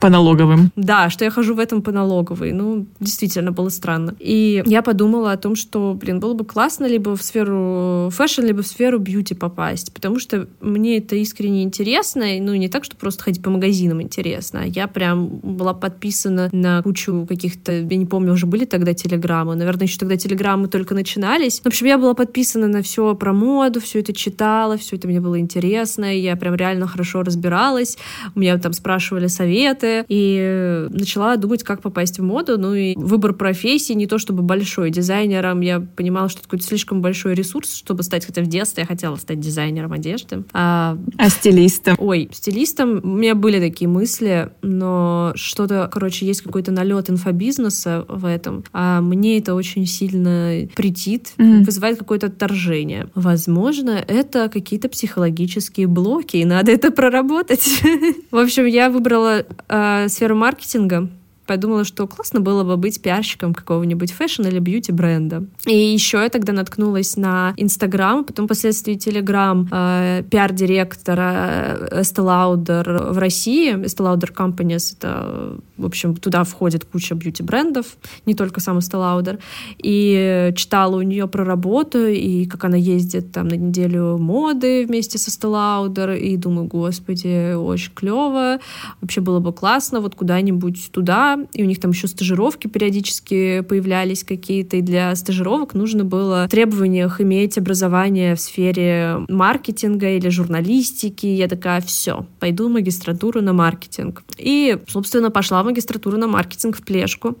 По 0.00 0.08
налоговым. 0.08 0.72
Да, 0.76 1.10
что 1.10 1.24
я 1.24 1.30
хожу 1.30 1.54
в 1.54 1.58
этом 1.58 1.82
по 1.82 1.92
налоговой. 1.92 2.52
Ну, 2.52 2.86
действительно, 3.00 3.52
было 3.52 3.68
странно. 3.68 4.14
И 4.18 4.62
я 4.66 4.82
подумала 4.82 5.32
о 5.32 5.36
том, 5.36 5.56
что, 5.56 5.94
блин, 5.94 6.20
было 6.20 6.34
бы 6.34 6.44
классно, 6.44 6.85
классно 6.86 6.92
либо 6.92 7.16
в 7.16 7.22
сферу 7.22 8.10
фэшн, 8.10 8.42
либо 8.42 8.62
в 8.62 8.66
сферу 8.66 8.98
бьюти 8.98 9.34
попасть, 9.34 9.92
потому 9.92 10.18
что 10.18 10.46
мне 10.60 10.98
это 10.98 11.16
искренне 11.16 11.62
интересно, 11.62 12.24
ну, 12.40 12.54
не 12.54 12.68
так, 12.68 12.84
что 12.84 12.96
просто 12.96 13.24
ходить 13.24 13.42
по 13.42 13.50
магазинам 13.50 14.00
интересно, 14.00 14.62
а 14.62 14.66
я 14.66 14.86
прям 14.86 15.26
была 15.42 15.74
подписана 15.74 16.48
на 16.52 16.82
кучу 16.82 17.26
каких-то, 17.28 17.72
я 17.72 17.96
не 17.96 18.06
помню, 18.06 18.32
уже 18.32 18.46
были 18.46 18.64
тогда 18.64 18.94
телеграммы, 18.94 19.54
наверное, 19.56 19.86
еще 19.86 19.98
тогда 19.98 20.16
телеграммы 20.16 20.68
только 20.68 20.94
начинались. 20.94 21.60
В 21.60 21.66
общем, 21.66 21.86
я 21.86 21.98
была 21.98 22.14
подписана 22.14 22.68
на 22.68 22.82
все 22.82 23.14
про 23.14 23.32
моду, 23.32 23.80
все 23.80 24.00
это 24.00 24.12
читала, 24.12 24.76
все 24.76 24.96
это 24.96 25.08
мне 25.08 25.20
было 25.20 25.38
интересно, 25.38 26.04
я 26.04 26.36
прям 26.36 26.54
реально 26.54 26.86
хорошо 26.86 27.22
разбиралась, 27.22 27.98
у 28.34 28.40
меня 28.40 28.58
там 28.58 28.72
спрашивали 28.72 29.28
советы, 29.28 30.04
и 30.08 30.86
начала 30.90 31.36
думать, 31.36 31.62
как 31.62 31.82
попасть 31.82 32.18
в 32.18 32.22
моду, 32.22 32.58
ну 32.58 32.74
и 32.74 32.94
выбор 32.96 33.32
профессии 33.32 33.92
не 33.92 34.06
то 34.06 34.18
чтобы 34.18 34.42
большой. 34.42 34.90
Дизайнером 34.90 35.60
я 35.60 35.80
понимала, 35.80 36.28
что 36.28 36.40
это 36.40 36.48
какой-то 36.48 36.64
слишком 36.76 37.00
большой 37.00 37.34
ресурс, 37.34 37.74
чтобы 37.74 38.02
стать, 38.02 38.26
хотя 38.26 38.42
в 38.42 38.46
детстве 38.46 38.82
я 38.82 38.86
хотела 38.86 39.16
стать 39.16 39.40
дизайнером 39.40 39.94
одежды. 39.94 40.44
А, 40.52 40.98
а 41.16 41.30
стилистом? 41.30 41.96
Ой, 41.98 42.28
стилистом 42.32 43.00
у 43.02 43.16
меня 43.16 43.34
были 43.34 43.58
такие 43.60 43.88
мысли, 43.88 44.50
но 44.60 45.32
что-то, 45.36 45.88
короче, 45.90 46.26
есть 46.26 46.42
какой-то 46.42 46.72
налет 46.72 47.08
инфобизнеса 47.08 48.04
в 48.08 48.26
этом, 48.26 48.62
а 48.74 49.00
мне 49.00 49.38
это 49.38 49.54
очень 49.54 49.86
сильно 49.86 50.68
претит, 50.76 51.32
mm. 51.38 51.64
вызывает 51.64 51.98
какое-то 51.98 52.26
отторжение. 52.26 53.08
Возможно, 53.14 54.04
это 54.06 54.50
какие-то 54.50 54.90
психологические 54.90 55.86
блоки, 55.86 56.36
и 56.36 56.44
надо 56.44 56.72
это 56.72 56.90
проработать. 56.90 57.66
В 58.30 58.36
общем, 58.36 58.66
я 58.66 58.90
выбрала 58.90 59.46
э, 59.68 60.08
сферу 60.08 60.36
маркетинга, 60.36 61.08
подумала, 61.46 61.84
что 61.84 62.06
классно 62.06 62.40
было 62.40 62.64
бы 62.64 62.76
быть 62.76 63.00
пиарщиком 63.00 63.54
какого-нибудь 63.54 64.12
фэшн 64.12 64.42
или 64.42 64.58
бьюти 64.58 64.92
бренда. 64.92 65.44
И 65.66 65.76
еще 65.76 66.18
я 66.18 66.28
тогда 66.28 66.52
наткнулась 66.52 67.16
на 67.16 67.54
Инстаграм, 67.56 68.24
потом 68.24 68.46
впоследствии 68.46 68.94
Телеграм 68.94 69.68
э, 69.70 70.22
пиар-директора 70.30 71.88
Estee 71.90 72.24
Lauder 72.24 73.12
в 73.12 73.18
России. 73.18 73.74
Estee 73.74 74.04
Lauder 74.04 74.34
Companies— 74.34 74.96
это, 74.98 75.58
в 75.76 75.84
общем, 75.84 76.16
туда 76.16 76.44
входит 76.44 76.84
куча 76.84 77.14
бьюти-брендов, 77.14 77.96
не 78.24 78.34
только 78.34 78.60
сам 78.60 78.78
Lauder. 78.78 79.38
И 79.78 80.52
читала 80.56 80.96
у 80.96 81.02
нее 81.02 81.26
про 81.28 81.44
работу, 81.44 82.06
и 82.06 82.46
как 82.46 82.64
она 82.64 82.76
ездит 82.76 83.32
там 83.32 83.48
на 83.48 83.54
неделю 83.54 84.18
моды 84.18 84.86
вместе 84.86 85.18
с 85.18 85.30
Lauder, 85.46 86.18
и 86.18 86.36
думаю, 86.36 86.66
господи, 86.66 87.54
очень 87.54 87.92
клево, 87.94 88.58
вообще 89.00 89.20
было 89.20 89.40
бы 89.40 89.52
классно 89.52 90.00
вот 90.00 90.14
куда-нибудь 90.14 90.90
туда, 90.92 91.38
и 91.52 91.62
у 91.62 91.66
них 91.66 91.80
там 91.80 91.90
еще 91.90 92.08
стажировки 92.08 92.66
периодически 92.66 93.60
появлялись 93.60 94.24
какие-то, 94.24 94.76
и 94.76 94.82
для 94.82 95.14
стажировок 95.14 95.74
нужно 95.74 96.04
было 96.04 96.46
в 96.46 96.50
требованиях 96.50 97.20
иметь 97.20 97.58
образование 97.58 98.34
в 98.34 98.40
сфере 98.40 99.18
маркетинга 99.28 100.10
или 100.10 100.28
журналистики. 100.28 101.26
Я 101.26 101.48
такая, 101.48 101.80
все, 101.80 102.26
пойду 102.40 102.68
в 102.68 102.72
магистратуру 102.72 103.42
на 103.42 103.52
маркетинг. 103.52 104.24
И, 104.38 104.78
собственно, 104.88 105.30
пошла 105.30 105.62
магистратуру 105.66 106.16
на 106.16 106.26
маркетинг 106.26 106.76
в 106.76 106.82
Плешку. 106.82 107.36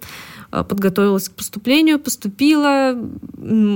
Э, 0.52 0.64
подготовилась 0.64 1.28
к 1.28 1.32
поступлению, 1.32 1.98
поступила. 1.98 2.96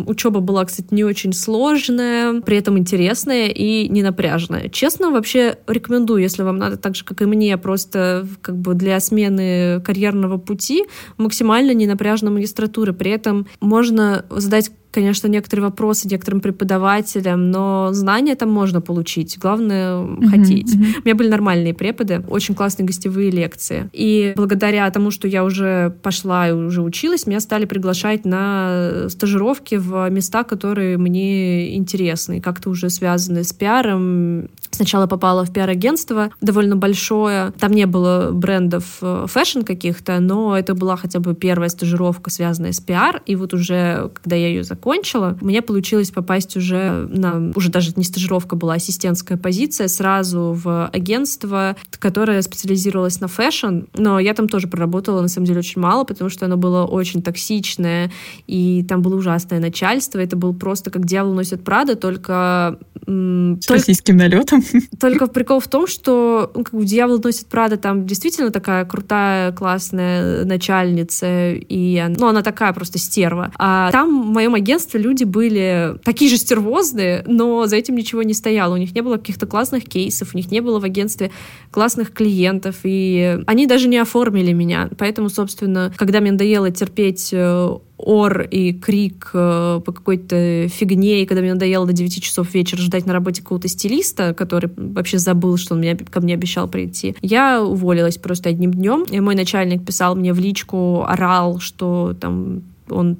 Учеба 0.06 0.40
была, 0.40 0.64
кстати, 0.64 0.88
не 0.90 1.04
очень 1.04 1.32
сложная, 1.32 2.40
при 2.40 2.56
этом 2.56 2.78
интересная 2.78 3.48
и 3.48 3.88
не 3.88 4.02
напряжная. 4.02 4.68
Честно, 4.68 5.10
вообще 5.10 5.58
рекомендую, 5.66 6.22
если 6.22 6.42
вам 6.42 6.58
надо 6.58 6.76
так 6.76 6.94
же, 6.94 7.04
как 7.04 7.22
и 7.22 7.26
мне, 7.26 7.56
просто 7.58 8.26
как 8.42 8.56
бы 8.56 8.74
для 8.74 9.00
смены 9.00 9.80
карьерного 9.80 10.38
пути, 10.38 10.84
максимально 11.16 11.72
ненапряжная 11.72 12.32
магистратура. 12.32 12.92
При 12.92 13.10
этом 13.10 13.46
можно 13.60 14.24
задать 14.30 14.70
конечно, 14.90 15.28
некоторые 15.28 15.64
вопросы 15.64 16.08
некоторым 16.08 16.40
преподавателям, 16.40 17.50
но 17.50 17.90
знания 17.92 18.34
там 18.34 18.50
можно 18.50 18.80
получить. 18.80 19.38
Главное 19.38 19.94
mm-hmm, 19.94 20.26
хотеть. 20.26 20.74
Mm-hmm. 20.74 21.00
У 21.02 21.04
меня 21.04 21.14
были 21.14 21.28
нормальные 21.28 21.74
преподы, 21.74 22.22
очень 22.28 22.54
классные 22.54 22.86
гостевые 22.86 23.30
лекции. 23.30 23.88
И 23.92 24.32
благодаря 24.36 24.90
тому, 24.90 25.10
что 25.10 25.28
я 25.28 25.44
уже 25.44 25.94
пошла 26.02 26.48
и 26.48 26.52
уже 26.52 26.82
училась, 26.82 27.26
меня 27.26 27.40
стали 27.40 27.64
приглашать 27.64 28.24
на 28.24 29.08
стажировки 29.08 29.76
в 29.76 30.08
места, 30.10 30.44
которые 30.44 30.98
мне 30.98 31.76
интересны, 31.76 32.40
как-то 32.40 32.70
уже 32.70 32.90
связаны 32.90 33.44
с 33.44 33.52
пиаром. 33.52 34.48
Сначала 34.80 35.06
попала 35.06 35.44
в 35.44 35.52
пиар-агентство 35.52 36.30
довольно 36.40 36.74
большое. 36.74 37.52
Там 37.58 37.72
не 37.72 37.84
было 37.84 38.30
брендов 38.32 38.96
э, 39.02 39.26
фэшн 39.28 39.60
каких-то, 39.60 40.20
но 40.20 40.56
это 40.56 40.74
была 40.74 40.96
хотя 40.96 41.20
бы 41.20 41.34
первая 41.34 41.68
стажировка, 41.68 42.30
связанная 42.30 42.72
с 42.72 42.80
пиар. 42.80 43.20
И 43.26 43.36
вот 43.36 43.52
уже, 43.52 44.10
когда 44.14 44.36
я 44.36 44.48
ее 44.48 44.64
закончила, 44.64 45.36
у 45.38 45.44
меня 45.44 45.60
получилось 45.60 46.10
попасть 46.10 46.56
уже 46.56 47.06
на, 47.10 47.52
уже 47.54 47.68
даже 47.70 47.92
не 47.96 48.04
стажировка 48.04 48.56
была, 48.56 48.72
ассистентская 48.72 49.36
позиция, 49.36 49.86
сразу 49.86 50.58
в 50.58 50.86
агентство, 50.86 51.76
которое 51.98 52.40
специализировалось 52.40 53.20
на 53.20 53.28
фэшн, 53.28 53.80
но 53.98 54.18
я 54.18 54.32
там 54.32 54.48
тоже 54.48 54.66
проработала, 54.66 55.20
на 55.20 55.28
самом 55.28 55.46
деле, 55.46 55.58
очень 55.58 55.82
мало, 55.82 56.04
потому 56.04 56.30
что 56.30 56.46
оно 56.46 56.56
было 56.56 56.86
очень 56.86 57.22
токсичное, 57.22 58.10
и 58.46 58.82
там 58.88 59.02
было 59.02 59.16
ужасное 59.16 59.60
начальство, 59.60 60.18
это 60.20 60.36
был 60.36 60.54
просто 60.54 60.90
как 60.90 61.04
«Дьявол 61.04 61.34
носит 61.34 61.62
Прада», 61.64 61.96
только... 61.96 62.78
С 63.06 63.66
только, 63.66 63.74
российским 63.74 64.16
налетом. 64.16 64.62
Только 65.00 65.26
прикол 65.26 65.60
в 65.60 65.68
том, 65.68 65.86
что 65.86 66.50
ну, 66.54 66.64
как 66.64 66.74
бы 66.74 66.84
«Дьявол 66.84 67.20
носит 67.22 67.46
Прада» 67.46 67.76
там 67.76 68.06
действительно 68.06 68.50
такая 68.50 68.84
крутая, 68.84 69.52
классная 69.52 70.44
начальница, 70.44 71.52
и 71.52 72.04
ну, 72.16 72.26
она 72.26 72.42
такая 72.42 72.72
просто 72.72 72.98
стерва. 72.98 73.52
А 73.58 73.90
там 73.90 74.22
в 74.22 74.26
моем 74.26 74.54
агентстве 74.54 75.00
люди 75.00 75.24
были 75.24 75.96
такие 76.04 76.30
же 76.30 76.36
стервозные, 76.36 77.22
но 77.26 77.66
за 77.66 77.76
этим 77.76 77.94
ничего 77.96 78.22
не 78.22 78.34
стояло. 78.34 78.74
У 78.74 78.78
них 78.78 78.94
не 78.94 79.02
было 79.02 79.16
каких-то 79.16 79.46
классных 79.46 79.84
кейсов, 79.84 80.34
у 80.34 80.36
них 80.36 80.50
не 80.50 80.60
было 80.60 80.80
в 80.80 80.84
агентстве 80.84 81.30
классных 81.70 82.12
клиентов, 82.12 82.76
и 82.84 83.38
они 83.46 83.66
даже 83.66 83.88
не 83.88 83.98
оформили 83.98 84.52
меня. 84.52 84.88
Поэтому, 84.98 85.28
собственно, 85.28 85.92
когда 85.96 86.20
мне 86.20 86.32
надоело 86.32 86.70
терпеть 86.70 87.30
э, 87.32 87.78
ор 88.04 88.42
и 88.42 88.72
крик 88.72 89.30
э, 89.32 89.80
по 89.84 89.92
какой-то 89.92 90.68
фигне, 90.68 91.22
и 91.22 91.26
когда 91.26 91.42
мне 91.42 91.52
надоело 91.52 91.86
до 91.86 91.92
9 91.92 92.22
часов 92.22 92.52
вечера 92.54 92.80
ждать 92.80 93.06
на 93.06 93.12
работе 93.12 93.42
какого-то 93.42 93.68
стилиста, 93.68 94.34
который 94.34 94.70
вообще 94.76 95.18
забыл, 95.18 95.56
что 95.56 95.74
он 95.74 95.80
меня, 95.80 95.96
ко 95.96 96.20
мне 96.20 96.34
обещал 96.34 96.68
прийти, 96.68 97.14
я 97.22 97.62
уволилась 97.62 98.18
просто 98.18 98.48
одним 98.48 98.72
днем. 98.72 99.04
И 99.04 99.20
мой 99.20 99.34
начальник 99.34 99.84
писал 99.84 100.16
мне 100.16 100.32
в 100.32 100.38
личку, 100.38 101.04
орал, 101.06 101.60
что 101.60 102.16
там 102.18 102.62
он 102.88 103.16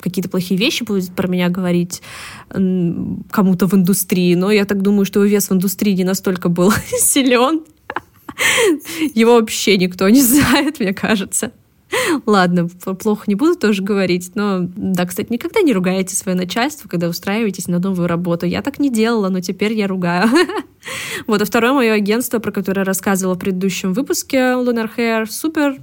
какие-то 0.00 0.28
плохие 0.28 0.58
вещи 0.58 0.82
будет 0.82 1.14
про 1.14 1.28
меня 1.28 1.48
говорить 1.48 2.02
кому-то 2.50 3.66
в 3.66 3.74
индустрии, 3.74 4.34
но 4.34 4.50
я 4.50 4.64
так 4.64 4.82
думаю, 4.82 5.04
что 5.04 5.22
его 5.22 5.30
вес 5.30 5.48
в 5.48 5.52
индустрии 5.52 5.92
не 5.92 6.04
настолько 6.04 6.48
был 6.48 6.72
силен. 6.98 7.62
Его 9.14 9.34
вообще 9.34 9.76
никто 9.78 10.08
не 10.08 10.22
знает, 10.22 10.80
мне 10.80 10.92
кажется. 10.92 11.52
Ладно, 12.26 12.68
плохо 12.68 13.24
не 13.26 13.34
буду 13.34 13.56
тоже 13.56 13.82
говорить, 13.82 14.32
но 14.34 14.60
да, 14.60 15.06
кстати, 15.06 15.32
никогда 15.32 15.60
не 15.60 15.72
ругайте 15.72 16.14
свое 16.16 16.36
начальство, 16.36 16.88
когда 16.88 17.08
устраиваетесь 17.08 17.68
на 17.68 17.78
новую 17.78 18.08
работу. 18.08 18.46
Я 18.46 18.62
так 18.62 18.78
не 18.78 18.90
делала, 18.90 19.28
но 19.28 19.40
теперь 19.40 19.72
я 19.72 19.86
ругаю. 19.86 20.28
Вот, 21.28 21.40
а 21.40 21.44
второе 21.44 21.72
мое 21.72 21.92
агентство, 21.92 22.40
про 22.40 22.50
которое 22.50 22.82
рассказывала 22.82 23.36
в 23.36 23.38
предыдущем 23.38 23.92
выпуске 23.92 24.38
Lunar 24.38 24.90
Hair, 24.96 25.26
супер. 25.26 25.76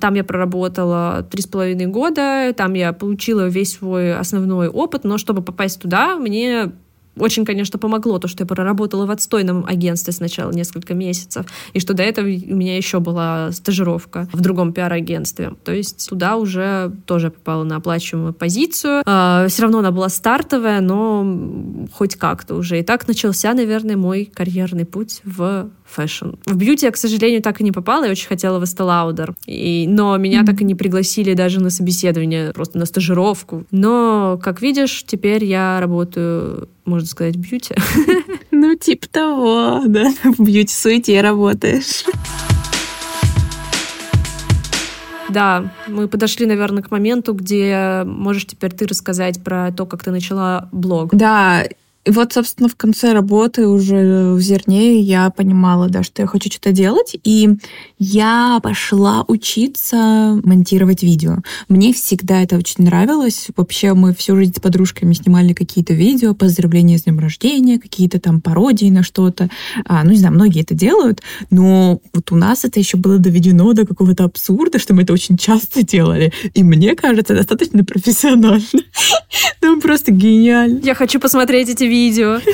Там 0.00 0.14
я 0.14 0.24
проработала 0.24 1.28
три 1.30 1.42
с 1.42 1.46
половиной 1.46 1.86
года, 1.86 2.54
там 2.56 2.72
я 2.72 2.94
получила 2.94 3.48
весь 3.48 3.74
свой 3.74 4.16
основной 4.16 4.68
опыт, 4.68 5.04
но 5.04 5.18
чтобы 5.18 5.42
попасть 5.42 5.78
туда, 5.78 6.16
мне 6.16 6.72
очень, 7.18 7.44
конечно, 7.44 7.78
помогло 7.78 8.18
то, 8.18 8.28
что 8.28 8.42
я 8.42 8.46
проработала 8.46 9.06
в 9.06 9.10
отстойном 9.10 9.64
агентстве 9.66 10.12
сначала 10.12 10.50
несколько 10.52 10.94
месяцев, 10.94 11.46
и 11.72 11.80
что 11.80 11.94
до 11.94 12.02
этого 12.02 12.26
у 12.26 12.54
меня 12.54 12.76
еще 12.76 13.00
была 13.00 13.52
стажировка 13.52 14.28
в 14.32 14.40
другом 14.40 14.72
пиар-агентстве. 14.72 15.54
То 15.64 15.72
есть 15.72 16.08
туда 16.08 16.36
уже 16.36 16.92
тоже 17.06 17.30
попала 17.30 17.64
на 17.64 17.76
оплачиваемую 17.76 18.34
позицию. 18.34 19.02
А, 19.06 19.46
все 19.48 19.62
равно 19.62 19.78
она 19.78 19.90
была 19.90 20.08
стартовая, 20.08 20.80
но 20.80 21.86
хоть 21.92 22.16
как-то 22.16 22.54
уже. 22.54 22.80
И 22.80 22.82
так 22.82 23.08
начался, 23.08 23.54
наверное, 23.54 23.96
мой 23.96 24.30
карьерный 24.32 24.84
путь 24.84 25.20
в 25.24 25.70
фэшн. 25.86 26.30
В 26.44 26.56
бьюти 26.56 26.86
я, 26.86 26.92
к 26.92 26.96
сожалению, 26.96 27.42
так 27.42 27.60
и 27.60 27.64
не 27.64 27.72
попала. 27.72 28.04
Я 28.04 28.10
очень 28.10 28.28
хотела 28.28 28.58
в 28.58 28.62
Lauder. 28.62 29.34
И, 29.46 29.86
но 29.88 30.16
меня 30.16 30.42
mm-hmm. 30.42 30.46
так 30.46 30.60
и 30.60 30.64
не 30.64 30.74
пригласили 30.74 31.34
даже 31.34 31.60
на 31.60 31.70
собеседование, 31.70 32.52
просто 32.52 32.78
на 32.78 32.86
стажировку. 32.86 33.64
Но, 33.70 34.38
как 34.42 34.62
видишь, 34.62 35.04
теперь 35.06 35.44
я 35.44 35.80
работаю, 35.80 36.68
можно 36.84 37.08
сказать, 37.08 37.36
бьюти. 37.36 37.74
Ну, 38.58 38.74
типа 38.74 39.06
того, 39.08 39.82
да. 39.86 40.14
В 40.24 40.42
бьюти-суете 40.42 41.20
работаешь. 41.20 42.04
Да, 45.28 45.74
мы 45.88 46.08
подошли, 46.08 46.46
наверное, 46.46 46.82
к 46.82 46.90
моменту, 46.90 47.34
где 47.34 48.02
можешь 48.06 48.46
теперь 48.46 48.72
ты 48.72 48.86
рассказать 48.86 49.42
про 49.42 49.72
то, 49.72 49.84
как 49.84 50.02
ты 50.02 50.10
начала 50.10 50.68
блог. 50.72 51.14
Да, 51.14 51.64
И 52.06 52.10
вот, 52.10 52.32
собственно, 52.32 52.68
в 52.68 52.76
конце 52.76 53.12
работы 53.12 53.66
уже 53.66 54.32
в 54.34 54.40
Зерне 54.40 55.00
я 55.00 55.28
понимала, 55.30 55.88
да, 55.88 56.04
что 56.04 56.22
я 56.22 56.28
хочу 56.28 56.48
что-то 56.48 56.70
делать, 56.70 57.16
и 57.24 57.50
я 57.98 58.60
пошла 58.62 59.24
учиться 59.26 60.40
монтировать 60.44 61.02
видео. 61.02 61.38
Мне 61.68 61.92
всегда 61.92 62.42
это 62.42 62.58
очень 62.58 62.84
нравилось. 62.84 63.48
Вообще 63.56 63.92
мы 63.94 64.14
всю 64.14 64.36
жизнь 64.36 64.54
с 64.56 64.60
подружками 64.60 65.14
снимали 65.14 65.52
какие-то 65.52 65.94
видео, 65.94 66.32
поздравления 66.32 66.96
с 66.96 67.02
днем 67.02 67.18
рождения, 67.18 67.80
какие-то 67.80 68.20
там 68.20 68.40
пародии 68.40 68.88
на 68.88 69.02
что-то. 69.02 69.50
А, 69.84 70.04
ну, 70.04 70.12
не 70.12 70.18
знаю, 70.18 70.34
многие 70.34 70.62
это 70.62 70.74
делают, 70.74 71.22
но 71.50 72.00
вот 72.14 72.30
у 72.30 72.36
нас 72.36 72.64
это 72.64 72.78
еще 72.78 72.98
было 72.98 73.18
доведено 73.18 73.72
до 73.72 73.84
какого-то 73.84 74.24
абсурда, 74.24 74.78
что 74.78 74.94
мы 74.94 75.02
это 75.02 75.12
очень 75.12 75.36
часто 75.36 75.82
делали. 75.82 76.32
И 76.54 76.62
мне 76.62 76.94
кажется, 76.94 77.34
достаточно 77.34 77.84
профессионально. 77.84 78.62
Ну, 79.60 79.80
просто 79.80 80.12
гениально. 80.12 80.78
Я 80.84 80.94
хочу 80.94 81.18
посмотреть 81.18 81.68
эти 81.68 81.82
видео. 81.82 81.95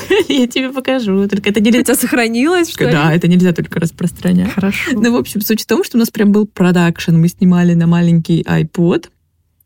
Я 0.29 0.47
тебе 0.47 0.71
покажу. 0.71 1.29
Только 1.29 1.51
это 1.51 1.61
нельзя... 1.61 1.81
Это 1.81 1.95
сохранилось, 1.95 2.71
что 2.71 2.85
ли? 2.85 2.93
Да, 2.93 3.15
это 3.15 3.29
нельзя 3.29 3.53
только 3.53 3.81
распространять. 3.81 4.53
Хорошо. 4.53 4.93
Ну, 4.93 5.13
в 5.13 5.17
общем, 5.17 5.41
суть 5.41 5.63
в 5.63 5.67
том, 5.67 5.85
что 5.85 5.97
у 5.97 6.01
нас 6.01 6.11
прям 6.11 6.33
был 6.33 6.47
продакшн. 6.47 7.17
Мы 7.17 7.29
снимали 7.29 7.75
на 7.75 7.87
маленький 7.87 8.43
iPod, 8.43 9.09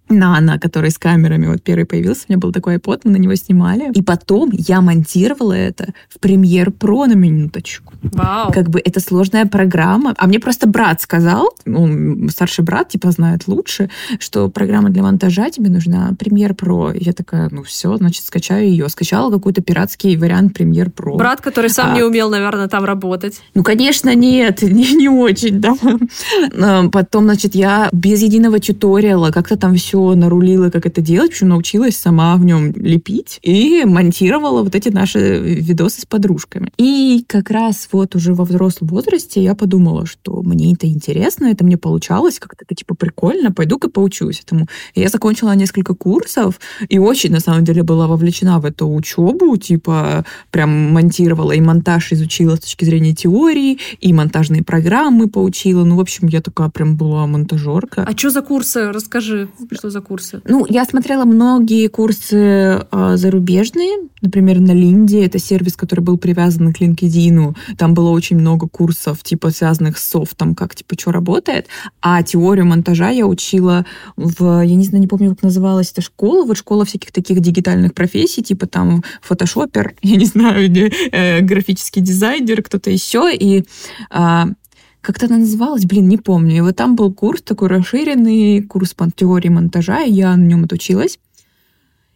Нана, 0.09 0.59
который 0.59 0.91
с 0.91 0.99
камерами 0.99 1.47
вот 1.47 1.63
первый 1.63 1.85
появился, 1.85 2.25
у 2.29 2.33
меня 2.33 2.39
был 2.39 2.53
такой 2.53 2.77
iPod, 2.77 3.01
мы 3.05 3.13
на 3.13 3.17
него 3.17 3.35
снимали. 3.35 3.91
И 3.93 4.03
потом 4.03 4.51
я 4.53 4.81
монтировала 4.81 5.53
это 5.53 5.93
в 6.09 6.25
Premiere 6.25 6.73
Pro 6.73 7.07
на 7.07 7.15
минуточку. 7.15 7.95
Вау. 8.03 8.53
Как 8.53 8.69
бы 8.69 8.81
это 8.85 9.01
сложная 9.01 9.47
программа. 9.47 10.15
А 10.17 10.27
мне 10.27 10.39
просто 10.39 10.69
брат 10.69 11.01
сказал, 11.01 11.51
ну, 11.65 12.29
старший 12.29 12.65
брат, 12.65 12.91
типа, 12.91 13.11
знает 13.11 13.49
лучше, 13.49 13.91
что 14.21 14.49
программа 14.49 14.91
для 14.91 15.03
монтажа 15.03 15.51
тебе 15.51 15.71
нужна 15.71 16.13
Premiere 16.13 16.55
Pro. 16.55 16.97
Я 16.99 17.13
такая, 17.13 17.49
ну 17.51 17.63
все, 17.63 17.97
значит, 17.97 18.25
скачаю 18.25 18.69
ее. 18.69 18.89
Скачала 18.89 19.31
какой-то 19.31 19.61
пиратский 19.61 20.17
вариант 20.17 20.59
Premiere 20.59 20.93
Pro. 20.93 21.17
Брат, 21.17 21.41
который 21.41 21.71
сам 21.71 21.93
А. 21.93 21.95
не 21.97 22.03
умел, 22.03 22.31
наверное, 22.31 22.69
там 22.69 22.85
работать. 22.85 23.41
Ну, 23.55 23.63
конечно, 23.63 24.15
нет, 24.15 24.63
не, 24.63 24.93
не 24.95 25.09
очень, 25.09 25.61
да. 25.61 25.75
Потом, 26.93 27.25
значит, 27.25 27.55
я 27.55 27.89
без 27.93 28.23
единого 28.23 28.61
тьюториала 28.61 29.31
как-то 29.33 29.57
там 29.57 29.75
все 29.75 29.95
нарулила, 30.14 30.70
как 30.70 30.86
это 30.86 31.01
делать, 31.01 31.30
причем 31.30 31.49
научилась 31.49 31.97
сама 31.97 32.36
в 32.36 32.44
нем 32.44 32.72
лепить 32.72 33.38
и 33.42 33.84
монтировала 33.84 34.62
вот 34.62 34.74
эти 34.74 34.88
наши 34.88 35.38
видосы 35.38 36.03
с 36.03 36.07
подружками. 36.07 36.72
И 36.76 37.24
как 37.26 37.51
раз 37.51 37.88
вот 37.92 38.14
уже 38.14 38.34
во 38.34 38.44
взрослом 38.44 38.88
возрасте 38.88 39.42
я 39.42 39.55
подумала, 39.55 40.07
что 40.07 40.42
мне 40.42 40.72
это 40.72 40.86
интересно, 40.86 41.47
это 41.47 41.64
мне 41.64 41.76
получалось, 41.76 42.38
как-то 42.38 42.64
это 42.64 42.74
типа 42.74 42.94
прикольно, 42.94 43.53
пойду-ка 43.53 43.88
поучусь 43.88 44.42
этому. 44.44 44.66
И 44.94 45.01
я 45.01 45.09
закончила 45.09 45.55
несколько 45.55 45.94
курсов 45.94 46.61
и 46.88 46.99
очень, 46.99 47.32
на 47.32 47.40
самом 47.40 47.64
деле, 47.64 47.82
была 47.82 48.07
вовлечена 48.07 48.59
в 48.61 48.64
эту 48.64 48.92
учебу, 48.92 49.57
типа 49.57 50.24
прям 50.51 50.92
монтировала 50.92 51.53
и 51.53 51.61
монтаж 51.61 52.12
изучила 52.12 52.57
с 52.57 52.61
точки 52.61 52.84
зрения 52.84 53.14
теории, 53.14 53.78
и 54.01 54.12
монтажные 54.12 54.62
программы 54.62 55.28
поучила. 55.28 55.84
Ну, 55.84 55.97
в 55.97 56.01
общем, 56.01 56.28
я 56.28 56.40
такая 56.40 56.68
прям 56.68 56.97
была 56.97 57.26
монтажерка. 57.26 58.05
А 58.07 58.16
что 58.16 58.30
за 58.30 58.42
курсы? 58.42 58.92
Расскажи, 58.92 59.49
что 59.87 59.91
за 59.91 60.01
курсы? 60.01 60.41
Ну, 60.45 60.66
я 60.68 60.84
смотрела 60.84 61.24
многие 61.24 61.89
курсы 61.89 62.37
э, 62.91 63.16
зарубежные, 63.16 64.09
например, 64.20 64.59
на 64.61 64.72
Линде, 64.72 65.24
это 65.24 65.39
сервис, 65.39 65.76
который 65.76 66.01
был 66.01 66.18
привязан 66.18 66.72
к 66.72 66.80
LinkedIn. 66.80 67.57
Там 67.78 67.95
было 67.95 68.11
очень 68.11 68.37
много 68.37 68.66
курсов, 68.68 69.22
типа, 69.22 69.51
связанных 69.51 69.99
с 69.99 70.09
софтом, 70.09 70.55
как, 70.55 70.74
типа, 70.74 70.97
что 70.99 71.12
работает. 71.12 71.66
А 72.03 72.22
теорию 72.22 72.66
монтажа 72.66 73.11
я 73.11 73.26
учила 73.26 73.84
в, 74.16 74.64
я 74.64 74.74
не 74.74 74.84
знаю, 74.84 75.01
не 75.01 75.07
помню, 75.07 75.30
как 75.30 75.45
называлась 75.45 75.93
эта 75.93 76.03
школа, 76.03 76.45
вот 76.45 76.57
школа 76.57 76.84
всяких 76.84 77.12
таких 77.12 77.41
дигитальных 77.41 77.95
профессий, 77.95 78.43
типа, 78.43 78.66
там, 78.66 79.05
фотошопер, 79.22 79.95
я 80.03 80.16
не 80.16 80.26
знаю, 80.26 80.68
э, 81.12 81.41
графический 81.43 82.03
дизайнер, 82.03 82.62
кто-то 82.62 82.91
еще, 82.91 83.30
и 83.32 83.64
а, 84.11 84.49
как-то 85.07 85.27
она 85.27 85.39
называлась, 85.39 85.85
блин, 85.85 86.09
не 86.09 86.17
помню. 86.17 86.57
И 86.57 86.61
вот 86.61 86.75
там 86.75 86.97
был 86.97 87.13
курс 87.13 87.41
такой 87.41 87.69
расширенный, 87.69 88.61
курс 88.63 88.93
по 88.93 89.09
теории 89.09 89.49
монтажа, 89.49 90.03
и 90.03 90.13
я 90.13 90.37
на 90.37 90.43
нем 90.43 90.65
отучилась. 90.65 91.21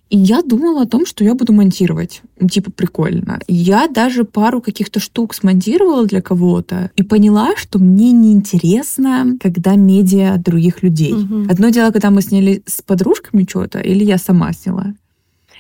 И 0.09 0.19
я 0.19 0.43
думала 0.43 0.83
о 0.83 0.87
том, 0.87 1.07
что 1.07 1.23
я 1.23 1.37
буду 1.37 1.53
монтировать. 1.53 2.23
Ну, 2.41 2.49
Типа, 2.49 2.73
прикольно. 2.73 3.39
Я 3.47 3.87
даже 3.87 4.25
пару 4.25 4.61
каких-то 4.61 4.99
штук 4.99 5.35
смонтировала 5.35 6.05
для 6.05 6.21
кого-то 6.21 6.91
и 6.97 7.05
поняла, 7.05 7.55
что 7.57 7.79
мне 7.79 8.11
неинтересно, 8.11 9.37
когда 9.41 9.77
медиа 9.77 10.37
других 10.39 10.83
людей. 10.83 11.13
Мгм. 11.13 11.47
Одно 11.49 11.69
дело, 11.69 11.93
когда 11.93 12.11
мы 12.11 12.23
сняли 12.23 12.65
с 12.67 12.83
подружками 12.83 13.47
что-то, 13.49 13.79
или 13.79 14.03
я 14.03 14.19
сама 14.19 14.53
сняла. 14.53 14.95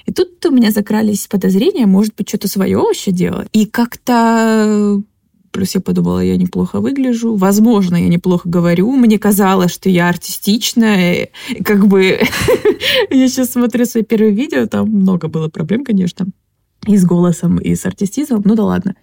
И 0.06 0.12
тут 0.12 0.44
у 0.44 0.50
меня 0.50 0.72
закрались 0.72 1.28
подозрения, 1.28 1.86
может 1.86 2.16
быть, 2.16 2.28
что-то 2.28 2.48
свое 2.48 2.78
вообще 2.78 3.12
делать. 3.12 3.48
И 3.52 3.66
как-то 3.66 5.00
Плюс 5.50 5.74
я 5.74 5.80
подумала, 5.80 6.20
я 6.20 6.36
неплохо 6.36 6.80
выгляжу. 6.80 7.34
Возможно, 7.34 7.96
я 7.96 8.08
неплохо 8.08 8.48
говорю. 8.48 8.92
Мне 8.92 9.18
казалось, 9.18 9.72
что 9.72 9.88
я 9.88 10.08
артистичная. 10.08 11.30
Как 11.64 11.86
бы 11.86 12.20
я 13.10 13.28
сейчас 13.28 13.52
смотрю 13.52 13.84
свои 13.84 14.04
первые 14.04 14.32
видео, 14.32 14.66
там 14.66 14.88
много 14.88 15.28
было 15.28 15.48
проблем, 15.48 15.84
конечно. 15.84 16.26
И 16.86 16.96
с 16.96 17.04
голосом, 17.04 17.58
и 17.58 17.74
с 17.74 17.84
артистизмом. 17.84 18.42
Ну 18.44 18.54
да 18.54 18.64
ладно. 18.64 18.94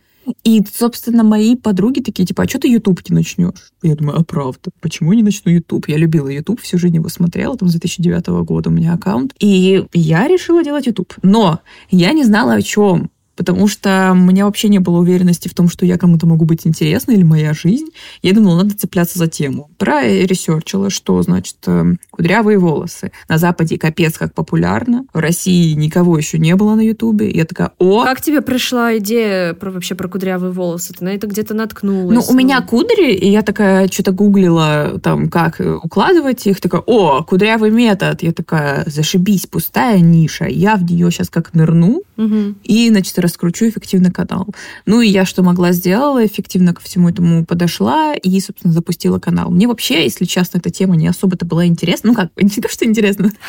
И, 0.44 0.62
собственно, 0.74 1.24
мои 1.24 1.56
подруги 1.56 2.02
такие, 2.02 2.26
типа, 2.26 2.44
а 2.44 2.48
что 2.48 2.60
ты 2.60 2.70
YouTube 2.70 3.02
не 3.10 3.16
начнешь? 3.16 3.72
Я 3.82 3.96
думаю, 3.96 4.20
а 4.20 4.24
правда, 4.24 4.72
почему 4.82 5.12
я 5.14 5.18
не 5.18 5.24
начну 5.24 5.52
YouTube? 5.52 5.88
Я 5.88 5.98
любила 5.98 6.28
YouTube, 6.28 6.60
всю 6.60 6.78
жизнь 6.78 6.96
его 6.96 7.08
смотрела, 7.08 7.58
там, 7.58 7.70
с 7.70 7.72
2009 7.72 8.28
года 8.46 8.70
у 8.70 8.74
меня 8.74 8.94
аккаунт. 8.94 9.34
И 9.40 9.86
я 9.94 10.28
решила 10.28 10.64
делать 10.64 10.88
YouTube. 10.88 11.14
Но 11.24 11.62
я 11.92 12.12
не 12.12 12.24
знала 12.24 12.56
о 12.56 12.62
чем 12.62 13.10
потому 13.38 13.68
что 13.68 14.10
у 14.12 14.16
меня 14.16 14.46
вообще 14.46 14.68
не 14.68 14.80
было 14.80 14.98
уверенности 14.98 15.48
в 15.48 15.54
том, 15.54 15.70
что 15.70 15.86
я 15.86 15.98
кому-то 15.98 16.26
могу 16.28 16.44
быть 16.46 16.66
интересна 16.68 17.12
или 17.12 17.24
моя 17.24 17.54
жизнь. 17.54 17.88
Я 18.22 18.34
думала, 18.34 18.64
надо 18.64 18.76
цепляться 18.76 19.20
за 19.20 19.28
тему. 19.28 19.70
Проресерчила, 19.78 20.90
что, 20.90 21.22
значит, 21.22 21.58
э, 21.68 21.94
кудрявые 22.12 22.58
волосы. 22.58 23.12
На 23.30 23.38
Западе 23.38 23.78
капец 23.78 24.18
как 24.18 24.34
популярно. 24.34 25.06
В 25.14 25.20
России 25.20 25.74
никого 25.74 26.18
еще 26.18 26.38
не 26.40 26.56
было 26.56 26.76
на 26.76 26.82
Ютубе. 26.82 27.30
Я 27.30 27.46
такая, 27.46 27.72
о, 27.78 28.04
Как 28.04 28.22
тебе 28.22 28.42
пришла 28.42 28.98
идея 28.98 29.54
про, 29.54 29.72
вообще 29.72 29.96
про 29.96 30.08
кудрявые 30.08 30.52
волосы? 30.52 30.94
Ты 30.94 31.04
на 31.06 31.10
это 31.10 31.28
где-то 31.28 31.54
наткнулась? 31.54 32.16
Ну, 32.16 32.24
у 32.34 32.36
меня 32.36 32.62
кудри, 32.62 33.14
и 33.14 33.30
я 33.30 33.42
такая 33.44 33.88
что-то 33.88 34.12
гуглила, 34.12 35.00
там, 35.04 35.30
как 35.30 35.62
э, 35.62 35.76
укладывать 35.76 36.46
их. 36.48 36.60
Такая, 36.62 36.82
о, 36.86 37.24
кудрявый 37.24 37.72
метод. 37.72 38.24
Я 38.24 38.32
такая, 38.34 38.84
зашибись, 38.88 39.46
пустая 39.48 40.00
ниша. 40.00 40.46
Я 40.46 40.76
в 40.76 40.84
нее 40.84 41.12
сейчас 41.12 41.30
как 41.30 41.54
нырну, 41.54 42.02
Мгм. 42.16 42.58
и, 42.64 42.90
значит, 42.90 43.18
раскручу 43.28 43.68
эффективно 43.68 44.12
канал. 44.12 44.48
Ну, 44.86 45.02
и 45.02 45.08
я 45.08 45.26
что 45.26 45.44
могла 45.44 45.72
сделала, 45.72 46.26
эффективно 46.26 46.74
ко 46.74 46.82
всему 46.82 47.10
этому 47.10 47.46
подошла 47.46 48.14
и, 48.16 48.40
собственно, 48.40 48.74
запустила 48.74 49.20
канал. 49.20 49.52
Мне 49.52 49.68
вообще, 49.68 50.04
если 50.04 50.26
честно, 50.26 50.58
эта 50.58 50.70
тема 50.70 50.96
не 50.96 51.08
особо-то 51.08 51.46
была 51.46 51.66
интересна. 51.66 52.10
Ну, 52.10 52.16
как, 52.16 52.32
не 52.38 52.62
то, 52.62 52.70
что 52.70 52.86
интересно. 52.86 53.32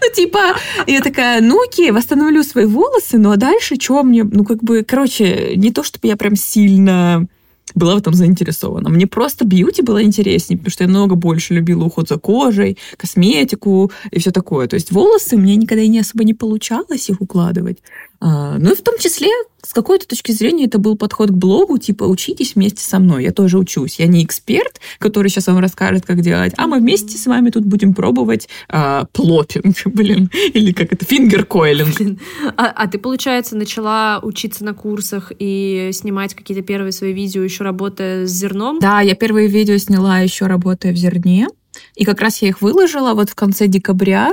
Ну, 0.00 0.14
типа, 0.14 0.56
я 0.86 1.00
такая, 1.00 1.40
ну, 1.40 1.62
окей, 1.64 1.92
восстановлю 1.92 2.42
свои 2.42 2.66
волосы, 2.66 3.18
ну, 3.18 3.30
а 3.30 3.36
дальше 3.36 3.76
что 3.80 4.02
мне? 4.02 4.24
Ну, 4.24 4.44
как 4.44 4.62
бы, 4.62 4.82
короче, 4.82 5.54
не 5.56 5.70
то, 5.72 5.82
чтобы 5.82 6.08
я 6.08 6.16
прям 6.16 6.36
сильно 6.36 7.26
была 7.74 7.94
в 7.94 7.98
этом 7.98 8.14
заинтересована. 8.14 8.90
Мне 8.90 9.06
просто 9.06 9.44
бьюти 9.44 9.82
было 9.82 10.02
интереснее, 10.02 10.58
потому 10.58 10.70
что 10.70 10.84
я 10.84 10.90
много 10.90 11.14
больше 11.14 11.54
любила 11.54 11.84
уход 11.84 12.08
за 12.08 12.18
кожей, 12.18 12.78
косметику 12.96 13.90
и 14.10 14.18
все 14.18 14.30
такое. 14.30 14.66
То 14.68 14.74
есть 14.74 14.92
волосы 14.92 15.36
мне 15.36 15.56
никогда 15.56 15.82
и 15.82 15.88
не 15.88 16.00
особо 16.00 16.24
не 16.24 16.34
получалось 16.34 17.08
их 17.08 17.20
укладывать. 17.20 17.78
А, 18.24 18.56
Ну 18.56 18.70
и 18.70 18.74
в 18.76 18.82
том 18.82 18.98
числе, 19.00 19.28
с 19.62 19.72
какой-то 19.72 20.06
точки 20.06 20.30
зрения, 20.30 20.66
это 20.66 20.78
был 20.78 20.96
подход 20.96 21.30
к 21.30 21.32
блогу, 21.32 21.76
типа, 21.78 22.04
учитесь 22.04 22.54
вместе 22.54 22.84
со 22.84 23.00
мной, 23.00 23.24
я 23.24 23.32
тоже 23.32 23.58
учусь. 23.58 23.98
Я 23.98 24.06
не 24.06 24.24
эксперт, 24.24 24.80
который 25.00 25.28
сейчас 25.28 25.48
вам 25.48 25.58
расскажет, 25.58 26.06
как 26.06 26.20
делать, 26.20 26.52
а 26.56 26.68
мы 26.68 26.78
вместе 26.78 27.18
с 27.18 27.26
вами 27.26 27.50
тут 27.50 27.64
будем 27.64 27.94
пробовать 27.94 28.48
а, 28.68 29.06
плопинг, 29.12 29.76
блин, 29.86 30.30
или 30.54 30.70
как 30.72 30.92
это, 30.92 31.04
фингер-койлинг. 31.04 31.96
Блин. 31.98 32.20
А, 32.56 32.66
а 32.66 32.86
ты, 32.86 32.98
получается, 32.98 33.56
начала 33.56 34.20
учиться 34.22 34.64
на 34.64 34.72
курсах 34.72 35.32
и 35.36 35.90
снимать 35.92 36.34
какие-то 36.34 36.62
первые 36.62 36.92
свои 36.92 37.12
видео, 37.12 37.42
еще 37.42 37.64
работая 37.64 38.24
с 38.26 38.30
зерном? 38.30 38.78
Да, 38.78 39.00
я 39.00 39.16
первые 39.16 39.48
видео 39.48 39.76
сняла 39.78 40.20
еще 40.20 40.46
работая 40.46 40.92
в 40.92 40.96
зерне, 40.96 41.48
и 41.96 42.04
как 42.04 42.20
раз 42.20 42.40
я 42.40 42.48
их 42.48 42.62
выложила 42.62 43.14
вот 43.14 43.30
в 43.30 43.34
конце 43.34 43.66
декабря, 43.66 44.32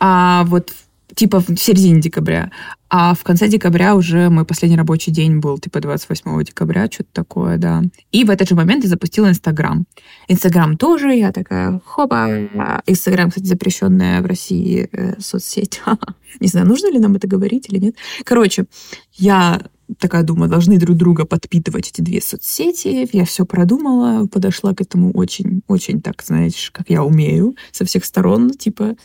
а 0.00 0.42
вот 0.46 0.70
в- 0.70 0.89
типа 1.20 1.40
в 1.40 1.54
середине 1.58 2.00
декабря, 2.00 2.50
а 2.88 3.14
в 3.14 3.22
конце 3.24 3.46
декабря 3.46 3.94
уже 3.94 4.30
мой 4.30 4.46
последний 4.46 4.78
рабочий 4.78 5.10
день 5.10 5.38
был, 5.38 5.58
типа 5.58 5.80
28 5.80 6.44
декабря, 6.44 6.88
что-то 6.90 7.10
такое, 7.12 7.58
да. 7.58 7.82
И 8.10 8.24
в 8.24 8.30
этот 8.30 8.48
же 8.48 8.54
момент 8.54 8.84
я 8.84 8.88
запустила 8.88 9.28
Инстаграм. 9.28 9.84
Инстаграм 10.28 10.78
тоже, 10.78 11.14
я 11.14 11.30
такая, 11.30 11.78
хопа. 11.84 12.48
Инстаграм, 12.86 13.28
кстати, 13.28 13.44
запрещенная 13.44 14.22
в 14.22 14.26
России 14.26 14.88
э, 14.92 15.20
соцсеть. 15.20 15.82
Не 16.40 16.48
знаю, 16.48 16.66
нужно 16.66 16.90
ли 16.90 16.98
нам 16.98 17.14
это 17.16 17.28
говорить 17.28 17.68
или 17.68 17.78
нет. 17.78 17.96
Короче, 18.24 18.64
я 19.12 19.60
такая 19.98 20.22
думаю, 20.22 20.50
должны 20.50 20.78
друг 20.78 20.96
друга 20.96 21.24
подпитывать 21.24 21.88
эти 21.88 22.00
две 22.00 22.20
соцсети. 22.20 23.08
Я 23.12 23.24
все 23.24 23.44
продумала, 23.44 24.26
подошла 24.26 24.74
к 24.74 24.80
этому 24.80 25.12
очень, 25.12 25.62
очень 25.68 26.00
так, 26.00 26.22
знаешь, 26.22 26.70
как 26.70 26.90
я 26.90 27.04
умею, 27.04 27.56
со 27.72 27.84
всех 27.84 28.04
сторон, 28.04 28.50
типа. 28.50 28.96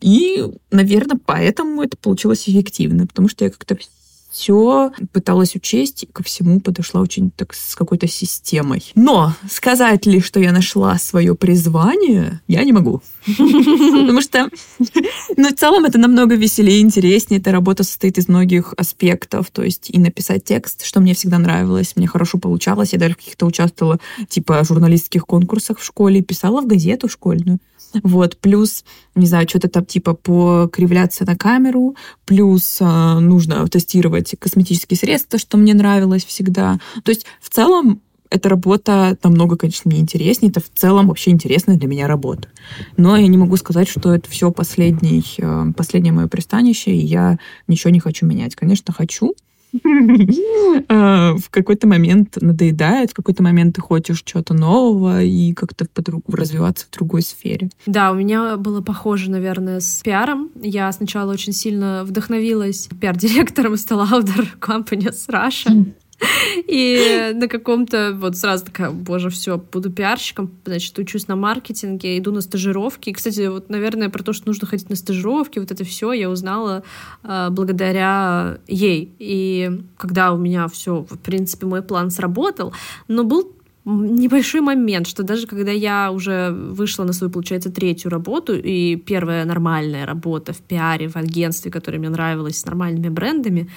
И, 0.00 0.44
наверное, 0.70 1.18
поэтому 1.24 1.82
это 1.82 1.96
получилось 1.96 2.48
эффективно, 2.48 3.06
потому 3.06 3.28
что 3.28 3.44
я 3.44 3.50
как-то 3.50 3.76
все 4.34 4.90
пыталась 5.12 5.54
учесть, 5.54 6.02
и 6.02 6.06
ко 6.06 6.24
всему 6.24 6.58
подошла 6.58 7.00
очень 7.00 7.30
так 7.30 7.54
с 7.54 7.76
какой-то 7.76 8.08
системой. 8.08 8.90
Но 8.96 9.32
сказать 9.48 10.06
ли, 10.06 10.20
что 10.20 10.40
я 10.40 10.50
нашла 10.50 10.98
свое 10.98 11.36
призвание, 11.36 12.40
я 12.48 12.64
не 12.64 12.72
могу. 12.72 13.00
Потому 13.26 14.20
что, 14.20 14.50
ну, 15.36 15.50
в 15.50 15.54
целом 15.54 15.84
это 15.84 15.98
намного 15.98 16.34
веселее, 16.34 16.80
интереснее. 16.80 17.40
Эта 17.40 17.52
работа 17.52 17.84
состоит 17.84 18.18
из 18.18 18.26
многих 18.26 18.74
аспектов. 18.76 19.52
То 19.52 19.62
есть 19.62 19.88
и 19.90 20.00
написать 20.00 20.44
текст, 20.44 20.84
что 20.84 21.00
мне 21.00 21.14
всегда 21.14 21.38
нравилось, 21.38 21.94
мне 21.94 22.08
хорошо 22.08 22.38
получалось. 22.38 22.92
Я 22.92 22.98
даже 22.98 23.14
в 23.14 23.18
каких-то 23.18 23.46
участвовала, 23.46 24.00
типа, 24.28 24.64
журналистских 24.64 25.26
конкурсах 25.26 25.78
в 25.78 25.84
школе, 25.84 26.22
писала 26.22 26.60
в 26.60 26.66
газету 26.66 27.08
школьную. 27.08 27.60
Вот, 28.02 28.38
плюс, 28.38 28.84
не 29.14 29.26
знаю, 29.26 29.48
что-то 29.48 29.68
там 29.68 29.84
типа 29.84 30.14
покривляться 30.14 31.24
на 31.24 31.36
камеру, 31.36 31.96
плюс 32.24 32.78
э, 32.80 33.18
нужно 33.18 33.66
тестировать 33.68 34.34
косметические 34.38 34.96
средства, 34.96 35.38
что 35.38 35.56
мне 35.56 35.74
нравилось 35.74 36.24
всегда. 36.24 36.78
То 37.04 37.10
есть 37.10 37.26
в 37.40 37.50
целом 37.50 38.00
эта 38.30 38.48
работа 38.48 39.16
намного, 39.22 39.56
конечно, 39.56 39.88
мне 39.88 40.00
интереснее. 40.00 40.50
Это 40.50 40.60
в 40.60 40.68
целом 40.74 41.08
вообще 41.08 41.30
интересная 41.30 41.76
для 41.76 41.86
меня 41.86 42.08
работа. 42.08 42.48
Но 42.96 43.16
я 43.16 43.28
не 43.28 43.36
могу 43.36 43.56
сказать, 43.56 43.88
что 43.88 44.12
это 44.12 44.28
все 44.28 44.50
последний, 44.50 45.24
э, 45.38 45.72
последнее 45.76 46.12
мое 46.12 46.26
пристанище, 46.26 46.90
и 46.90 47.04
я 47.04 47.38
ничего 47.68 47.90
не 47.90 48.00
хочу 48.00 48.26
менять. 48.26 48.56
Конечно, 48.56 48.92
хочу, 48.92 49.34
в 50.88 51.50
какой-то 51.50 51.86
момент 51.88 52.38
надоедает, 52.40 53.10
в 53.10 53.14
какой-то 53.14 53.42
момент 53.42 53.74
ты 53.74 53.80
хочешь 53.80 54.22
чего-то 54.22 54.54
нового 54.54 55.22
и 55.22 55.52
как-то 55.52 55.86
развиваться 56.28 56.86
в 56.90 56.96
другой 56.96 57.22
сфере. 57.22 57.70
Да, 57.86 58.12
у 58.12 58.14
меня 58.14 58.56
было 58.56 58.80
похоже, 58.80 59.30
наверное, 59.30 59.80
с 59.80 60.02
пиаром. 60.02 60.50
Я 60.60 60.90
сначала 60.92 61.32
очень 61.32 61.52
сильно 61.52 62.04
вдохновилась 62.04 62.88
пиар-директором 63.00 63.74
Stella 63.74 64.08
Lauder 64.10 64.46
Company 64.60 65.12
с 65.12 65.28
Russia. 65.28 65.92
И 66.66 67.32
на 67.34 67.48
каком-то 67.48 68.12
вот 68.14 68.36
сразу 68.36 68.66
такая, 68.66 68.90
боже, 68.90 69.30
все, 69.30 69.58
буду 69.58 69.90
пиарщиком, 69.90 70.50
значит, 70.64 70.98
учусь 70.98 71.28
на 71.28 71.36
маркетинге, 71.36 72.18
иду 72.18 72.32
на 72.32 72.40
стажировки. 72.40 73.10
И, 73.10 73.12
кстати, 73.12 73.46
вот, 73.48 73.70
наверное, 73.70 74.08
про 74.08 74.22
то, 74.22 74.32
что 74.32 74.46
нужно 74.46 74.66
ходить 74.66 74.90
на 74.90 74.96
стажировки, 74.96 75.58
вот 75.58 75.70
это 75.70 75.84
все 75.84 76.12
я 76.12 76.30
узнала 76.30 76.82
э, 77.22 77.48
благодаря 77.50 78.58
ей. 78.66 79.14
И 79.18 79.82
когда 79.96 80.32
у 80.32 80.38
меня 80.38 80.68
все, 80.68 81.06
в 81.08 81.18
принципе, 81.18 81.66
мой 81.66 81.82
план 81.82 82.10
сработал, 82.10 82.72
но 83.08 83.24
был 83.24 83.52
небольшой 83.84 84.60
момент, 84.60 85.06
что 85.06 85.22
даже 85.22 85.46
когда 85.46 85.70
я 85.70 86.10
уже 86.10 86.50
вышла 86.50 87.04
на 87.04 87.12
свою, 87.12 87.30
получается, 87.30 87.70
третью 87.70 88.10
работу, 88.10 88.54
и 88.56 88.96
первая 88.96 89.44
нормальная 89.44 90.06
работа 90.06 90.52
в 90.52 90.58
пиаре, 90.58 91.08
в 91.08 91.16
агентстве, 91.16 91.70
которая 91.70 92.00
мне 92.00 92.08
нравилась, 92.08 92.58
с 92.58 92.64
нормальными 92.64 93.08
брендами, 93.08 93.68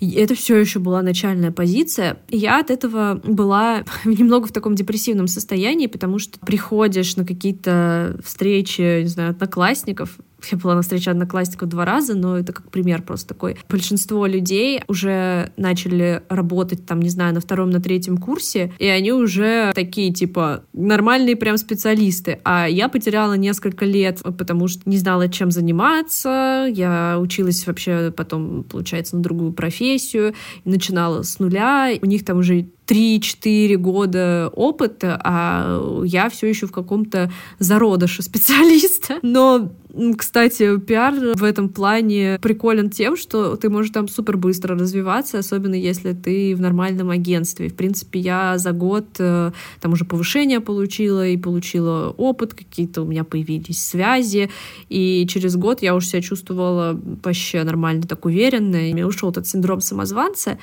это 0.00 0.34
все 0.34 0.56
еще 0.56 0.78
была 0.78 1.02
начальная 1.02 1.52
позиция. 1.52 2.18
Я 2.28 2.60
от 2.60 2.70
этого 2.70 3.20
была 3.24 3.84
немного 4.04 4.46
в 4.46 4.52
таком 4.52 4.74
депрессивном 4.74 5.26
состоянии, 5.26 5.86
потому 5.86 6.18
что 6.18 6.38
приходишь 6.40 7.16
на 7.16 7.24
какие-то 7.24 8.18
встречи, 8.24 9.02
не 9.02 9.08
знаю, 9.08 9.30
одноклассников, 9.30 10.18
я 10.52 10.58
была 10.58 10.74
на 10.74 10.82
встрече 10.82 11.10
одноклассников 11.10 11.68
два 11.68 11.84
раза, 11.84 12.14
но 12.14 12.38
это 12.38 12.52
как 12.52 12.70
пример 12.70 13.02
просто 13.02 13.28
такой. 13.28 13.56
Большинство 13.68 14.26
людей 14.26 14.82
уже 14.88 15.52
начали 15.56 16.22
работать 16.28 16.86
там, 16.86 17.00
не 17.00 17.10
знаю, 17.10 17.34
на 17.34 17.40
втором, 17.40 17.70
на 17.70 17.80
третьем 17.80 18.16
курсе, 18.18 18.72
и 18.78 18.86
они 18.86 19.12
уже 19.12 19.72
такие, 19.74 20.12
типа, 20.12 20.64
нормальные 20.72 21.36
прям 21.36 21.56
специалисты. 21.56 22.40
А 22.44 22.66
я 22.66 22.88
потеряла 22.88 23.34
несколько 23.34 23.84
лет, 23.84 24.20
потому 24.22 24.68
что 24.68 24.82
не 24.86 24.98
знала, 24.98 25.28
чем 25.28 25.50
заниматься. 25.50 26.66
Я 26.70 27.18
училась 27.20 27.66
вообще 27.66 28.12
потом, 28.16 28.64
получается, 28.64 29.16
на 29.16 29.22
другую 29.22 29.52
профессию, 29.52 30.34
начинала 30.64 31.22
с 31.22 31.38
нуля. 31.38 31.90
У 32.02 32.06
них 32.06 32.24
там 32.24 32.38
уже 32.38 32.66
3-4 32.86 33.76
года 33.76 34.50
опыта, 34.54 35.20
а 35.22 36.02
я 36.04 36.28
все 36.28 36.48
еще 36.48 36.66
в 36.66 36.72
каком-то 36.72 37.30
зародыше 37.58 38.22
специалиста. 38.22 39.18
Но 39.22 39.72
кстати, 40.16 40.78
пиар 40.78 41.14
в 41.36 41.44
этом 41.44 41.68
плане 41.68 42.38
приколен 42.40 42.90
тем, 42.90 43.16
что 43.16 43.56
ты 43.56 43.68
можешь 43.68 43.92
там 43.92 44.08
супер 44.08 44.36
быстро 44.36 44.76
развиваться, 44.76 45.38
особенно 45.38 45.74
если 45.74 46.12
ты 46.12 46.54
в 46.54 46.60
нормальном 46.60 47.10
агентстве. 47.10 47.68
В 47.68 47.74
принципе, 47.74 48.18
я 48.18 48.58
за 48.58 48.72
год 48.72 49.06
э, 49.18 49.52
там 49.80 49.92
уже 49.92 50.04
повышение 50.04 50.60
получила 50.60 51.26
и 51.26 51.36
получила 51.36 52.14
опыт, 52.16 52.54
какие-то 52.54 53.02
у 53.02 53.06
меня 53.06 53.24
появились 53.24 53.86
связи, 53.86 54.50
и 54.88 55.26
через 55.28 55.56
год 55.56 55.82
я 55.82 55.94
уже 55.94 56.08
себя 56.08 56.22
чувствовала 56.22 57.00
вообще 57.22 57.62
нормально 57.62 58.02
так 58.02 58.24
уверенно, 58.24 58.88
и 58.88 58.92
мне 58.92 59.06
ушел 59.06 59.30
этот 59.30 59.46
синдром 59.46 59.80
самозванца, 59.80 60.58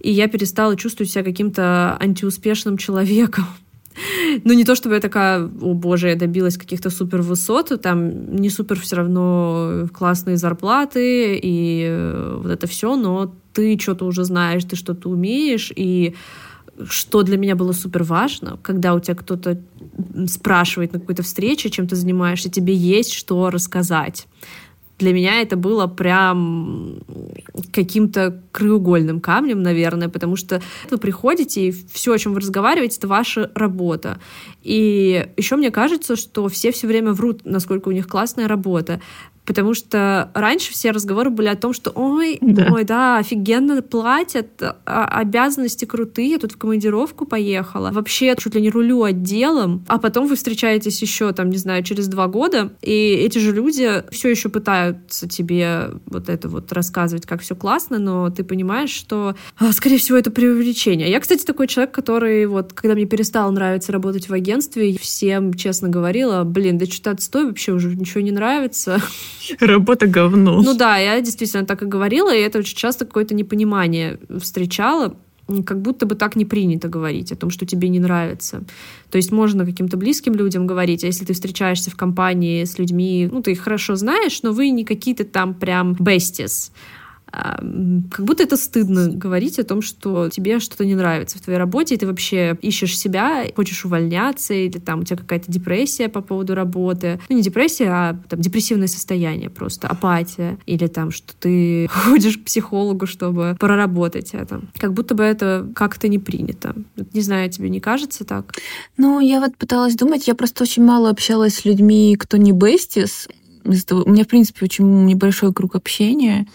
и 0.00 0.12
я 0.12 0.28
перестала 0.28 0.76
чувствовать 0.76 1.10
себя 1.10 1.24
каким-то 1.24 1.96
антиуспешным 2.00 2.76
человеком. 2.78 3.46
Ну, 4.44 4.52
не 4.52 4.64
то 4.64 4.74
чтобы 4.74 4.94
я 4.94 5.00
такая, 5.00 5.42
о 5.42 5.74
боже, 5.74 6.08
я 6.08 6.16
добилась 6.16 6.56
каких-то 6.56 6.90
супер 6.90 7.22
высот, 7.22 7.80
там 7.82 8.36
не 8.36 8.50
супер 8.50 8.78
все 8.78 8.96
равно 8.96 9.88
классные 9.92 10.36
зарплаты 10.36 11.38
и 11.42 11.86
э, 11.88 12.38
вот 12.42 12.50
это 12.50 12.66
все, 12.66 12.96
но 12.96 13.34
ты 13.52 13.78
что-то 13.78 14.04
уже 14.04 14.24
знаешь, 14.24 14.64
ты 14.64 14.76
что-то 14.76 15.08
умеешь, 15.08 15.72
и 15.74 16.14
что 16.88 17.22
для 17.22 17.38
меня 17.38 17.56
было 17.56 17.72
супер 17.72 18.02
важно, 18.02 18.58
когда 18.62 18.94
у 18.94 19.00
тебя 19.00 19.14
кто-то 19.14 19.58
спрашивает 20.28 20.92
на 20.92 21.00
какой-то 21.00 21.22
встрече, 21.22 21.70
чем 21.70 21.88
ты 21.88 21.96
занимаешься, 21.96 22.50
тебе 22.50 22.74
есть 22.74 23.12
что 23.12 23.50
рассказать 23.50 24.26
для 24.98 25.12
меня 25.12 25.42
это 25.42 25.56
было 25.56 25.86
прям 25.86 27.00
каким-то 27.72 28.42
краеугольным 28.52 29.20
камнем, 29.20 29.62
наверное, 29.62 30.08
потому 30.08 30.36
что 30.36 30.62
вы 30.90 30.98
приходите, 30.98 31.68
и 31.68 31.70
все, 31.70 32.12
о 32.12 32.18
чем 32.18 32.32
вы 32.32 32.40
разговариваете, 32.40 32.98
это 32.98 33.08
ваша 33.08 33.50
работа. 33.54 34.18
И 34.62 35.28
еще 35.36 35.56
мне 35.56 35.70
кажется, 35.70 36.16
что 36.16 36.48
все 36.48 36.72
все 36.72 36.86
время 36.86 37.12
врут, 37.12 37.42
насколько 37.44 37.88
у 37.88 37.92
них 37.92 38.08
классная 38.08 38.48
работа. 38.48 39.00
Потому 39.46 39.74
что 39.74 40.30
раньше 40.34 40.72
все 40.72 40.90
разговоры 40.90 41.30
были 41.30 41.46
о 41.46 41.56
том, 41.56 41.72
что 41.72 41.90
ой, 41.94 42.38
да. 42.40 42.68
ой, 42.70 42.84
да, 42.84 43.18
офигенно 43.18 43.80
платят, 43.80 44.60
а, 44.60 45.04
обязанности 45.06 45.84
крутые, 45.84 46.30
я 46.30 46.38
тут 46.38 46.52
в 46.52 46.58
командировку 46.58 47.26
поехала, 47.26 47.90
вообще 47.92 48.34
чуть 48.38 48.54
ли 48.54 48.60
не 48.60 48.70
рулю 48.70 49.04
отделом, 49.04 49.84
а 49.86 49.98
потом 49.98 50.26
вы 50.26 50.34
встречаетесь 50.34 51.00
еще, 51.00 51.32
там, 51.32 51.50
не 51.50 51.58
знаю, 51.58 51.84
через 51.84 52.08
два 52.08 52.26
года, 52.26 52.72
и 52.82 52.90
эти 52.90 53.38
же 53.38 53.52
люди 53.52 54.02
все 54.10 54.30
еще 54.30 54.48
пытаются 54.48 55.28
тебе 55.28 55.92
вот 56.06 56.28
это 56.28 56.48
вот 56.48 56.72
рассказывать, 56.72 57.26
как 57.26 57.40
все 57.40 57.54
классно, 57.54 57.98
но 57.98 58.30
ты 58.30 58.42
понимаешь, 58.42 58.90
что, 58.90 59.36
а, 59.58 59.72
скорее 59.72 59.98
всего, 59.98 60.18
это 60.18 60.30
преувеличение. 60.30 61.08
Я, 61.08 61.20
кстати, 61.20 61.44
такой 61.44 61.68
человек, 61.68 61.94
который 61.94 62.46
вот, 62.46 62.72
когда 62.72 62.94
мне 62.94 63.06
перестало 63.06 63.50
нравиться 63.52 63.92
работать 63.92 64.28
в 64.28 64.32
агентстве, 64.32 64.96
всем 64.98 65.54
честно 65.54 65.88
говорила, 65.88 66.42
блин, 66.42 66.78
да 66.78 66.86
что-то 66.86 67.12
отстой, 67.12 67.46
вообще 67.46 67.72
уже 67.72 67.94
ничего 67.94 68.20
не 68.22 68.32
нравится. 68.32 69.00
Работа 69.60 70.06
говно. 70.06 70.62
Ну 70.62 70.74
да, 70.74 70.96
я 70.98 71.20
действительно 71.20 71.64
так 71.64 71.82
и 71.82 71.86
говорила, 71.86 72.34
и 72.34 72.40
это 72.40 72.58
очень 72.58 72.76
часто 72.76 73.04
какое-то 73.04 73.34
непонимание 73.34 74.18
встречала 74.40 75.16
как 75.64 75.80
будто 75.80 76.06
бы 76.06 76.16
так 76.16 76.36
не 76.36 76.44
принято 76.44 76.88
говорить 76.88 77.30
о 77.30 77.36
том, 77.36 77.50
что 77.50 77.66
тебе 77.66 77.88
не 77.88 78.00
нравится. 78.00 78.64
То 79.10 79.16
есть 79.16 79.30
можно 79.30 79.64
каким-то 79.64 79.96
близким 79.96 80.34
людям 80.34 80.66
говорить, 80.66 81.04
а 81.04 81.06
если 81.06 81.24
ты 81.24 81.34
встречаешься 81.34 81.90
в 81.90 81.96
компании 81.96 82.64
с 82.64 82.78
людьми, 82.78 83.28
ну, 83.30 83.42
ты 83.42 83.52
их 83.52 83.60
хорошо 83.60 83.94
знаешь, 83.94 84.42
но 84.42 84.52
вы 84.52 84.70
не 84.70 84.84
какие-то 84.84 85.24
там 85.24 85.54
прям 85.54 85.92
besties, 85.92 86.72
как 88.10 88.24
будто 88.24 88.42
это 88.42 88.56
стыдно 88.56 89.08
говорить 89.08 89.58
о 89.58 89.64
том, 89.64 89.82
что 89.82 90.28
тебе 90.28 90.60
что-то 90.60 90.84
не 90.84 90.94
нравится 90.94 91.38
в 91.38 91.42
твоей 91.42 91.58
работе, 91.58 91.94
и 91.94 91.98
ты 91.98 92.06
вообще 92.06 92.56
ищешь 92.62 92.98
себя, 92.98 93.44
хочешь 93.54 93.84
увольняться, 93.84 94.54
или 94.54 94.78
там 94.78 95.00
у 95.00 95.04
тебя 95.04 95.16
какая-то 95.16 95.50
депрессия 95.50 96.08
по 96.08 96.20
поводу 96.20 96.54
работы. 96.54 97.20
Ну, 97.28 97.36
не 97.36 97.42
депрессия, 97.42 97.88
а 97.88 98.20
там 98.28 98.40
депрессивное 98.40 98.86
состояние 98.86 99.50
просто, 99.50 99.88
апатия, 99.88 100.58
или 100.66 100.86
там, 100.86 101.10
что 101.10 101.34
ты 101.38 101.88
ходишь 101.90 102.38
к 102.38 102.44
психологу, 102.44 103.06
чтобы 103.06 103.56
проработать 103.58 104.30
это. 104.32 104.62
Как 104.78 104.92
будто 104.92 105.14
бы 105.14 105.22
это 105.22 105.68
как-то 105.74 106.08
не 106.08 106.18
принято. 106.18 106.74
Не 107.12 107.20
знаю, 107.20 107.50
тебе 107.50 107.68
не 107.68 107.80
кажется 107.80 108.24
так? 108.24 108.54
Ну, 108.96 109.20
я 109.20 109.40
вот 109.40 109.56
пыталась 109.56 109.94
думать, 109.94 110.26
я 110.26 110.34
просто 110.34 110.62
очень 110.62 110.84
мало 110.84 111.10
общалась 111.10 111.56
с 111.56 111.64
людьми, 111.64 112.16
кто 112.18 112.36
не 112.36 112.52
бестис, 112.52 113.28
у 113.66 114.10
меня, 114.10 114.24
в 114.24 114.28
принципе, 114.28 114.64
очень 114.64 115.06
небольшой 115.06 115.52
круг 115.52 115.74
общения, 115.74 116.46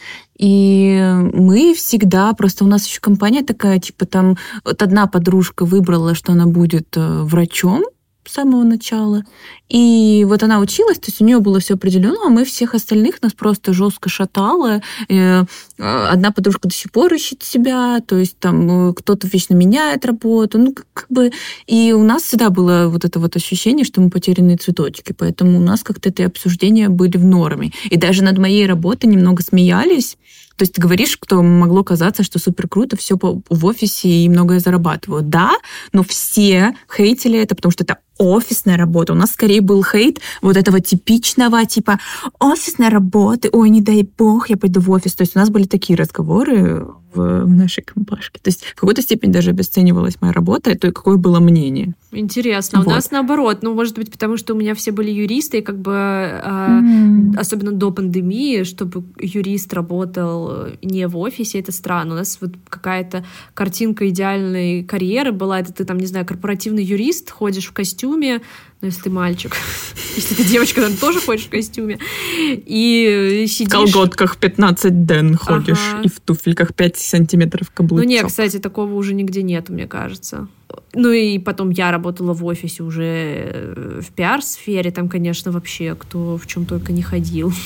и 0.41 0.99
мы 1.33 1.75
всегда, 1.75 2.33
просто 2.33 2.65
у 2.65 2.67
нас 2.67 2.87
еще 2.87 2.99
компания 2.99 3.43
такая, 3.43 3.77
типа 3.77 4.07
там 4.07 4.37
вот 4.65 4.81
одна 4.81 5.05
подружка 5.05 5.65
выбрала, 5.65 6.15
что 6.15 6.31
она 6.31 6.47
будет 6.47 6.97
э, 6.97 7.21
врачом, 7.21 7.83
с 8.25 8.33
самого 8.33 8.63
начала. 8.63 9.23
И 9.69 10.25
вот 10.27 10.43
она 10.43 10.59
училась, 10.59 10.97
то 10.97 11.07
есть 11.07 11.21
у 11.21 11.25
нее 11.25 11.39
было 11.39 11.59
все 11.59 11.75
определено, 11.75 12.25
а 12.25 12.29
мы 12.29 12.43
всех 12.43 12.75
остальных 12.75 13.21
нас 13.21 13.31
просто 13.33 13.73
жестко 13.73 14.09
шатало. 14.09 14.81
Э, 15.07 15.45
одна 15.77 16.31
подружка 16.31 16.67
до 16.67 16.73
сих 16.73 16.91
пор 16.91 17.13
ищет 17.13 17.41
себя, 17.43 18.01
то 18.05 18.17
есть 18.17 18.37
там 18.37 18.89
э, 18.89 18.93
кто-то 18.93 19.27
вечно 19.27 19.53
меняет 19.53 20.05
работу. 20.05 20.59
Ну, 20.59 20.75
как 20.93 21.05
бы... 21.09 21.31
И 21.67 21.93
у 21.93 22.03
нас 22.03 22.23
всегда 22.23 22.49
было 22.49 22.87
вот 22.89 23.05
это 23.05 23.19
вот 23.19 23.35
ощущение, 23.35 23.85
что 23.85 24.01
мы 24.01 24.09
потерянные 24.09 24.57
цветочки, 24.57 25.13
поэтому 25.17 25.57
у 25.57 25.61
нас 25.61 25.83
как-то 25.83 26.09
эти 26.09 26.21
обсуждения 26.23 26.89
были 26.89 27.17
в 27.17 27.25
норме. 27.25 27.71
И 27.89 27.95
даже 27.97 28.23
над 28.23 28.37
моей 28.37 28.67
работой 28.67 29.05
немного 29.05 29.41
смеялись, 29.41 30.17
То 30.57 30.63
есть 30.63 30.73
ты 30.73 30.81
говоришь, 30.81 31.17
кто 31.17 31.41
могло 31.41 31.83
казаться, 31.83 32.23
что 32.23 32.37
супер 32.39 32.67
круто, 32.67 32.95
все 32.97 33.17
в 33.17 33.65
офисе 33.65 34.09
и 34.09 34.29
многое 34.29 34.59
зарабатывают. 34.59 35.29
Да, 35.29 35.53
но 35.93 36.03
все 36.03 36.75
хейтили 36.93 37.39
это, 37.39 37.55
потому 37.55 37.71
что 37.71 37.83
это 37.83 37.97
офисная 38.21 38.77
работа. 38.77 39.13
У 39.13 39.15
нас 39.15 39.31
скорее 39.31 39.61
был 39.61 39.83
хейт 39.83 40.19
вот 40.41 40.55
этого 40.55 40.79
типичного, 40.79 41.65
типа, 41.65 41.99
офисная 42.39 42.89
работа, 42.89 43.49
ой, 43.51 43.69
не 43.69 43.81
дай 43.81 44.07
бог, 44.17 44.49
я 44.49 44.57
пойду 44.57 44.79
в 44.79 44.91
офис. 44.91 45.15
То 45.15 45.23
есть 45.23 45.35
у 45.35 45.39
нас 45.39 45.49
были 45.49 45.63
такие 45.63 45.97
разговоры 45.97 46.87
в, 47.13 47.45
нашей 47.45 47.83
компашке. 47.83 48.39
То 48.41 48.49
есть 48.49 48.63
в 48.63 48.75
какой-то 48.75 49.01
степени 49.01 49.31
даже 49.31 49.49
обесценивалась 49.49 50.21
моя 50.21 50.33
работа, 50.33 50.71
и 50.71 50.77
то, 50.77 50.91
какое 50.91 51.17
было 51.17 51.39
мнение. 51.39 51.93
Интересно. 52.11 52.79
Вот. 52.79 52.87
У 52.87 52.89
нас 52.91 53.11
наоборот. 53.11 53.59
Ну, 53.61 53.73
может 53.73 53.95
быть, 53.95 54.11
потому 54.11 54.37
что 54.37 54.53
у 54.53 54.57
меня 54.57 54.75
все 54.75 54.91
были 54.91 55.11
юристы, 55.11 55.59
и 55.59 55.61
как 55.61 55.79
бы 55.79 55.91
э, 55.91 56.41
mm. 56.43 57.37
особенно 57.37 57.71
до 57.71 57.91
пандемии, 57.91 58.63
чтобы 58.63 59.03
юрист 59.19 59.73
работал 59.73 60.67
не 60.81 61.07
в 61.07 61.17
офисе, 61.17 61.59
это 61.59 61.71
странно. 61.71 62.13
У 62.13 62.17
нас 62.17 62.37
вот 62.41 62.51
какая-то 62.69 63.25
картинка 63.53 64.07
идеальной 64.09 64.83
карьеры 64.83 65.31
была. 65.31 65.59
Это 65.59 65.73
ты 65.73 65.85
там, 65.85 65.97
не 65.97 66.07
знаю, 66.07 66.25
корпоративный 66.25 66.83
юрист, 66.83 67.31
ходишь 67.31 67.67
в 67.67 67.73
костюме, 68.10 68.40
ну, 68.81 68.87
если 68.87 69.03
ты 69.03 69.09
мальчик. 69.11 69.55
если 70.15 70.33
ты 70.33 70.43
девочка, 70.43 70.81
то 70.81 70.99
тоже 70.99 71.19
ходишь 71.19 71.45
в 71.45 71.49
костюме. 71.49 71.99
И 72.47 73.45
сидишь... 73.47 73.67
В 73.67 73.71
колготках 73.71 74.37
15 74.37 75.05
ден 75.05 75.37
ходишь 75.37 75.77
ага. 75.93 76.03
и 76.03 76.09
в 76.09 76.19
туфельках 76.19 76.73
5 76.73 76.97
сантиметров 76.97 77.69
каблучок. 77.71 78.03
Ну 78.03 78.09
нет, 78.09 78.25
кстати, 78.25 78.57
такого 78.57 78.93
уже 78.95 79.13
нигде 79.13 79.43
нет, 79.43 79.69
мне 79.69 79.85
кажется. 79.85 80.47
Ну 80.93 81.11
и 81.11 81.37
потом 81.39 81.69
я 81.69 81.91
работала 81.91 82.33
в 82.33 82.43
офисе 82.45 82.83
уже 82.83 83.03
э, 83.03 84.01
в 84.01 84.11
пиар-сфере, 84.11 84.91
там, 84.91 85.09
конечно, 85.09 85.51
вообще 85.51 85.95
кто 85.95 86.37
в 86.37 86.47
чем 86.47 86.65
только 86.65 86.91
не 86.91 87.01
ходил. 87.01 87.53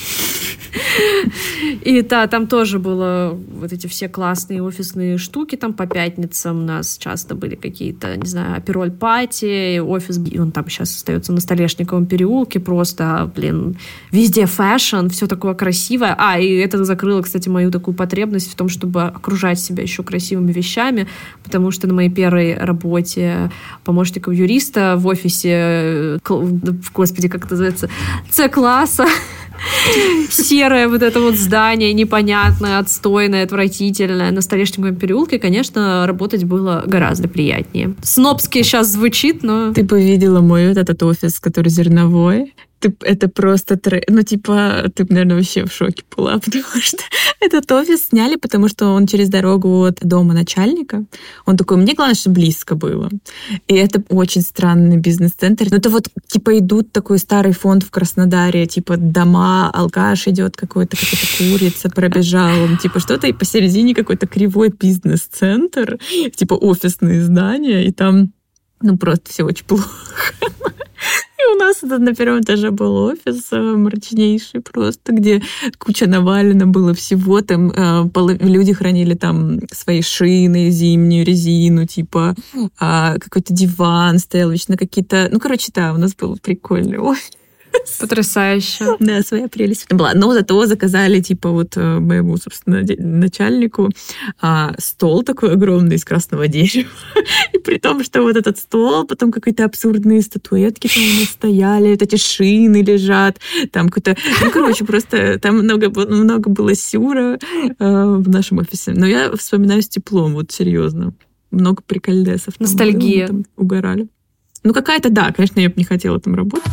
И 1.82 2.02
да, 2.02 2.28
там 2.28 2.48
тоже 2.48 2.80
было 2.80 3.38
вот 3.52 3.72
эти 3.72 3.88
все 3.88 4.10
классные 4.10 4.62
офисные 4.62 5.18
штуки, 5.18 5.56
там 5.56 5.74
по 5.74 5.88
пятницам 5.88 6.60
у 6.60 6.66
нас 6.66 6.98
часто 6.98 7.36
были 7.36 7.56
какие-то, 7.56 8.16
не 8.16 8.28
знаю, 8.28 8.58
Aperol 8.58 8.92
party, 8.92 9.80
офис, 9.80 10.20
и 10.30 10.40
он 10.40 10.52
там 10.52 10.70
сейчас 10.70 10.92
остается 11.06 11.34
на 11.34 11.40
Столешниковом 11.40 12.08
переулке, 12.08 12.60
просто, 12.60 13.32
блин, 13.36 13.78
везде 14.12 14.48
фэшн, 14.48 15.08
все 15.10 15.28
такое 15.28 15.54
красивое. 15.54 16.16
А, 16.18 16.40
и 16.40 16.52
это 16.56 16.84
закрыло, 16.84 17.22
кстати, 17.22 17.48
мою 17.48 17.70
такую 17.70 17.94
потребность 17.94 18.52
в 18.52 18.56
том, 18.56 18.70
чтобы 18.70 19.04
окружать 19.04 19.60
себя 19.60 19.84
еще 19.84 20.02
красивыми 20.02 20.52
вещами, 20.52 21.08
потому 21.44 21.70
что 21.70 21.88
на 21.88 21.94
моей 21.94 22.10
первой 22.10 22.58
работе 22.58 23.52
помощником 23.84 24.34
юриста 24.34 24.96
в 24.98 25.06
офисе, 25.06 26.20
господи, 26.94 27.28
как 27.28 27.46
это 27.46 27.54
называется, 27.54 27.90
С-класса, 28.32 29.06
серое 30.30 30.88
вот 30.88 31.02
это 31.02 31.20
вот 31.20 31.36
здание, 31.36 31.94
непонятное, 31.94 32.80
отстойное, 32.80 33.44
отвратительное 33.44 34.32
на 34.32 34.42
Столешниковом 34.42 34.96
переулке, 34.96 35.40
конечно, 35.40 36.06
работать 36.08 36.44
было 36.44 36.84
гораздо 36.86 37.28
приятнее. 37.28 37.96
Снобски 38.04 38.62
сейчас 38.64 38.88
звучит, 38.88 39.44
но... 39.44 39.74
Ты 39.74 39.84
бы 39.84 40.02
видела 40.02 40.42
мой 40.42 40.70
вот 40.70 40.78
этот 40.78 41.02
офис, 41.04 41.40
который 41.40 41.70
зерновой 41.70 42.54
ты, 42.80 42.96
это 43.02 43.28
просто... 43.28 43.80
Ну, 44.08 44.22
типа, 44.24 44.86
ты, 44.94 45.06
наверное, 45.10 45.38
вообще 45.38 45.66
в 45.66 45.72
шоке 45.72 46.04
была, 46.16 46.34
потому 46.46 46.64
что 46.82 47.04
этот 47.40 47.72
офис 47.72 48.08
сняли, 48.08 48.36
потому 48.36 48.68
что 48.68 48.88
он 48.88 49.08
через 49.08 49.30
дорогу 49.30 49.84
от 49.84 50.00
дома 50.02 50.34
начальника. 50.34 51.06
Он 51.46 51.58
такой, 51.58 51.78
мне 51.78 51.94
главное, 51.94 52.16
чтобы 52.16 52.36
близко 52.36 52.76
было. 52.76 53.10
И 53.68 53.76
это 53.76 54.04
очень 54.10 54.42
странный 54.42 54.98
бизнес-центр. 54.98 55.68
Ну, 55.72 55.78
это 55.78 55.90
вот, 55.90 56.08
типа, 56.28 56.60
идут 56.60 56.92
такой 56.92 57.20
старый 57.20 57.54
фонд 57.54 57.84
в 57.84 57.92
Краснодаре, 57.92 58.66
типа, 58.66 58.98
дома, 58.98 59.70
алкаш 59.72 60.28
идет 60.28 60.58
какой-то, 60.58 60.98
какая-то 60.98 61.28
курица 61.38 61.90
пробежал, 61.90 62.62
он, 62.62 62.78
типа, 62.78 63.00
что-то, 63.00 63.28
и 63.28 63.34
посередине 63.34 63.96
какой-то 63.96 64.28
кривой 64.28 64.70
бизнес-центр, 64.70 66.00
типа, 66.36 66.54
офисные 66.54 67.24
здания, 67.24 67.86
и 67.86 67.92
там 67.92 68.32
ну, 68.82 68.98
просто 68.98 69.32
все 69.32 69.44
очень 69.44 69.66
плохо. 69.66 69.90
Нас 71.66 71.82
на 71.82 72.14
первом 72.14 72.42
этаже 72.42 72.70
был 72.70 72.96
офис 72.96 73.48
э, 73.52 73.60
мрачнейший 73.60 74.62
просто, 74.62 75.14
где 75.14 75.42
куча 75.80 76.06
навалена 76.06 76.68
было 76.68 76.94
всего. 76.94 77.42
Там 77.42 77.72
э, 77.72 78.06
люди 78.40 78.72
хранили 78.72 79.16
там 79.16 79.60
свои 79.72 80.04
шины, 80.04 80.70
зимнюю 80.70 81.26
резину, 81.26 81.88
типа 81.88 82.36
э, 82.54 82.68
какой-то 83.20 83.52
диван 83.52 84.20
стоял 84.20 84.52
вечно 84.52 84.78
какие-то... 84.78 85.28
Ну, 85.32 85.40
короче, 85.40 85.72
да, 85.74 85.94
у 85.94 85.98
нас 85.98 86.14
был 86.14 86.38
прикольный 86.38 87.00
офис. 87.00 87.32
Потрясающе. 88.00 88.98
Да, 89.00 89.22
своя 89.22 89.48
прелесть 89.48 89.92
была. 89.94 90.14
Но 90.14 90.34
зато 90.34 90.66
заказали, 90.66 91.22
типа, 91.22 91.50
вот 91.50 91.78
э, 91.78 92.00
моему, 92.00 92.38
собственно, 92.38 92.84
начальнику 92.98 93.90
а, 94.42 94.74
стол 94.78 95.24
такой 95.24 95.54
огромный 95.54 95.96
из 95.96 96.06
красного 96.06 96.48
дерева. 96.48 96.90
И 97.54 97.60
при 97.60 97.78
том, 97.78 98.04
что 98.04 98.22
вот 98.22 98.36
этот 98.36 98.58
стол, 98.58 99.06
потом 99.06 99.32
какие-то 99.32 99.66
абсурдные 99.66 100.22
статуэтки 100.22 100.88
там 100.88 101.26
стояли, 101.26 101.92
вот 101.92 102.02
эти 102.02 102.16
шины 102.16 102.82
лежат, 102.82 103.40
там 103.72 103.90
какой-то... 103.90 104.16
Ну, 104.42 104.52
короче, 104.52 104.86
просто 104.86 105.40
там 105.40 105.58
много, 105.60 105.90
много 105.90 106.50
было 106.50 106.76
сюра 106.76 107.38
э, 107.38 107.76
в 107.80 108.30
нашем 108.30 108.60
офисе. 108.60 108.92
Но 108.92 109.06
я 109.06 109.32
вспоминаю 109.36 109.82
с 109.82 109.88
теплом, 109.88 110.34
вот 110.34 110.52
серьезно. 110.52 111.14
Много 111.52 111.82
прикольдесов. 111.86 112.60
Ностальгия. 112.60 113.28
Там 113.28 113.46
угорали. 113.56 114.08
Ну, 114.64 114.74
какая-то, 114.74 115.10
да, 115.10 115.32
конечно, 115.32 115.60
я 115.60 115.70
бы 115.70 115.76
не 115.78 115.84
хотела 115.84 116.20
там 116.20 116.34
работать. 116.34 116.72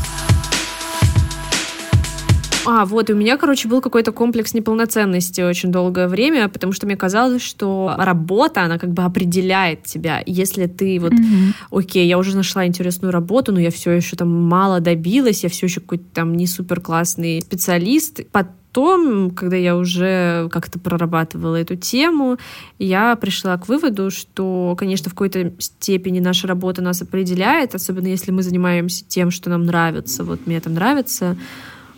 А, 2.65 2.85
вот, 2.85 3.11
и 3.11 3.13
у 3.13 3.17
меня, 3.17 3.37
короче, 3.37 3.69
был 3.69 3.81
какой-то 3.81 4.13
комплекс 4.13 4.55
неполноценности 4.55 5.41
очень 5.41 5.73
долгое 5.73 6.09
время, 6.09 6.49
потому 6.49 6.73
что 6.73 6.87
мне 6.87 6.97
казалось, 6.97 7.43
что 7.43 7.95
работа, 7.99 8.63
она 8.63 8.79
как 8.79 8.93
бы 8.93 9.03
определяет 9.03 9.85
тебя. 9.85 10.23
Если 10.27 10.67
ты 10.67 10.99
вот, 11.01 11.13
mm-hmm. 11.13 11.55
окей, 11.71 12.07
я 12.07 12.19
уже 12.19 12.37
нашла 12.37 12.67
интересную 12.67 13.13
работу, 13.13 13.53
но 13.53 13.61
я 13.61 13.71
все 13.71 13.91
еще 13.93 14.17
там 14.17 14.29
мало 14.31 14.81
добилась, 14.81 15.43
я 15.43 15.49
все 15.49 15.67
еще 15.67 15.81
какой-то 15.81 16.05
там 16.15 16.35
не 16.35 16.47
супер 16.47 16.81
классный 16.81 17.41
специалист. 17.41 18.21
Потом, 18.31 19.31
когда 19.33 19.57
я 19.57 19.77
уже 19.77 20.49
как-то 20.51 20.79
прорабатывала 20.79 21.57
эту 21.57 21.77
тему, 21.77 22.39
я 22.79 23.17
пришла 23.17 23.57
к 23.59 23.69
выводу, 23.69 24.11
что, 24.11 24.77
конечно, 24.79 25.11
в 25.11 25.15
какой-то 25.15 25.53
степени 25.59 26.21
наша 26.21 26.47
работа 26.47 26.81
нас 26.81 27.03
определяет, 27.03 27.75
особенно 27.75 28.07
если 28.07 28.31
мы 28.31 28.43
занимаемся 28.43 29.05
тем, 29.07 29.31
что 29.31 29.51
нам 29.51 29.65
нравится. 29.65 30.23
Вот 30.23 30.47
мне 30.47 30.61
там 30.61 30.75
нравится 30.75 31.37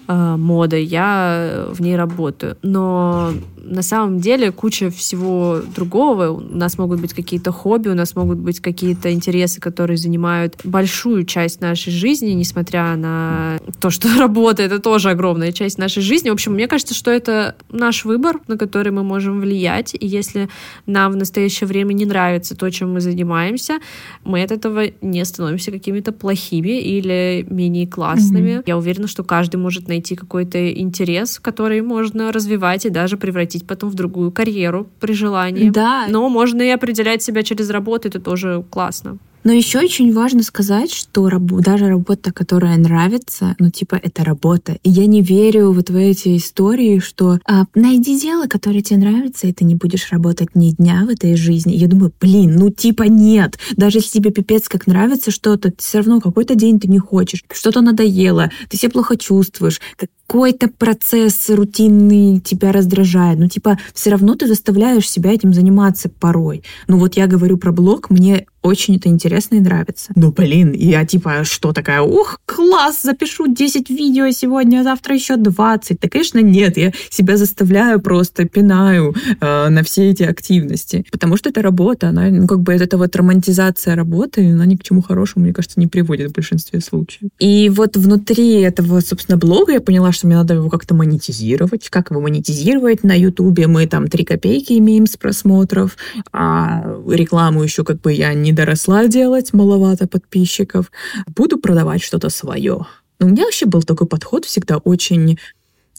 э, 0.06 0.36
мода, 0.36 0.76
я 0.76 1.66
в 1.70 1.80
ней 1.80 1.96
работаю. 1.96 2.56
Но 2.62 3.32
на 3.64 3.82
самом 3.82 4.20
деле 4.20 4.52
куча 4.52 4.90
всего 4.90 5.60
другого. 5.74 6.28
У 6.30 6.40
нас 6.40 6.78
могут 6.78 7.00
быть 7.00 7.12
какие-то 7.12 7.52
хобби, 7.52 7.88
у 7.88 7.94
нас 7.94 8.14
могут 8.14 8.38
быть 8.38 8.60
какие-то 8.60 9.12
интересы, 9.12 9.60
которые 9.60 9.96
занимают 9.96 10.56
большую 10.64 11.24
часть 11.24 11.60
нашей 11.60 11.92
жизни, 11.92 12.30
несмотря 12.30 12.96
на 12.96 13.58
то, 13.80 13.90
что 13.90 14.08
работа— 14.18 14.62
это 14.64 14.78
тоже 14.78 15.10
огромная 15.10 15.52
часть 15.52 15.78
нашей 15.78 16.02
жизни. 16.02 16.30
В 16.30 16.34
общем, 16.34 16.52
мне 16.52 16.68
кажется, 16.68 16.94
что 16.94 17.10
это 17.10 17.56
наш 17.70 18.04
выбор, 18.04 18.40
на 18.48 18.56
который 18.56 18.92
мы 18.92 19.02
можем 19.02 19.40
влиять. 19.40 19.94
И 19.98 20.06
если 20.06 20.48
нам 20.86 21.12
в 21.12 21.16
настоящее 21.16 21.66
время 21.66 21.92
не 21.92 22.06
нравится 22.06 22.56
то, 22.56 22.70
чем 22.70 22.92
мы 22.92 23.00
занимаемся, 23.00 23.78
мы 24.24 24.42
от 24.42 24.52
этого 24.52 24.84
не 25.00 25.24
становимся 25.24 25.70
какими-то 25.70 26.12
плохими 26.12 26.80
или 26.80 27.46
менее 27.48 27.86
классными. 27.86 28.50
Mm-hmm. 28.50 28.64
Я 28.66 28.78
уверена, 28.78 29.08
что 29.08 29.24
каждый 29.24 29.56
может 29.56 29.88
найти 29.88 30.16
какой-то 30.16 30.72
интерес, 30.72 31.38
который 31.38 31.80
можно 31.80 32.32
развивать 32.32 32.86
и 32.86 32.90
даже 32.90 33.16
превратить 33.16 33.53
превратить 33.54 33.66
потом 33.66 33.90
в 33.90 33.94
другую 33.94 34.30
карьеру 34.30 34.86
при 35.00 35.14
желании. 35.14 35.70
Да. 35.70 36.06
Но 36.08 36.28
можно 36.28 36.62
и 36.62 36.74
определять 36.74 37.22
себя 37.22 37.42
через 37.42 37.70
работу, 37.70 38.08
это 38.08 38.20
тоже 38.20 38.62
классно. 38.70 39.18
Но 39.44 39.52
еще 39.52 39.78
очень 39.78 40.12
важно 40.12 40.42
сказать, 40.42 40.90
что 40.90 41.28
раб- 41.28 41.60
даже 41.60 41.88
работа, 41.88 42.32
которая 42.32 42.78
нравится, 42.78 43.54
ну 43.58 43.70
типа 43.70 44.00
это 44.02 44.24
работа. 44.24 44.78
И 44.82 44.90
я 44.90 45.06
не 45.06 45.20
верю 45.20 45.72
вот 45.72 45.90
в 45.90 45.96
эти 45.96 46.38
истории, 46.38 46.98
что 46.98 47.38
а, 47.46 47.66
найди 47.74 48.18
дело, 48.18 48.46
которое 48.46 48.80
тебе 48.80 49.00
нравится, 49.00 49.46
и 49.46 49.52
ты 49.52 49.64
не 49.64 49.74
будешь 49.74 50.10
работать 50.10 50.54
ни 50.54 50.70
дня 50.70 51.04
в 51.04 51.10
этой 51.10 51.36
жизни. 51.36 51.74
Я 51.74 51.88
думаю, 51.88 52.10
блин, 52.18 52.56
ну 52.56 52.70
типа 52.70 53.02
нет. 53.02 53.58
Даже 53.76 53.98
если 53.98 54.18
тебе 54.18 54.30
пипец 54.30 54.66
как 54.68 54.86
нравится 54.86 55.30
что-то, 55.30 55.74
все 55.76 55.98
равно 55.98 56.22
какой-то 56.22 56.54
день 56.54 56.80
ты 56.80 56.88
не 56.88 56.98
хочешь, 56.98 57.44
что-то 57.52 57.82
надоело, 57.82 58.50
ты 58.70 58.78
себя 58.78 58.90
плохо 58.90 59.18
чувствуешь, 59.18 59.80
какой-то 60.26 60.68
процесс 60.68 61.50
рутинный 61.50 62.40
тебя 62.40 62.72
раздражает. 62.72 63.38
Ну, 63.38 63.48
типа, 63.48 63.78
все 63.92 64.10
равно 64.10 64.34
ты 64.36 64.46
заставляешь 64.46 65.08
себя 65.08 65.32
этим 65.32 65.52
заниматься 65.52 66.08
порой. 66.08 66.62
Ну, 66.88 66.96
вот 66.96 67.16
я 67.16 67.26
говорю 67.26 67.58
про 67.58 67.72
блог, 67.72 68.08
мне 68.08 68.46
очень 68.62 68.96
это 68.96 69.10
интересно 69.10 69.33
и 69.40 69.60
нравится. 69.60 70.12
Ну, 70.16 70.32
блин, 70.32 70.72
я 70.72 71.04
типа, 71.04 71.44
что 71.44 71.72
такая, 71.72 72.00
ух, 72.00 72.40
класс, 72.46 73.02
запишу 73.02 73.46
10 73.46 73.90
видео 73.90 74.30
сегодня, 74.30 74.80
а 74.80 74.84
завтра 74.84 75.14
еще 75.14 75.36
20. 75.36 75.98
Да, 76.00 76.08
конечно, 76.08 76.38
нет, 76.38 76.76
я 76.76 76.92
себя 77.10 77.36
заставляю 77.36 78.00
просто, 78.00 78.44
пинаю 78.46 79.14
э, 79.40 79.68
на 79.68 79.82
все 79.82 80.10
эти 80.10 80.22
активности. 80.22 81.04
Потому 81.10 81.36
что 81.36 81.48
это 81.50 81.62
работа, 81.62 82.08
она, 82.08 82.28
ну, 82.28 82.46
как 82.46 82.60
бы, 82.60 82.72
это 82.72 82.98
вот 82.98 83.14
романтизация 83.16 83.94
работы, 83.94 84.52
она 84.52 84.66
ни 84.66 84.76
к 84.76 84.82
чему 84.82 85.02
хорошему, 85.02 85.44
мне 85.44 85.54
кажется, 85.54 85.80
не 85.80 85.86
приводит 85.86 86.30
в 86.30 86.34
большинстве 86.34 86.80
случаев. 86.80 87.30
И 87.38 87.68
вот 87.70 87.96
внутри 87.96 88.60
этого, 88.60 89.00
собственно, 89.00 89.36
блога 89.36 89.72
я 89.72 89.80
поняла, 89.80 90.12
что 90.12 90.26
мне 90.26 90.36
надо 90.36 90.54
его 90.54 90.68
как-то 90.68 90.94
монетизировать. 90.94 91.88
Как 91.88 92.10
его 92.10 92.20
монетизировать 92.20 93.04
на 93.04 93.18
Ютубе? 93.18 93.66
Мы 93.66 93.86
там 93.86 94.08
3 94.08 94.24
копейки 94.24 94.78
имеем 94.78 95.06
с 95.06 95.16
просмотров, 95.16 95.96
а 96.32 96.84
рекламу 97.08 97.62
еще 97.62 97.84
как 97.84 98.00
бы 98.00 98.12
я 98.12 98.34
не 98.34 98.52
доросла 98.52 99.06
делать, 99.06 99.23
маловато 99.52 100.06
подписчиков. 100.06 100.90
Буду 101.26 101.58
продавать 101.58 102.02
что-то 102.02 102.30
свое. 102.30 102.86
Но 103.18 103.26
у 103.26 103.30
меня 103.30 103.44
вообще 103.44 103.66
был 103.66 103.82
такой 103.82 104.06
подход 104.06 104.44
всегда 104.44 104.78
очень 104.78 105.38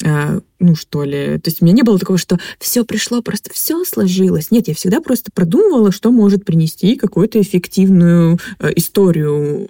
э, 0.04 0.40
ну, 0.60 0.76
что 0.76 1.04
ли. 1.04 1.40
То 1.40 1.50
есть 1.50 1.62
у 1.62 1.66
меня 1.66 1.76
не 1.76 1.84
было 1.84 2.00
такого, 2.00 2.18
что 2.18 2.38
все 2.60 2.84
пришло, 2.84 3.22
просто 3.22 3.52
все 3.54 3.84
сложилось. 3.86 4.52
Нет, 4.52 4.68
я 4.68 4.74
всегда 4.74 5.02
просто 5.02 5.32
продумывала, 5.34 5.92
что 5.92 6.12
может 6.12 6.46
принести 6.46 6.96
какую-то 6.96 7.42
эффективную 7.42 8.40
э, 8.60 8.72
историю 8.76 9.70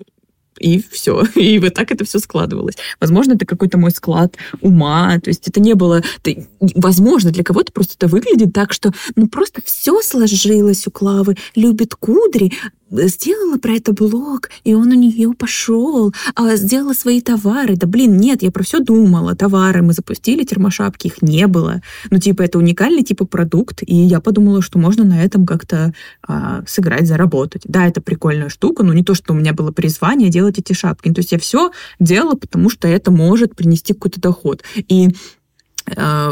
и 0.59 0.83
все. 0.91 1.23
И 1.35 1.59
вот 1.59 1.73
так 1.73 1.91
это 1.91 2.05
все 2.05 2.19
складывалось. 2.19 2.75
Возможно, 2.99 3.33
это 3.33 3.45
какой-то 3.45 3.77
мой 3.77 3.91
склад 3.91 4.35
ума. 4.61 5.19
То 5.19 5.29
есть 5.29 5.47
это 5.47 5.59
не 5.59 5.73
было... 5.73 6.01
Это, 6.23 6.45
возможно, 6.75 7.31
для 7.31 7.43
кого-то 7.43 7.71
просто 7.71 7.95
это 7.97 8.07
выглядит 8.07 8.53
так, 8.53 8.73
что 8.73 8.93
ну 9.15 9.27
просто 9.27 9.61
все 9.63 10.01
сложилось 10.01 10.87
у 10.87 10.91
Клавы. 10.91 11.35
Любит 11.55 11.95
кудри, 11.95 12.53
сделала 12.91 13.57
про 13.57 13.73
это 13.73 13.93
блог, 13.93 14.49
и 14.63 14.73
он 14.73 14.87
у 14.91 14.93
нее 14.93 15.33
пошел, 15.33 16.13
а 16.35 16.55
сделала 16.55 16.93
свои 16.93 17.21
товары. 17.21 17.75
Да 17.75 17.87
блин, 17.87 18.17
нет, 18.17 18.43
я 18.43 18.51
про 18.51 18.63
все 18.63 18.79
думала. 18.79 19.35
Товары 19.35 19.81
мы 19.81 19.93
запустили, 19.93 20.43
термошапки, 20.43 21.07
их 21.07 21.21
не 21.21 21.47
было. 21.47 21.81
Ну, 22.09 22.19
типа, 22.19 22.43
это 22.43 22.57
уникальный 22.57 23.03
типа 23.03 23.25
продукт, 23.25 23.81
и 23.85 23.95
я 23.95 24.19
подумала, 24.19 24.61
что 24.61 24.79
можно 24.79 25.03
на 25.03 25.23
этом 25.23 25.45
как-то 25.45 25.93
а, 26.27 26.63
сыграть, 26.67 27.07
заработать. 27.07 27.63
Да, 27.65 27.87
это 27.87 28.01
прикольная 28.01 28.49
штука, 28.49 28.83
но 28.83 28.93
не 28.93 29.03
то, 29.03 29.13
что 29.13 29.33
у 29.33 29.35
меня 29.35 29.53
было 29.53 29.71
призвание 29.71 30.29
делать 30.29 30.59
эти 30.59 30.73
шапки. 30.73 31.11
То 31.11 31.19
есть 31.19 31.31
я 31.31 31.39
все 31.39 31.71
делала, 31.99 32.35
потому 32.35 32.69
что 32.69 32.87
это 32.87 33.11
может 33.11 33.55
принести 33.55 33.93
какой-то 33.93 34.21
доход. 34.21 34.63
И 34.75 35.09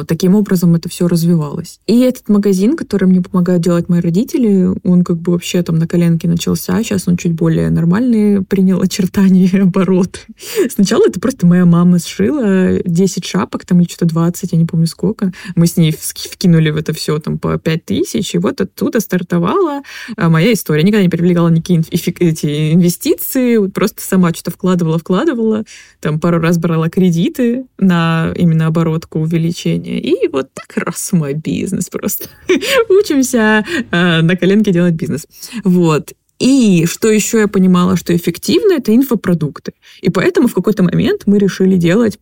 таким 0.08 0.36
образом 0.36 0.76
это 0.76 0.90
все 0.90 1.08
развивалось. 1.08 1.80
И 1.86 2.00
этот 2.02 2.30
магазин, 2.30 2.76
который 2.76 3.08
мне 3.08 3.22
помогают 3.22 3.62
делать 3.62 3.88
мои 3.90 4.02
родители, 4.02 4.70
он 4.84 5.04
как 5.04 5.18
бы 5.18 5.34
вообще 5.34 5.62
там 5.62 5.78
на 5.78 5.88
коленке 5.88 6.28
начался, 6.28 6.82
сейчас 6.82 7.08
он 7.08 7.18
чуть 7.18 7.34
более 7.34 7.70
нормальный 7.70 8.44
принял 8.44 8.82
очертания 8.82 9.48
и 9.48 9.60
оборот. 9.60 10.26
Сначала 10.70 11.08
это 11.08 11.20
просто 11.20 11.46
моя 11.46 11.66
мама 11.66 12.00
сшила 12.00 12.80
10 12.84 13.26
шапок, 13.26 13.66
там 13.66 13.80
или 13.80 13.88
что-то 13.88 14.06
20, 14.06 14.52
я 14.52 14.58
не 14.58 14.66
помню 14.66 14.88
сколько. 14.88 15.32
Мы 15.56 15.68
с 15.68 15.78
ней 15.78 15.92
вкинули 15.92 16.72
в 16.72 16.78
это 16.78 16.94
все 16.94 17.20
там 17.20 17.38
по 17.38 17.58
5 17.58 17.86
тысяч, 17.86 18.34
и 18.36 18.38
вот 18.40 18.60
оттуда 18.62 19.00
стартовала 19.00 19.84
а, 20.18 20.30
моя 20.30 20.54
история. 20.54 20.84
Никогда 20.84 21.04
не 21.04 21.10
привлекала 21.10 21.50
никакие 21.50 21.84
эти 21.92 22.74
инвестиции, 22.74 23.68
просто 23.68 24.02
сама 24.02 24.34
что-то 24.34 24.52
вкладывала, 24.52 24.98
вкладывала, 24.98 25.64
там 26.00 26.20
пару 26.20 26.40
раз 26.40 26.58
брала 26.58 26.90
кредиты 26.90 27.66
на 27.78 28.34
именно 28.36 28.68
оборотку, 28.68 29.20
увеличивала 29.20 29.43
увеличения. 29.44 30.00
И 30.00 30.28
вот 30.28 30.50
так 30.54 30.78
раз 30.78 31.12
мой 31.12 31.34
бизнес 31.34 31.90
просто. 31.90 32.30
Учимся 32.90 33.66
э, 33.92 34.22
на 34.22 34.36
коленке 34.36 34.72
делать 34.72 34.94
бизнес. 34.94 35.28
Вот. 35.64 36.14
И 36.40 36.86
что 36.86 37.10
еще 37.10 37.40
я 37.40 37.48
понимала, 37.48 37.96
что 37.96 38.16
эффективно, 38.16 38.74
это 38.74 38.96
инфопродукты. 38.96 39.74
И 40.02 40.10
поэтому 40.10 40.48
в 40.48 40.54
какой-то 40.54 40.84
момент 40.84 41.24
мы 41.26 41.38
решили 41.38 41.78
делать 41.78 42.20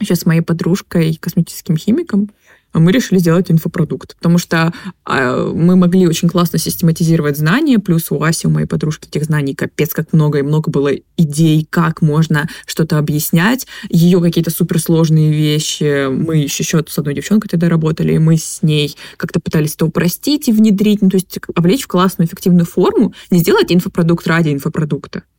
сейчас 0.00 0.20
с 0.20 0.26
моей 0.26 0.40
подружкой, 0.40 1.16
косметическим 1.20 1.76
химиком, 1.76 2.30
мы 2.74 2.92
решили 2.92 3.18
сделать 3.18 3.50
инфопродукт, 3.50 4.16
потому 4.16 4.38
что 4.38 4.72
э, 5.06 5.52
мы 5.54 5.76
могли 5.76 6.06
очень 6.06 6.28
классно 6.28 6.58
систематизировать 6.58 7.36
знания, 7.36 7.78
плюс 7.78 8.10
у 8.10 8.22
Аси, 8.22 8.46
у 8.46 8.50
моей 8.50 8.66
подружки, 8.66 9.08
этих 9.08 9.24
знаний 9.24 9.54
капец 9.54 9.92
как 9.92 10.12
много, 10.12 10.38
и 10.38 10.42
много 10.42 10.70
было 10.70 10.90
идей, 11.16 11.66
как 11.68 12.02
можно 12.02 12.48
что-то 12.66 12.98
объяснять. 12.98 13.66
Ее 13.88 14.20
какие-то 14.20 14.50
суперсложные 14.50 15.32
вещи, 15.32 16.08
мы 16.08 16.38
еще, 16.38 16.62
еще 16.62 16.84
с 16.86 16.98
одной 16.98 17.14
девчонкой 17.14 17.48
тогда 17.48 17.68
работали, 17.68 18.14
и 18.14 18.18
мы 18.18 18.36
с 18.36 18.62
ней 18.62 18.96
как-то 19.16 19.40
пытались 19.40 19.74
это 19.74 19.86
упростить 19.86 20.48
и 20.48 20.52
внедрить, 20.52 21.02
ну, 21.02 21.10
то 21.10 21.16
есть 21.16 21.38
облечь 21.54 21.84
в 21.84 21.88
классную, 21.88 22.26
эффективную 22.28 22.66
форму, 22.66 23.14
не 23.30 23.38
сделать 23.38 23.72
инфопродукт 23.72 24.26
ради 24.26 24.50
инфопродукта, 24.50 25.20
а 25.20 25.31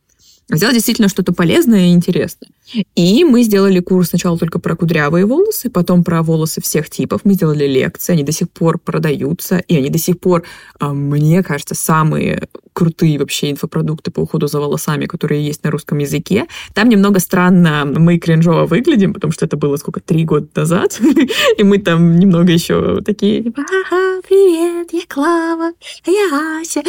сделать 0.48 0.74
действительно 0.74 1.08
что-то 1.08 1.32
полезное 1.32 1.86
и 1.86 1.92
интересное. 1.92 2.50
И 2.94 3.24
мы 3.24 3.42
сделали 3.42 3.80
курс 3.80 4.08
сначала 4.08 4.38
только 4.38 4.58
про 4.58 4.74
кудрявые 4.74 5.26
волосы, 5.26 5.70
потом 5.70 6.02
про 6.02 6.22
волосы 6.22 6.60
всех 6.60 6.88
типов. 6.90 7.20
Мы 7.24 7.34
сделали 7.34 7.66
лекции, 7.66 8.14
они 8.14 8.22
до 8.22 8.32
сих 8.32 8.50
пор 8.50 8.78
продаются, 8.78 9.58
и 9.58 9.76
они 9.76 9.90
до 9.90 9.98
сих 9.98 10.18
пор, 10.18 10.44
а, 10.80 10.92
мне 10.92 11.42
кажется, 11.42 11.74
самые 11.74 12.48
крутые 12.72 13.18
вообще 13.18 13.52
инфопродукты 13.52 14.10
по 14.10 14.20
уходу 14.20 14.48
за 14.48 14.60
волосами, 14.60 15.06
которые 15.06 15.46
есть 15.46 15.62
на 15.62 15.70
русском 15.70 15.98
языке. 15.98 16.46
Там 16.74 16.88
немного 16.88 17.20
странно 17.20 17.84
мы 17.84 18.18
кринжово 18.18 18.66
выглядим, 18.66 19.14
потому 19.14 19.32
что 19.32 19.44
это 19.44 19.56
было 19.56 19.76
сколько, 19.76 20.00
три 20.00 20.24
года 20.24 20.48
назад, 20.56 21.00
и 21.58 21.62
мы 21.62 21.78
там 21.78 22.18
немного 22.18 22.50
еще 22.50 23.00
такие, 23.02 23.52
ага, 23.56 24.20
привет, 24.28 24.92
я 24.92 25.02
Клава, 25.08 25.72
я 26.06 26.60
Ася. 26.60 26.82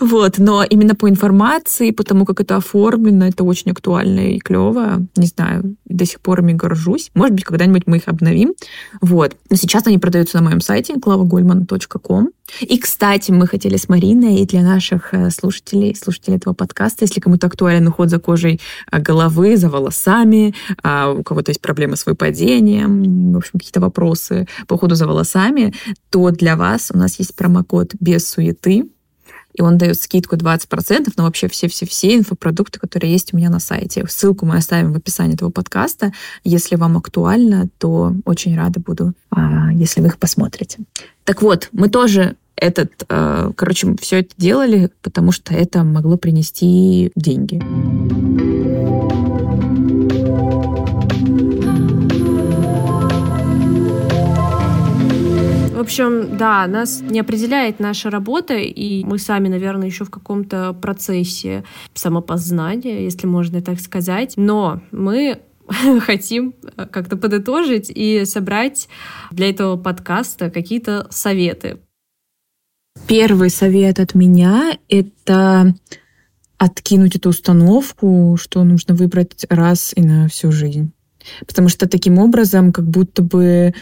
Вот, 0.00 0.38
но 0.38 0.64
именно 0.64 0.94
по 0.94 1.10
информации, 1.10 1.90
по 1.90 2.04
тому, 2.04 2.24
как 2.24 2.40
это 2.40 2.56
оформлено, 2.56 2.87
это 2.94 3.44
очень 3.44 3.70
актуально 3.70 4.32
и 4.32 4.38
клево 4.38 5.06
не 5.16 5.26
знаю, 5.26 5.76
до 5.84 6.04
сих 6.04 6.20
пор 6.20 6.40
ими 6.40 6.52
горжусь. 6.52 7.10
Может 7.14 7.34
быть, 7.34 7.44
когда-нибудь 7.44 7.86
мы 7.86 7.98
их 7.98 8.08
обновим. 8.08 8.54
Вот. 9.00 9.36
Но 9.50 9.56
сейчас 9.56 9.86
они 9.86 9.98
продаются 9.98 10.38
на 10.38 10.44
моем 10.44 10.60
сайте 10.60 10.94
klavagulman.com. 10.94 12.30
И, 12.60 12.78
кстати, 12.78 13.30
мы 13.30 13.46
хотели 13.46 13.76
с 13.76 13.88
Мариной 13.88 14.36
и 14.36 14.46
для 14.46 14.62
наших 14.62 15.12
э, 15.12 15.30
слушателей, 15.30 15.94
слушателей 15.94 16.38
этого 16.38 16.54
подкаста, 16.54 17.04
если 17.04 17.20
кому-то 17.20 17.46
актуален 17.46 17.86
уход 17.88 18.08
за 18.08 18.18
кожей 18.18 18.60
э, 18.90 18.98
головы, 19.00 19.56
за 19.56 19.68
волосами, 19.68 20.54
а 20.82 21.10
у 21.10 21.22
кого-то 21.22 21.50
есть 21.50 21.60
проблемы 21.60 21.96
с 21.96 22.06
выпадением, 22.06 23.32
в 23.32 23.36
общем, 23.36 23.52
какие-то 23.58 23.80
вопросы 23.80 24.48
по 24.66 24.74
уходу 24.74 24.94
за 24.94 25.06
волосами, 25.06 25.74
то 26.10 26.30
для 26.30 26.56
вас 26.56 26.90
у 26.94 26.96
нас 26.96 27.18
есть 27.18 27.34
промокод 27.36 27.92
без 28.00 28.26
суеты, 28.26 28.86
и 29.58 29.62
он 29.62 29.76
дает 29.76 30.00
скидку 30.00 30.36
20% 30.36 31.12
на 31.16 31.24
вообще 31.24 31.48
все-все-все 31.48 32.16
инфопродукты, 32.16 32.78
которые 32.78 33.12
есть 33.12 33.34
у 33.34 33.36
меня 33.36 33.50
на 33.50 33.58
сайте. 33.58 34.06
Ссылку 34.08 34.46
мы 34.46 34.56
оставим 34.56 34.92
в 34.92 34.96
описании 34.96 35.34
этого 35.34 35.50
подкаста. 35.50 36.12
Если 36.44 36.76
вам 36.76 36.96
актуально, 36.96 37.68
то 37.78 38.14
очень 38.24 38.56
рада 38.56 38.78
буду, 38.80 39.14
а, 39.30 39.72
если 39.72 40.00
вы 40.00 40.08
их 40.08 40.18
посмотрите. 40.18 40.78
Так 41.24 41.42
вот, 41.42 41.68
мы 41.72 41.88
тоже 41.88 42.36
этот, 42.54 43.04
э, 43.08 43.52
короче, 43.54 43.94
все 44.00 44.20
это 44.20 44.30
делали, 44.36 44.90
потому 45.02 45.32
что 45.32 45.54
это 45.54 45.84
могло 45.84 46.16
принести 46.16 47.12
деньги. 47.14 47.62
Общем, 55.88 56.36
да, 56.36 56.66
нас 56.66 57.00
не 57.00 57.20
определяет 57.20 57.80
наша 57.80 58.10
работа, 58.10 58.54
и 58.54 59.04
мы 59.04 59.18
сами, 59.18 59.48
наверное, 59.48 59.86
еще 59.86 60.04
в 60.04 60.10
каком-то 60.10 60.74
процессе 60.74 61.64
самопознания, 61.94 63.04
если 63.04 63.26
можно 63.26 63.62
так 63.62 63.80
сказать. 63.80 64.34
Но 64.36 64.82
мы 64.92 65.40
хотим 66.00 66.54
как-то 66.76 67.16
подытожить 67.16 67.90
и 67.94 68.26
собрать 68.26 68.86
для 69.30 69.48
этого 69.48 69.78
подкаста 69.78 70.50
какие-то 70.50 71.06
советы. 71.08 71.78
Первый 73.06 73.48
совет 73.48 73.98
от 73.98 74.14
меня— 74.14 74.76
это 74.90 75.74
откинуть 76.58 77.16
эту 77.16 77.30
установку, 77.30 78.36
что 78.38 78.62
нужно 78.62 78.94
выбрать 78.94 79.46
раз 79.48 79.94
и 79.96 80.02
на 80.02 80.28
всю 80.28 80.52
жизнь. 80.52 80.92
Потому 81.46 81.68
что 81.70 81.88
таким 81.88 82.18
образом 82.18 82.72
как 82.72 82.86
будто 82.86 83.22
бы 83.22 83.74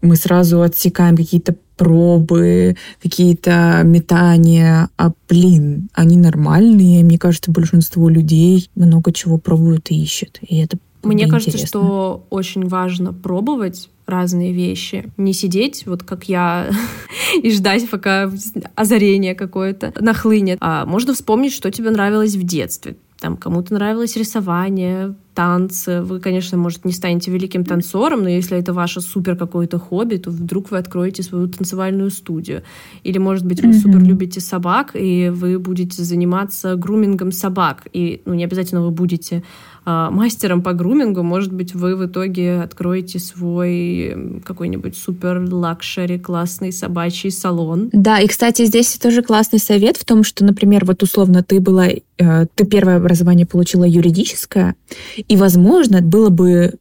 мы 0.00 0.16
сразу 0.16 0.62
отсекаем 0.62 1.16
какие-то 1.16 1.56
пробы, 1.76 2.76
какие-то 3.02 3.82
метания, 3.84 4.90
а, 4.96 5.12
блин, 5.28 5.88
они 5.92 6.16
нормальные. 6.16 7.04
Мне 7.04 7.18
кажется, 7.18 7.50
большинство 7.52 8.08
людей 8.08 8.68
много 8.74 9.12
чего 9.12 9.38
пробуют 9.38 9.90
и 9.90 10.02
ищут. 10.02 10.38
И 10.42 10.58
это 10.58 10.78
мне 11.02 11.28
кажется, 11.28 11.50
интересно. 11.50 11.66
что 11.66 12.26
очень 12.30 12.66
важно 12.66 13.12
пробовать 13.12 13.88
разные 14.06 14.52
вещи. 14.52 15.12
Не 15.16 15.32
сидеть, 15.32 15.86
вот 15.86 16.02
как 16.02 16.24
я, 16.24 16.70
и 17.42 17.50
ждать, 17.50 17.88
пока 17.88 18.30
озарение 18.74 19.34
какое-то 19.34 19.92
нахлынет. 20.00 20.58
А 20.60 20.86
можно 20.86 21.14
вспомнить, 21.14 21.52
что 21.52 21.70
тебе 21.70 21.90
нравилось 21.90 22.34
в 22.34 22.42
детстве. 22.42 22.96
Там 23.20 23.36
кому-то 23.36 23.74
нравилось 23.74 24.16
рисование, 24.16 25.14
танцы. 25.34 26.02
Вы, 26.02 26.20
конечно, 26.20 26.56
может, 26.56 26.84
не 26.84 26.92
станете 26.92 27.32
великим 27.32 27.64
танцором, 27.64 28.22
но 28.22 28.28
если 28.28 28.56
это 28.56 28.72
ваше 28.72 29.00
супер 29.00 29.36
какое-то 29.36 29.78
хобби, 29.78 30.16
то 30.16 30.30
вдруг 30.30 30.70
вы 30.70 30.78
откроете 30.78 31.24
свою 31.24 31.48
танцевальную 31.48 32.10
студию. 32.10 32.62
Или, 33.02 33.18
может 33.18 33.44
быть, 33.44 33.60
вы 33.60 33.70
mm-hmm. 33.70 33.80
супер 33.80 34.02
любите 34.04 34.40
собак, 34.40 34.92
и 34.94 35.30
вы 35.34 35.58
будете 35.58 36.04
заниматься 36.04 36.76
грумингом 36.76 37.32
собак. 37.32 37.88
И 37.92 38.22
ну, 38.24 38.34
не 38.34 38.44
обязательно 38.44 38.82
вы 38.82 38.92
будете 38.92 39.42
мастером 39.88 40.62
по 40.62 40.72
грумингу, 40.72 41.22
может 41.22 41.52
быть, 41.52 41.74
вы 41.74 41.96
в 41.96 42.06
итоге 42.06 42.60
откроете 42.60 43.18
свой 43.18 44.42
какой-нибудь 44.44 44.96
супер 44.96 45.42
luxury 45.50 46.18
классный 46.18 46.72
собачий 46.72 47.30
салон. 47.30 47.88
Да, 47.92 48.20
и, 48.20 48.26
кстати, 48.26 48.66
здесь 48.66 48.98
тоже 48.98 49.22
классный 49.22 49.58
совет 49.58 49.96
в 49.96 50.04
том, 50.04 50.24
что, 50.24 50.44
например, 50.44 50.84
вот 50.84 51.02
условно 51.02 51.42
ты 51.42 51.60
была, 51.60 51.88
э, 51.88 52.46
ты 52.54 52.66
первое 52.66 52.96
образование 52.96 53.46
получила 53.46 53.84
юридическое, 53.84 54.74
и, 55.16 55.36
возможно, 55.36 56.02
было 56.02 56.28
бы 56.28 56.74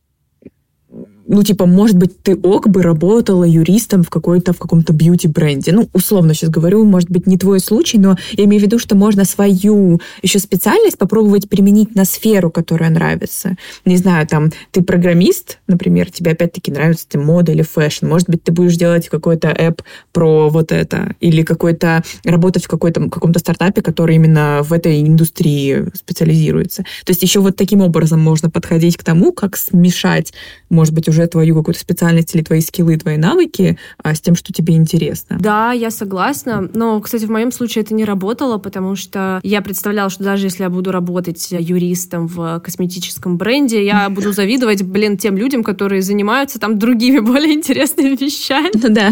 ну, 1.27 1.43
типа, 1.43 1.65
может 1.65 1.97
быть, 1.97 2.21
ты 2.21 2.35
ок 2.35 2.69
бы 2.69 2.81
работала 2.81 3.43
юристом 3.43 4.03
в 4.03 4.09
какой-то, 4.09 4.53
в 4.53 4.57
каком-то 4.57 4.93
бьюти-бренде. 4.93 5.71
Ну, 5.71 5.89
условно 5.93 6.33
сейчас 6.33 6.49
говорю, 6.49 6.85
может 6.85 7.09
быть, 7.09 7.27
не 7.27 7.37
твой 7.37 7.59
случай, 7.59 7.97
но 7.97 8.17
я 8.31 8.45
имею 8.45 8.61
в 8.61 8.65
виду, 8.65 8.79
что 8.79 8.95
можно 8.95 9.25
свою 9.25 9.99
еще 10.21 10.39
специальность 10.39 10.97
попробовать 10.97 11.49
применить 11.49 11.95
на 11.95 12.05
сферу, 12.05 12.49
которая 12.49 12.89
нравится. 12.89 13.55
Не 13.85 13.97
знаю, 13.97 14.25
там, 14.27 14.51
ты 14.71 14.81
программист, 14.81 15.59
например, 15.67 16.09
тебе 16.11 16.31
опять-таки 16.31 16.71
нравится 16.71 17.05
ты 17.07 17.19
мода 17.19 17.51
или 17.51 17.61
fashion. 17.61 18.07
Может 18.07 18.29
быть, 18.29 18.43
ты 18.43 18.51
будешь 18.51 18.77
делать 18.77 19.09
какой-то 19.09 19.49
app 19.49 19.81
про 20.13 20.49
вот 20.49 20.71
это, 20.71 21.15
или 21.19 21.43
какой-то, 21.43 22.03
работать 22.23 22.65
в 22.65 22.67
какой-то, 22.67 23.09
каком-то 23.09 23.39
стартапе, 23.39 23.81
который 23.81 24.15
именно 24.15 24.61
в 24.63 24.71
этой 24.71 25.01
индустрии 25.01 25.85
специализируется. 25.93 26.83
То 27.05 27.11
есть 27.11 27.21
еще 27.21 27.41
вот 27.41 27.55
таким 27.57 27.81
образом 27.81 28.19
можно 28.21 28.49
подходить 28.49 28.97
к 28.97 29.03
тому, 29.03 29.33
как 29.33 29.57
смешать, 29.57 30.33
может 30.69 30.93
быть, 30.93 31.09
уже 31.09 31.16
уже 31.17 31.27
твою 31.27 31.55
какую-то 31.55 31.79
специальность 31.79 32.35
или 32.35 32.43
твои 32.43 32.61
скиллы, 32.61 32.97
твои 32.97 33.17
навыки 33.17 33.77
а, 34.01 34.13
с 34.13 34.21
тем, 34.21 34.35
что 34.35 34.53
тебе 34.53 34.75
интересно. 34.75 35.37
Да, 35.39 35.71
я 35.71 35.89
согласна. 35.91 36.69
Но, 36.73 36.99
кстати, 37.01 37.25
в 37.25 37.31
моем 37.31 37.51
случае 37.51 37.83
это 37.83 37.93
не 37.93 38.05
работало, 38.05 38.57
потому 38.57 38.95
что 38.95 39.39
я 39.43 39.61
представляла, 39.61 40.09
что 40.09 40.23
даже 40.23 40.45
если 40.47 40.63
я 40.63 40.69
буду 40.69 40.91
работать 40.91 41.47
юристом 41.51 42.27
в 42.27 42.59
косметическом 42.59 43.37
бренде, 43.37 43.83
я 43.83 44.09
буду 44.17 44.31
завидовать, 44.31 44.83
блин, 44.83 45.17
тем 45.17 45.37
людям, 45.37 45.63
которые 45.63 46.01
занимаются 46.01 46.59
там 46.59 46.77
другими 46.77 47.19
более 47.27 47.53
интересными 47.53 48.15
вещами. 48.15 48.71
Ну 48.73 48.89
да. 48.89 49.09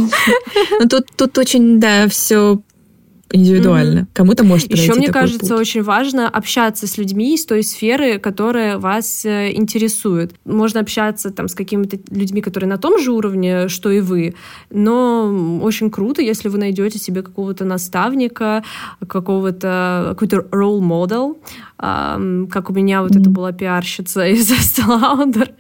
Ну 0.80 0.88
тут, 0.88 1.08
тут 1.16 1.38
очень, 1.38 1.80
да, 1.80 2.08
все 2.08 2.60
индивидуально. 3.32 4.00
Mm-hmm. 4.00 4.08
Кому-то 4.14 4.44
может 4.44 4.72
Еще 4.72 4.94
мне 4.94 5.08
кажется 5.08 5.54
путь. 5.54 5.62
очень 5.62 5.84
важно 5.84 6.30
общаться 6.30 6.88
с 6.88 6.98
людьми 6.98 7.36
из 7.36 7.46
той 7.46 7.64
сферы, 7.64 8.20
которая 8.20 8.78
вас 8.78 9.26
э, 9.26 9.52
интересует. 9.54 10.36
Можно 10.46 10.82
общаться 10.82 11.32
там 11.32 11.48
с 11.48 11.56
какими-то 11.56 11.98
людьми, 12.12 12.42
которые 12.42 12.70
на 12.70 12.78
том 12.78 13.00
же 13.00 13.12
уровне, 13.12 13.68
что 13.68 13.92
и 13.92 14.00
вы, 14.00 14.36
но 14.70 15.60
очень 15.62 15.90
круто, 15.90 16.22
если 16.22 16.50
вы 16.50 16.58
найдете 16.58 17.00
себе 17.00 17.22
какого-то 17.22 17.66
наставника, 17.66 18.64
какого-то 19.08 20.08
какой-то 20.10 20.38
role 20.52 20.80
model, 20.80 21.38
как 21.78 22.70
у 22.70 22.74
меня 22.74 23.02
вот 23.02 23.12
mm-hmm. 23.12 23.22
это 23.22 23.30
была 23.30 23.52
пиарщица 23.52 24.26
из 24.28 24.50
Lauder. 24.80 25.54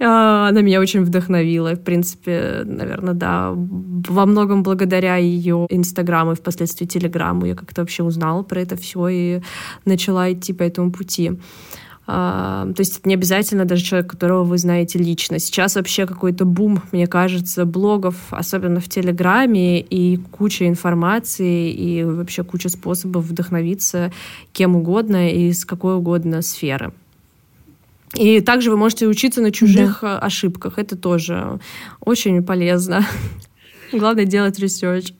А, 0.00 0.48
она 0.48 0.60
меня 0.62 0.80
очень 0.80 1.04
вдохновила. 1.04 1.74
В 1.74 1.80
принципе, 1.80 2.62
наверное, 2.64 3.14
да, 3.14 3.52
во 3.54 4.26
многом 4.26 4.62
благодаря 4.62 5.16
ее 5.16 5.66
Инстаграму 5.70 6.32
и 6.32 6.36
впоследствии 6.36 6.86
Телеграму 6.86 7.46
я 7.46 7.54
как-то 7.54 7.82
вообще 7.82 8.02
узнала 8.02 8.42
про 8.42 8.60
это 8.60 8.76
все 8.76 9.08
и 9.08 9.40
начала 9.84 10.32
идти 10.32 10.52
по 10.52 10.62
этому 10.62 10.90
пути. 10.90 11.32
А, 12.06 12.66
то 12.74 12.80
есть 12.80 12.98
это 12.98 13.08
не 13.08 13.14
обязательно 13.14 13.64
даже 13.64 13.82
человек, 13.82 14.10
которого 14.10 14.44
вы 14.44 14.58
знаете 14.58 14.98
лично. 14.98 15.38
Сейчас 15.38 15.76
вообще 15.76 16.06
какой-то 16.06 16.44
бум, 16.44 16.82
мне 16.92 17.06
кажется, 17.06 17.64
блогов, 17.64 18.16
особенно 18.30 18.80
в 18.80 18.88
Телеграме, 18.88 19.80
и 19.80 20.18
куча 20.18 20.68
информации, 20.68 21.72
и 21.72 22.04
вообще 22.04 22.44
куча 22.44 22.68
способов 22.68 23.24
вдохновиться 23.24 24.12
кем 24.52 24.76
угодно 24.76 25.30
и 25.30 25.52
с 25.52 25.64
какой 25.64 25.96
угодно 25.96 26.42
сферы. 26.42 26.92
И 28.14 28.40
также 28.40 28.70
вы 28.70 28.76
можете 28.76 29.06
учиться 29.06 29.40
на 29.40 29.50
чужих 29.50 29.98
да. 30.02 30.18
ошибках. 30.18 30.78
Это 30.78 30.96
тоже 30.96 31.58
очень 32.00 32.42
полезно. 32.44 33.04
Главное 33.92 34.24
делать 34.24 34.58
research. 34.58 35.12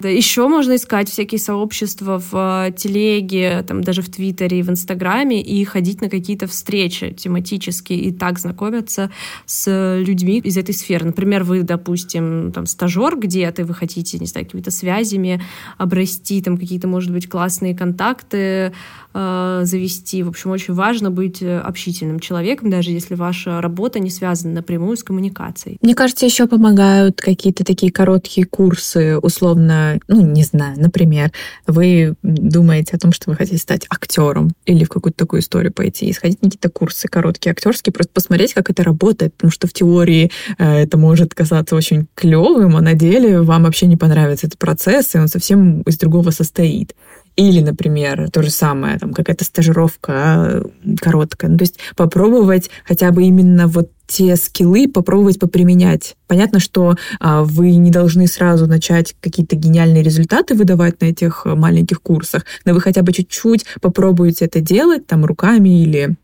Да, 0.00 0.08
еще 0.08 0.46
можно 0.46 0.76
искать 0.76 1.08
всякие 1.08 1.40
сообщества 1.40 2.18
в 2.18 2.68
э, 2.68 2.72
телеге, 2.72 3.64
там, 3.66 3.82
даже 3.82 4.02
в 4.02 4.08
Твиттере 4.08 4.60
и 4.60 4.62
в 4.62 4.70
Инстаграме 4.70 5.42
и 5.42 5.64
ходить 5.64 6.00
на 6.00 6.08
какие-то 6.08 6.46
встречи 6.46 7.10
тематические 7.10 7.98
и 8.00 8.12
так 8.12 8.38
знакомиться 8.38 9.10
с 9.46 9.98
людьми 9.98 10.38
из 10.38 10.56
этой 10.56 10.74
сферы. 10.74 11.06
Например, 11.06 11.42
вы, 11.42 11.62
допустим, 11.62 12.52
там, 12.52 12.66
стажер 12.66 13.18
где-то, 13.18 13.64
вы 13.64 13.74
хотите, 13.74 14.18
не 14.18 14.26
знаю, 14.26 14.46
какими-то 14.46 14.70
связями 14.70 15.42
обрасти, 15.78 16.40
там, 16.42 16.58
какие-то, 16.58 16.86
может 16.86 17.12
быть, 17.12 17.28
классные 17.28 17.74
контакты 17.74 18.72
э, 19.14 19.60
завести. 19.64 20.22
В 20.22 20.28
общем, 20.28 20.50
очень 20.50 20.74
важно 20.74 21.10
быть 21.10 21.42
э, 21.42 21.58
общительным 21.58 22.20
человеком, 22.20 22.70
даже 22.70 22.90
если 22.90 23.14
ваша 23.14 23.60
работа 23.60 23.98
не 23.98 24.10
связана 24.10 24.54
напрямую 24.54 24.96
с 24.96 25.02
коммуникацией. 25.02 25.78
Мне 25.82 25.94
кажется, 25.94 26.24
еще 26.24 26.46
помогают 26.46 27.20
какие-то 27.20 27.64
такие 27.64 27.90
короткие 27.90 28.46
курсы, 28.46 29.18
условно, 29.18 29.87
ну, 30.08 30.20
не 30.20 30.42
знаю, 30.44 30.78
например, 30.78 31.32
вы 31.66 32.14
думаете 32.22 32.96
о 32.96 32.98
том, 32.98 33.12
что 33.12 33.30
вы 33.30 33.36
хотите 33.36 33.58
стать 33.58 33.86
актером 33.90 34.52
или 34.66 34.84
в 34.84 34.88
какую-то 34.88 35.18
такую 35.18 35.40
историю 35.40 35.72
пойти 35.72 36.06
и 36.06 36.12
сходить 36.12 36.42
на 36.42 36.48
какие-то 36.48 36.70
курсы 36.70 37.08
короткие 37.08 37.52
актерские, 37.52 37.92
просто 37.92 38.12
посмотреть, 38.12 38.54
как 38.54 38.70
это 38.70 38.82
работает, 38.82 39.34
потому 39.34 39.50
что 39.50 39.66
в 39.66 39.72
теории 39.72 40.30
э, 40.58 40.82
это 40.82 40.98
может 40.98 41.34
казаться 41.34 41.76
очень 41.76 42.06
клевым, 42.14 42.76
а 42.76 42.80
на 42.80 42.94
деле 42.94 43.40
вам 43.40 43.64
вообще 43.64 43.86
не 43.86 43.96
понравится 43.96 44.46
этот 44.46 44.58
процесс, 44.58 45.14
и 45.14 45.18
он 45.18 45.28
совсем 45.28 45.82
из 45.82 45.98
другого 45.98 46.30
состоит. 46.30 46.94
Или, 47.38 47.60
например, 47.60 48.28
то 48.32 48.42
же 48.42 48.50
самое, 48.50 48.98
там 48.98 49.14
какая-то 49.14 49.44
стажировка 49.44 50.64
короткая. 51.00 51.52
Ну, 51.52 51.56
то 51.56 51.62
есть 51.62 51.78
попробовать 51.94 52.68
хотя 52.84 53.12
бы 53.12 53.22
именно 53.22 53.68
вот 53.68 53.92
те 54.08 54.34
скиллы 54.34 54.88
попробовать 54.88 55.38
поприменять. 55.38 56.16
Понятно, 56.26 56.58
что 56.58 56.96
а, 57.20 57.44
вы 57.44 57.76
не 57.76 57.92
должны 57.92 58.26
сразу 58.26 58.66
начать 58.66 59.14
какие-то 59.20 59.54
гениальные 59.54 60.02
результаты 60.02 60.56
выдавать 60.56 61.00
на 61.00 61.06
этих 61.06 61.44
маленьких 61.44 62.02
курсах, 62.02 62.44
но 62.64 62.74
вы 62.74 62.80
хотя 62.80 63.02
бы 63.02 63.12
чуть-чуть 63.12 63.66
попробуете 63.80 64.46
это 64.46 64.60
делать 64.60 65.06
там 65.06 65.24
руками 65.24 65.84
или 65.84 66.16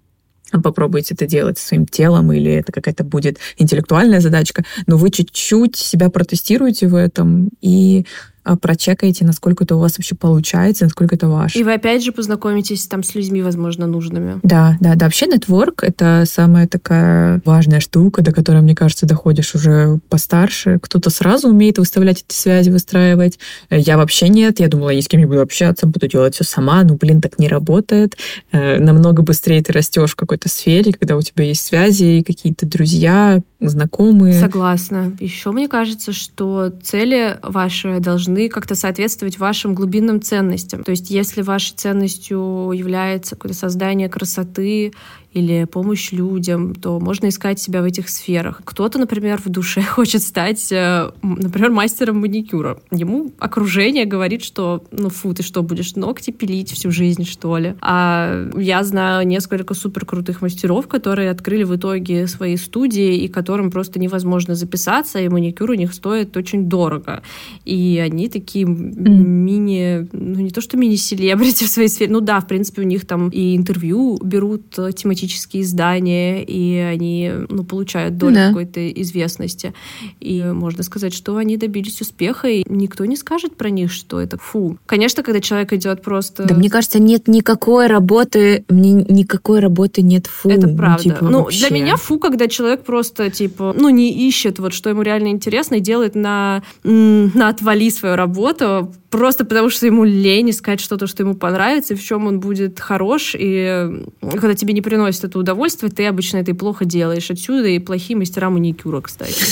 попробуйте 0.51 1.15
это 1.15 1.27
делать 1.27 1.59
своим 1.59 1.87
телом, 1.87 2.33
или 2.33 2.51
это 2.51 2.73
какая-то 2.73 3.05
будет 3.05 3.39
интеллектуальная 3.57 4.21
задачка, 4.21 4.65
но 4.89 4.97
вы 4.97 5.11
чуть-чуть 5.11 5.77
себя 5.77 6.11
протестируете 6.11 6.89
в 6.89 6.97
этом, 6.97 7.51
и 7.61 8.05
а, 8.05 8.34
прочекаете, 8.61 9.25
насколько 9.25 9.65
это 9.65 9.77
у 9.77 9.79
вас 9.79 9.99
вообще 9.99 10.15
получается, 10.15 10.85
насколько 10.85 11.15
это 11.15 11.29
ваше. 11.29 11.59
И 11.59 11.65
вы 11.65 11.75
опять 11.75 12.05
же 12.05 12.13
познакомитесь 12.13 12.87
там 12.87 13.03
с 13.03 13.15
людьми, 13.15 13.43
возможно, 13.43 13.87
нужными. 13.87 14.41
Да, 14.43 14.77
да, 14.81 14.95
да. 14.95 15.07
Вообще 15.07 15.27
нетворк— 15.27 15.83
это 15.83 16.25
самая 16.27 16.69
такая 16.69 17.41
важная 17.45 17.81
штука, 17.81 18.23
до 18.23 18.33
которой, 18.33 18.63
мне 18.63 18.75
кажется, 18.75 19.07
доходишь 19.07 19.55
уже 19.55 20.01
постарше. 20.09 20.79
Кто-то 20.83 21.11
сразу 21.11 21.49
умеет 21.49 21.79
выставлять 21.79 22.25
эти 22.27 22.35
связи, 22.37 22.71
выстраивать. 22.71 23.39
Я 23.71 23.97
вообще 23.97 24.29
нет. 24.29 24.61
Я 24.61 24.69
думала, 24.69 24.91
я 24.91 24.97
ни 24.97 25.01
с 25.01 25.09
кем 25.09 25.21
не 25.21 25.27
буду 25.27 25.41
общаться, 25.41 25.87
буду 25.87 26.07
делать 26.07 26.35
все 26.35 26.45
сама. 26.45 26.83
Ну, 26.85 26.97
блин, 26.97 27.21
так 27.21 27.39
не 27.39 27.49
работает. 27.49 28.17
Э, 28.53 28.79
намного 28.79 29.23
быстрее 29.23 29.63
ты 29.63 29.73
растешь 29.73 30.13
в 30.13 30.17
какой-то 30.17 30.49
сфере, 30.49 30.93
когда 30.93 31.17
у 31.17 31.23
тебя 31.23 31.45
есть 31.45 31.65
связи, 31.65 32.23
какие-то 32.27 32.67
друзья, 32.67 33.41
знакомые. 33.61 34.35
Согласна. 34.35 35.13
Еще 35.21 35.51
мне 35.51 35.69
кажется, 35.69 36.13
что 36.13 36.73
цели 36.83 37.39
ваши 37.43 38.01
должны 38.01 38.34
как-то 38.49 38.75
соответствовать 38.75 39.39
вашим 39.39 39.75
глубинным 39.75 40.21
ценностям. 40.21 40.85
То 40.85 40.91
есть 40.91 41.11
если 41.11 41.43
вашей 41.43 41.75
ценностью 41.75 42.71
является 42.73 43.37
какое-то 43.37 43.57
создание 43.57 44.09
красоты 44.09 44.93
или 45.35 45.65
помощь 45.65 46.13
людям, 46.13 46.75
то 46.75 47.01
можно 47.01 47.29
искать 47.29 47.59
себя 47.59 47.83
в 47.83 47.85
этих 47.85 48.09
сферах. 48.09 48.63
Кто-то, 48.65 48.99
например, 48.99 49.41
в 49.45 49.49
душе 49.49 49.83
хочет 49.97 50.23
стать, 50.23 50.73
э, 50.73 51.11
например, 51.23 51.71
мастером 51.71 52.21
маникюра. 52.21 52.79
Ему 52.93 53.33
окружение 53.39 54.05
говорит, 54.05 54.45
что 54.45 54.85
ну 54.93 55.11
фу, 55.11 55.35
ты 55.35 55.43
что, 55.43 55.63
будешь 55.63 55.97
ногти 55.97 56.31
пилить 56.31 56.71
всю 56.71 56.91
жизнь, 56.93 57.25
что 57.25 57.59
ли? 57.59 57.75
А 57.81 58.49
я 58.57 58.85
знаю 58.85 59.27
несколько 59.27 59.75
супер 59.75 60.07
крутых 60.07 60.41
мастеров, 60.41 60.87
которые 60.87 61.31
открыли 61.31 61.65
в 61.65 61.75
итоге 61.75 62.29
свои 62.29 62.57
студии, 62.57 63.25
и 63.25 63.29
которым 63.29 63.73
просто 63.73 63.99
невозможно 63.99 64.55
записаться, 64.55 65.19
и 65.19 65.29
маникюр 65.29 65.71
у 65.71 65.75
них 65.75 65.93
стоит 65.95 66.37
очень 66.37 66.69
дорого. 66.69 67.23
И 67.65 68.01
они 68.05 68.29
такие 68.29 68.67
мини, 68.67 70.09
ну 70.13 70.41
не 70.41 70.51
то 70.51 70.61
что 70.61 70.77
мини-селебрити 70.77 71.65
в 71.65 71.69
своей 71.69 71.89
сфере, 71.89 72.13
ну 72.13 72.21
да, 72.21 72.41
в 72.41 72.47
принципе, 72.47 72.83
у 72.83 72.85
них 72.85 73.05
там 73.05 73.31
и 73.31 73.57
интервью 73.57 74.19
берут 74.23 74.71
тематически 74.71 75.24
периодические 75.25 75.63
издания, 75.63 76.43
и 76.43 76.77
они 76.79 77.33
ну, 77.49 77.65
получают 77.65 78.19
долю 78.19 78.35
да. 78.35 78.49
какой-то 78.49 78.91
известности. 78.91 79.73
И 80.21 80.43
можно 80.43 80.83
сказать, 80.83 81.15
что 81.15 81.37
они 81.37 81.57
добились 81.57 82.01
успеха, 82.01 82.49
и 82.49 82.65
никто 82.69 83.05
не 83.05 83.17
скажет 83.17 83.57
про 83.57 83.71
них, 83.71 83.91
что 83.93 84.21
это 84.21 84.39
фу. 84.39 84.79
Конечно, 84.87 85.23
когда 85.23 85.41
человек 85.41 85.73
идет 85.73 86.03
просто... 86.03 86.45
Да 86.45 86.55
мне 86.55 86.69
кажется, 86.71 86.99
нет 86.99 87.29
никакой 87.29 87.87
работы, 87.87 88.65
мне 88.69 88.93
никакой 88.93 89.61
работы 89.61 90.03
нет 90.03 90.27
фу. 90.27 90.51
Это 90.51 90.69
правда. 90.69 91.03
Ну, 91.05 91.15
типа, 91.15 91.25
ну 91.25 91.49
для 91.51 91.71
меня 91.71 91.97
фу, 91.97 92.19
когда 92.19 92.49
человек 92.49 92.85
просто, 92.85 93.31
типа, 93.31 93.75
ну, 93.77 93.89
не 93.89 94.29
ищет 94.29 94.59
вот, 94.59 94.75
что 94.75 94.91
ему 94.91 95.03
реально 95.03 95.29
интересно, 95.29 95.77
и 95.77 95.81
делает 95.81 96.15
на, 96.15 96.63
на 96.83 97.49
отвали 97.49 97.91
свою 97.91 98.17
работу, 98.17 98.93
просто 99.15 99.45
потому 99.45 99.71
что 99.71 99.87
ему 99.87 100.03
лень 100.03 100.51
искать 100.51 100.81
что-то, 100.81 101.07
что 101.07 101.23
ему 101.23 101.35
понравится, 101.35 101.95
и 101.95 101.97
в 101.97 102.03
чем 102.03 102.27
он 102.27 102.41
будет 102.41 102.81
хорош. 102.81 103.37
И 103.39 104.03
когда 104.21 104.55
тебе 104.55 104.75
не 104.75 104.83
приносит 104.83 105.14
это 105.23 105.39
удовольствие, 105.39 105.93
ты 105.93 106.07
обычно 106.07 106.39
это 106.39 106.51
и 106.51 106.55
плохо 106.55 106.85
делаешь. 106.85 107.31
Отсюда 107.31 107.69
и 107.69 107.79
плохие 107.79 108.17
мастера 108.17 108.51
маникюра, 108.51 109.01
кстати. 109.01 109.45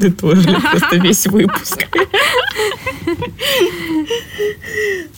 Ты 0.00 0.10
тоже 0.12 0.44
просто 0.44 0.96
весь 0.96 1.26
выпуск. 1.26 1.86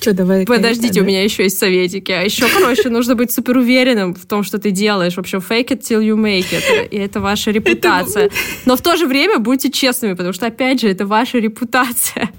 Что, 0.00 0.12
давай. 0.12 0.44
Подождите, 0.44 1.00
у 1.00 1.04
меня 1.04 1.22
еще 1.22 1.44
есть 1.44 1.58
советики. 1.58 2.10
А 2.12 2.22
еще, 2.22 2.48
короче, 2.48 2.90
нужно 2.90 3.14
быть 3.14 3.30
супер 3.32 3.58
уверенным 3.58 4.14
в 4.14 4.26
том, 4.26 4.42
что 4.42 4.58
ты 4.58 4.70
делаешь. 4.70 5.16
Вообще, 5.16 5.36
fake 5.38 5.68
it 5.68 5.80
till 5.80 6.02
you 6.02 6.16
make 6.16 6.50
it. 6.50 6.88
И 6.90 6.96
это 6.96 7.20
ваша 7.20 7.50
репутация. 7.50 8.30
Но 8.64 8.76
в 8.76 8.82
то 8.82 8.96
же 8.96 9.06
время 9.06 9.38
будьте 9.38 9.70
честными, 9.70 10.14
потому 10.14 10.32
что, 10.32 10.46
опять 10.46 10.80
же, 10.80 10.88
это 10.88 11.06
ваша 11.06 11.38
репутация. 11.38 12.30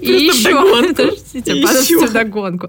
И 0.00 0.12
еще, 0.12 0.52
подождите, 0.52 1.62
подождите, 1.62 2.08
догонку. 2.08 2.68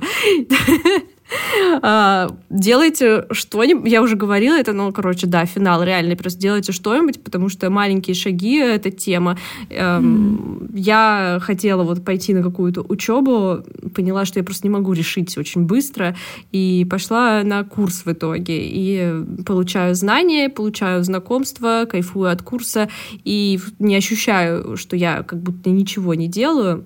А, 1.81 2.29
делайте 2.49 3.25
что-нибудь, 3.31 3.91
я 3.91 4.01
уже 4.01 4.15
говорила 4.15 4.55
это, 4.55 4.73
но, 4.73 4.91
короче, 4.91 5.27
да, 5.27 5.45
финал 5.45 5.83
реальный, 5.83 6.15
просто 6.15 6.39
делайте 6.39 6.71
что-нибудь, 6.71 7.23
потому 7.23 7.49
что 7.49 7.69
маленькие 7.69 8.15
шаги— 8.15 8.57
это 8.59 8.91
тема. 8.91 9.37
Mm. 9.69 10.71
Я 10.73 11.39
хотела 11.41 11.83
вот 11.83 12.03
пойти 12.03 12.33
на 12.33 12.43
какую-то 12.43 12.81
учебу, 12.87 13.63
поняла, 13.93 14.25
что 14.25 14.39
я 14.39 14.43
просто 14.43 14.67
не 14.67 14.71
могу 14.71 14.93
решить 14.93 15.37
очень 15.37 15.63
быстро, 15.63 16.15
и 16.51 16.85
пошла 16.89 17.43
на 17.43 17.63
курс 17.63 18.05
в 18.05 18.11
итоге, 18.11 18.67
и 18.67 19.23
получаю 19.45 19.95
знания, 19.95 20.49
получаю 20.49 21.03
знакомства, 21.03 21.87
кайфую 21.89 22.31
от 22.31 22.41
курса, 22.43 22.89
и 23.23 23.59
не 23.79 23.95
ощущаю, 23.95 24.77
что 24.77 24.95
я 24.95 25.23
как 25.23 25.39
будто 25.39 25.69
ничего 25.69 26.13
не 26.13 26.27
делаю, 26.27 26.85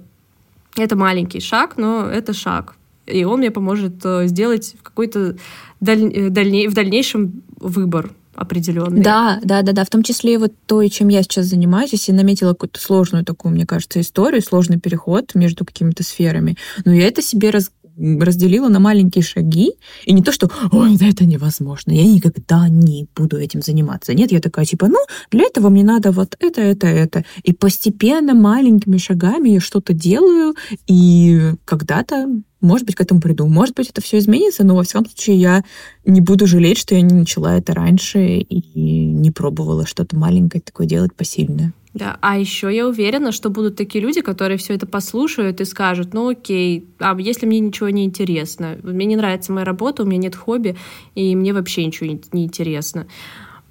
это 0.78 0.96
маленький 0.96 1.42
шаг, 1.42 1.76
но 1.78 2.06
это 2.06 2.34
шаг 2.34 2.76
и 3.10 3.24
он 3.24 3.39
мне 3.39 3.51
поможет 3.51 4.05
э, 4.05 4.28
сделать 4.28 4.76
какой-то 4.82 5.36
даль... 5.80 6.03
Э, 6.14 6.30
дальней... 6.30 6.68
в 6.68 6.74
дальнейшем 6.74 7.43
выбор 7.60 8.12
определенный. 8.36 9.01
Да, 9.01 9.39
да, 9.43 9.62
да, 9.62 9.74
да. 9.74 9.84
В 9.84 9.89
том 9.89 10.01
числе 10.01 10.38
вот 10.39 10.53
то, 10.66 10.86
чем 10.88 11.10
я 11.10 11.24
сейчас 11.24 11.47
занимаюсь, 11.47 11.91
если 11.91 12.14
наметила 12.14 12.53
какую-то 12.53 12.80
сложную 12.80 13.26
такую, 13.26 13.53
мне 13.53 13.66
кажется, 13.66 13.99
историю, 13.99 14.41
сложный 14.41 14.80
переход 14.80 15.36
между 15.36 15.66
какими-то 15.66 16.03
сферами, 16.03 16.55
но 16.86 16.93
я 16.93 17.07
это 17.07 17.22
себе 17.22 17.49
раз 17.49 17.72
разделила 18.00 18.70
на 18.70 18.80
маленькие 18.80 19.24
шаги, 19.24 19.74
и 20.06 20.14
не 20.14 20.24
то, 20.24 20.32
что 20.32 20.50
«Ой, 20.72 20.97
да 20.97 21.08
это 21.08 21.26
невозможно, 21.26 21.91
я 21.91 22.06
никогда 22.06 22.68
не 22.70 23.08
буду 23.16 23.38
этим 23.38 23.62
заниматься». 23.62 24.14
Нет, 24.14 24.32
я 24.32 24.39
такая 24.39 24.66
типа 24.66 24.88
«Ну, 24.88 24.97
для 25.32 25.45
этого 25.45 25.70
мне 25.70 25.84
надо 25.84 26.12
вот 26.12 26.36
это, 26.39 26.62
это, 26.62 26.88
это». 26.88 27.26
И 27.43 27.54
постепенно 27.54 28.34
маленькими 28.34 28.97
шагами 28.97 29.50
я 29.50 29.60
что-то 29.60 29.93
делаю, 29.93 30.56
и 30.88 31.54
когда-то 31.66 32.28
может 32.62 32.86
быть, 32.86 32.95
к 32.95 33.02
этому 33.02 33.22
приду. 33.22 33.47
Может 33.47 33.76
быть, 33.76 33.89
это 33.89 34.02
все 34.02 34.18
изменится, 34.18 34.66
но 34.66 34.76
во 34.76 34.84
всяком 34.84 35.06
случае 35.06 35.38
я 35.38 35.64
не 36.06 36.22
буду 36.22 36.45
жалеть, 36.45 36.78
что 36.78 36.95
я 36.95 37.02
не 37.02 37.14
начала 37.14 37.58
это 37.58 37.74
раньше 37.74 38.39
и 38.39 39.06
не 39.06 39.32
пробовала 39.32 39.86
что-то 39.86 40.18
маленькое 40.18 40.62
такое 40.62 40.86
делать 40.86 41.14
посильное. 41.14 41.74
Да, 41.94 42.20
а 42.22 42.38
еще 42.38 42.74
я 42.74 42.88
уверена, 42.88 43.32
что 43.32 43.50
будут 43.50 43.76
такие 43.76 44.04
люди, 44.04 44.22
которые 44.22 44.58
все 44.58 44.76
это 44.76 44.86
послушают 44.86 45.60
и 45.60 45.66
скажут, 45.66 46.14
ну 46.14 46.30
окей, 46.30 46.86
а 47.00 47.20
если 47.20 47.48
мне 47.48 47.60
ничего 47.60 47.90
не 47.90 48.06
интересно, 48.06 48.78
мне 48.84 49.08
не 49.08 49.16
нравится 49.16 49.52
моя 49.52 49.66
работа, 49.66 50.04
у 50.04 50.06
меня 50.06 50.20
нет 50.20 50.36
хобби, 50.36 50.78
и 51.16 51.36
мне 51.36 51.52
вообще 51.52 51.84
ничего 51.84 52.08
не, 52.32 52.44
интересно. 52.44 53.08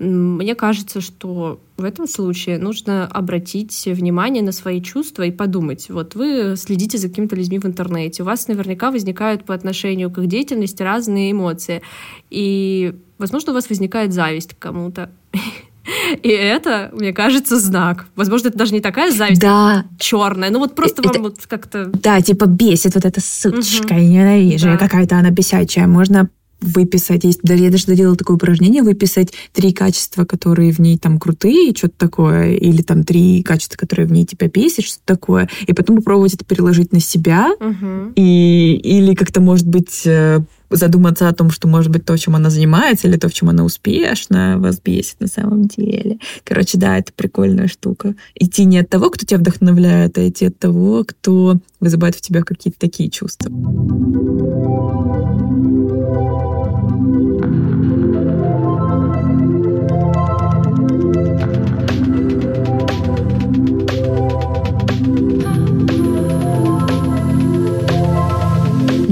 Мне 0.01 0.55
кажется, 0.55 1.01
что 1.01 1.61
в 1.77 1.85
этом 1.85 2.07
случае 2.07 2.59
нужно 2.59 3.07
обратить 3.07 3.87
внимание 3.87 4.43
на 4.43 4.53
свои 4.53 4.81
чувства 4.81 5.25
и 5.25 5.33
подумать. 5.33 5.89
Вот 5.89 6.15
вы 6.15 6.55
следите 6.57 6.99
за 6.99 7.09
какими-то 7.09 7.35
людьми 7.37 7.59
в 7.59 7.67
интернете, 7.67 8.23
у 8.23 8.27
вас 8.27 8.49
наверняка 8.49 8.91
возникают 8.91 9.45
по 9.45 9.55
отношению 9.55 10.11
к 10.11 10.19
их 10.19 10.27
деятельности 10.27 10.83
разные 10.83 11.33
эмоции. 11.33 11.83
И, 12.31 12.95
возможно, 13.19 13.53
у 13.53 13.55
вас 13.55 13.69
возникает 13.69 14.13
зависть 14.13 14.55
к 14.55 14.59
кому-то. 14.59 15.11
И 16.23 16.29
это, 16.29 16.91
мне 16.93 17.13
кажется, 17.13 17.59
знак. 17.59 18.07
Возможно, 18.17 18.49
это 18.49 18.59
даже 18.59 18.73
не 18.73 18.81
такая 18.81 19.11
зависть 19.11 19.41
да. 19.41 19.85
черная, 19.99 20.51
ну 20.51 20.59
вот 20.59 20.75
просто 20.75 21.03
это, 21.03 21.13
вам 21.15 21.23
вот 21.23 21.47
как-то... 21.47 21.87
Да, 21.87 22.21
типа 22.21 22.47
бесит 22.47 22.95
вот 22.95 23.05
эта 23.05 23.21
сучка, 23.21 23.93
угу. 23.95 24.01
ненавижу, 24.01 24.67
да. 24.67 24.77
какая-то 24.77 25.17
она 25.17 25.31
бесячая. 25.31 25.87
Можно 25.87 26.29
выписать, 26.61 27.25
есть, 27.25 27.41
я 27.45 27.71
даже 27.71 27.87
доделала 27.87 28.17
такое 28.17 28.37
упражнение, 28.37 28.83
выписать 28.83 29.33
три 29.53 29.73
качества, 29.73 30.25
которые 30.25 30.73
в 30.73 30.81
ней 30.81 30.99
там 30.99 31.21
крутые, 31.21 31.73
что-то 31.77 31.95
такое, 31.97 32.55
или 32.55 32.83
там 32.83 33.05
три 33.05 33.43
качества, 33.45 33.77
которые 33.77 34.07
в 34.07 34.13
ней 34.13 34.25
тебя 34.25 34.49
бесит, 34.49 34.85
что-то 34.85 35.03
такое, 35.07 35.49
и 35.67 35.73
потом 35.73 35.97
попробовать 35.97 36.35
это 36.35 36.45
переложить 36.45 36.93
на 36.93 37.01
себя, 37.01 37.51
угу. 37.61 38.13
и, 38.17 38.75
или 38.83 39.15
как-то, 39.15 39.41
может 39.41 39.69
быть, 39.69 40.03
э, 40.05 40.41
задуматься 40.71 41.29
о 41.29 41.33
том, 41.33 41.51
что, 41.51 41.69
может 41.69 41.91
быть, 41.91 42.05
то, 42.05 42.17
чем 42.17 42.37
она 42.37 42.51
занимается, 42.51 43.09
или 43.09 43.17
то, 43.17 43.29
в 43.29 43.35
чем 43.35 43.49
она 43.49 43.65
успешна, 43.65 44.57
вас 44.59 44.81
бесит 44.81 45.21
на 45.21 45.27
самом 45.27 45.67
деле. 45.67 46.19
Короче, 46.45 46.79
да, 46.79 46.99
это 46.99 47.13
прикольная 47.13 47.69
штука. 47.69 48.15
Идти 48.35 48.65
не 48.65 48.79
от 48.79 48.89
того, 48.89 49.11
кто 49.11 49.25
тебя 49.25 49.39
вдохновляет, 49.39 50.19
а 50.19 50.29
идти 50.29 50.47
от 50.47 50.59
того, 50.59 51.05
кто 51.05 51.59
вызывает 51.81 52.15
в 52.15 52.21
тебя 52.21 52.43
какие-то 52.43 52.79
такие 52.79 53.11
чувства. 53.11 53.51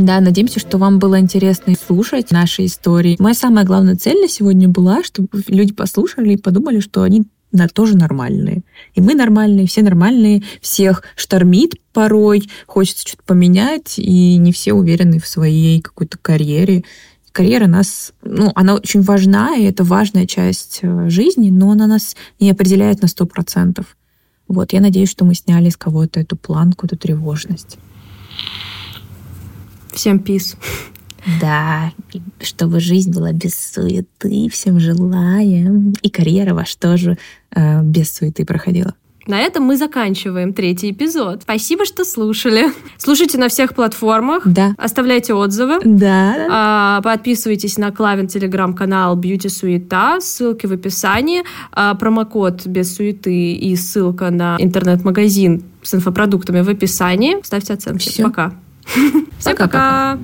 Да, 0.06 0.20
надеемся, 0.20 0.60
что 0.60 0.78
вам 0.78 1.00
было 1.00 1.18
интересно 1.18 1.74
слушать 1.74 2.30
наши 2.30 2.66
истории. 2.66 3.16
Моя 3.18 3.34
самая 3.34 3.64
главная 3.64 3.96
цель 3.96 4.20
на 4.20 4.28
сегодня 4.28 4.68
была, 4.68 5.02
чтобы 5.02 5.26
люди 5.48 5.72
послушали 5.72 6.34
и 6.34 6.36
подумали, 6.36 6.78
что 6.78 7.02
они 7.02 7.24
тоже 7.74 7.96
нормальные. 7.96 8.62
И 8.94 9.00
мы 9.00 9.16
нормальные, 9.16 9.66
все 9.66 9.82
нормальные, 9.82 10.44
всех 10.60 11.02
штормит 11.16 11.72
порой, 11.92 12.48
хочется 12.68 13.08
что-то 13.08 13.24
поменять, 13.24 13.98
и 13.98 14.36
не 14.36 14.52
все 14.52 14.74
уверены 14.74 15.18
в 15.18 15.26
своей 15.26 15.80
какой-то 15.80 16.18
карьере. 16.18 16.84
Карьера 17.32 17.66
нас, 17.66 18.12
ну, 18.22 18.52
она 18.54 18.76
очень 18.76 19.02
важна, 19.02 19.56
и 19.56 19.64
это 19.64 19.82
важная 19.82 20.28
часть 20.28 20.78
э, 20.82 21.10
жизни, 21.10 21.50
но 21.50 21.72
она 21.72 21.88
нас 21.88 22.14
не 22.38 22.52
определяет 22.52 23.02
на 23.02 23.08
сто 23.08 23.26
процентов. 23.26 23.96
Вот, 24.46 24.72
я 24.72 24.80
надеюсь, 24.80 25.10
что 25.10 25.24
мы 25.24 25.34
сняли 25.34 25.68
с 25.68 25.76
кого-то 25.76 26.20
эту 26.20 26.36
планку, 26.36 26.86
эту 26.86 26.96
тревожность. 26.96 27.76
Всем 29.96 30.18
пис. 30.18 30.56
Да, 31.40 31.90
чтобы 32.40 32.80
жизнь 32.80 33.12
была 33.12 33.32
без 33.32 33.54
суеты, 33.54 34.48
всем 34.50 34.78
желаем. 34.78 35.94
И 36.02 36.10
карьера 36.10 36.54
ваша 36.54 36.78
тоже 36.78 37.18
э, 37.54 37.82
без 37.82 38.14
суеты 38.14 38.44
проходила. 38.44 38.94
На 39.26 39.40
этом 39.40 39.64
мы 39.64 39.76
заканчиваем 39.78 40.52
третий 40.52 40.90
эпизод. 40.90 41.42
Спасибо, 41.42 41.86
что 41.86 42.04
слушали. 42.04 42.66
Слушайте 42.98 43.38
на 43.38 43.48
всех 43.48 43.74
платформах. 43.74 44.46
Да. 44.46 44.74
Оставляйте 44.76 45.32
отзывы. 45.32 45.80
Да. 45.82 46.46
А, 46.50 47.00
подписывайтесь 47.02 47.78
на 47.78 47.90
Клавин 47.90 48.28
телеграм-канал 48.28 49.18
Beauty 49.18 49.48
Суета. 49.48 50.20
Ссылки 50.20 50.66
в 50.66 50.72
описании. 50.72 51.42
А, 51.72 51.94
промокод 51.94 52.66
без 52.66 52.94
суеты 52.94 53.54
и 53.54 53.74
ссылка 53.74 54.30
на 54.30 54.56
интернет-магазин 54.60 55.64
с 55.82 55.94
инфопродуктами 55.94 56.60
в 56.60 56.68
описании. 56.68 57.38
Ставьте 57.42 57.72
оценки. 57.72 58.10
Все. 58.10 58.22
Пока. 58.22 58.52
Всем 59.38 59.56
пока. 59.56 60.16
пока. 60.16 60.18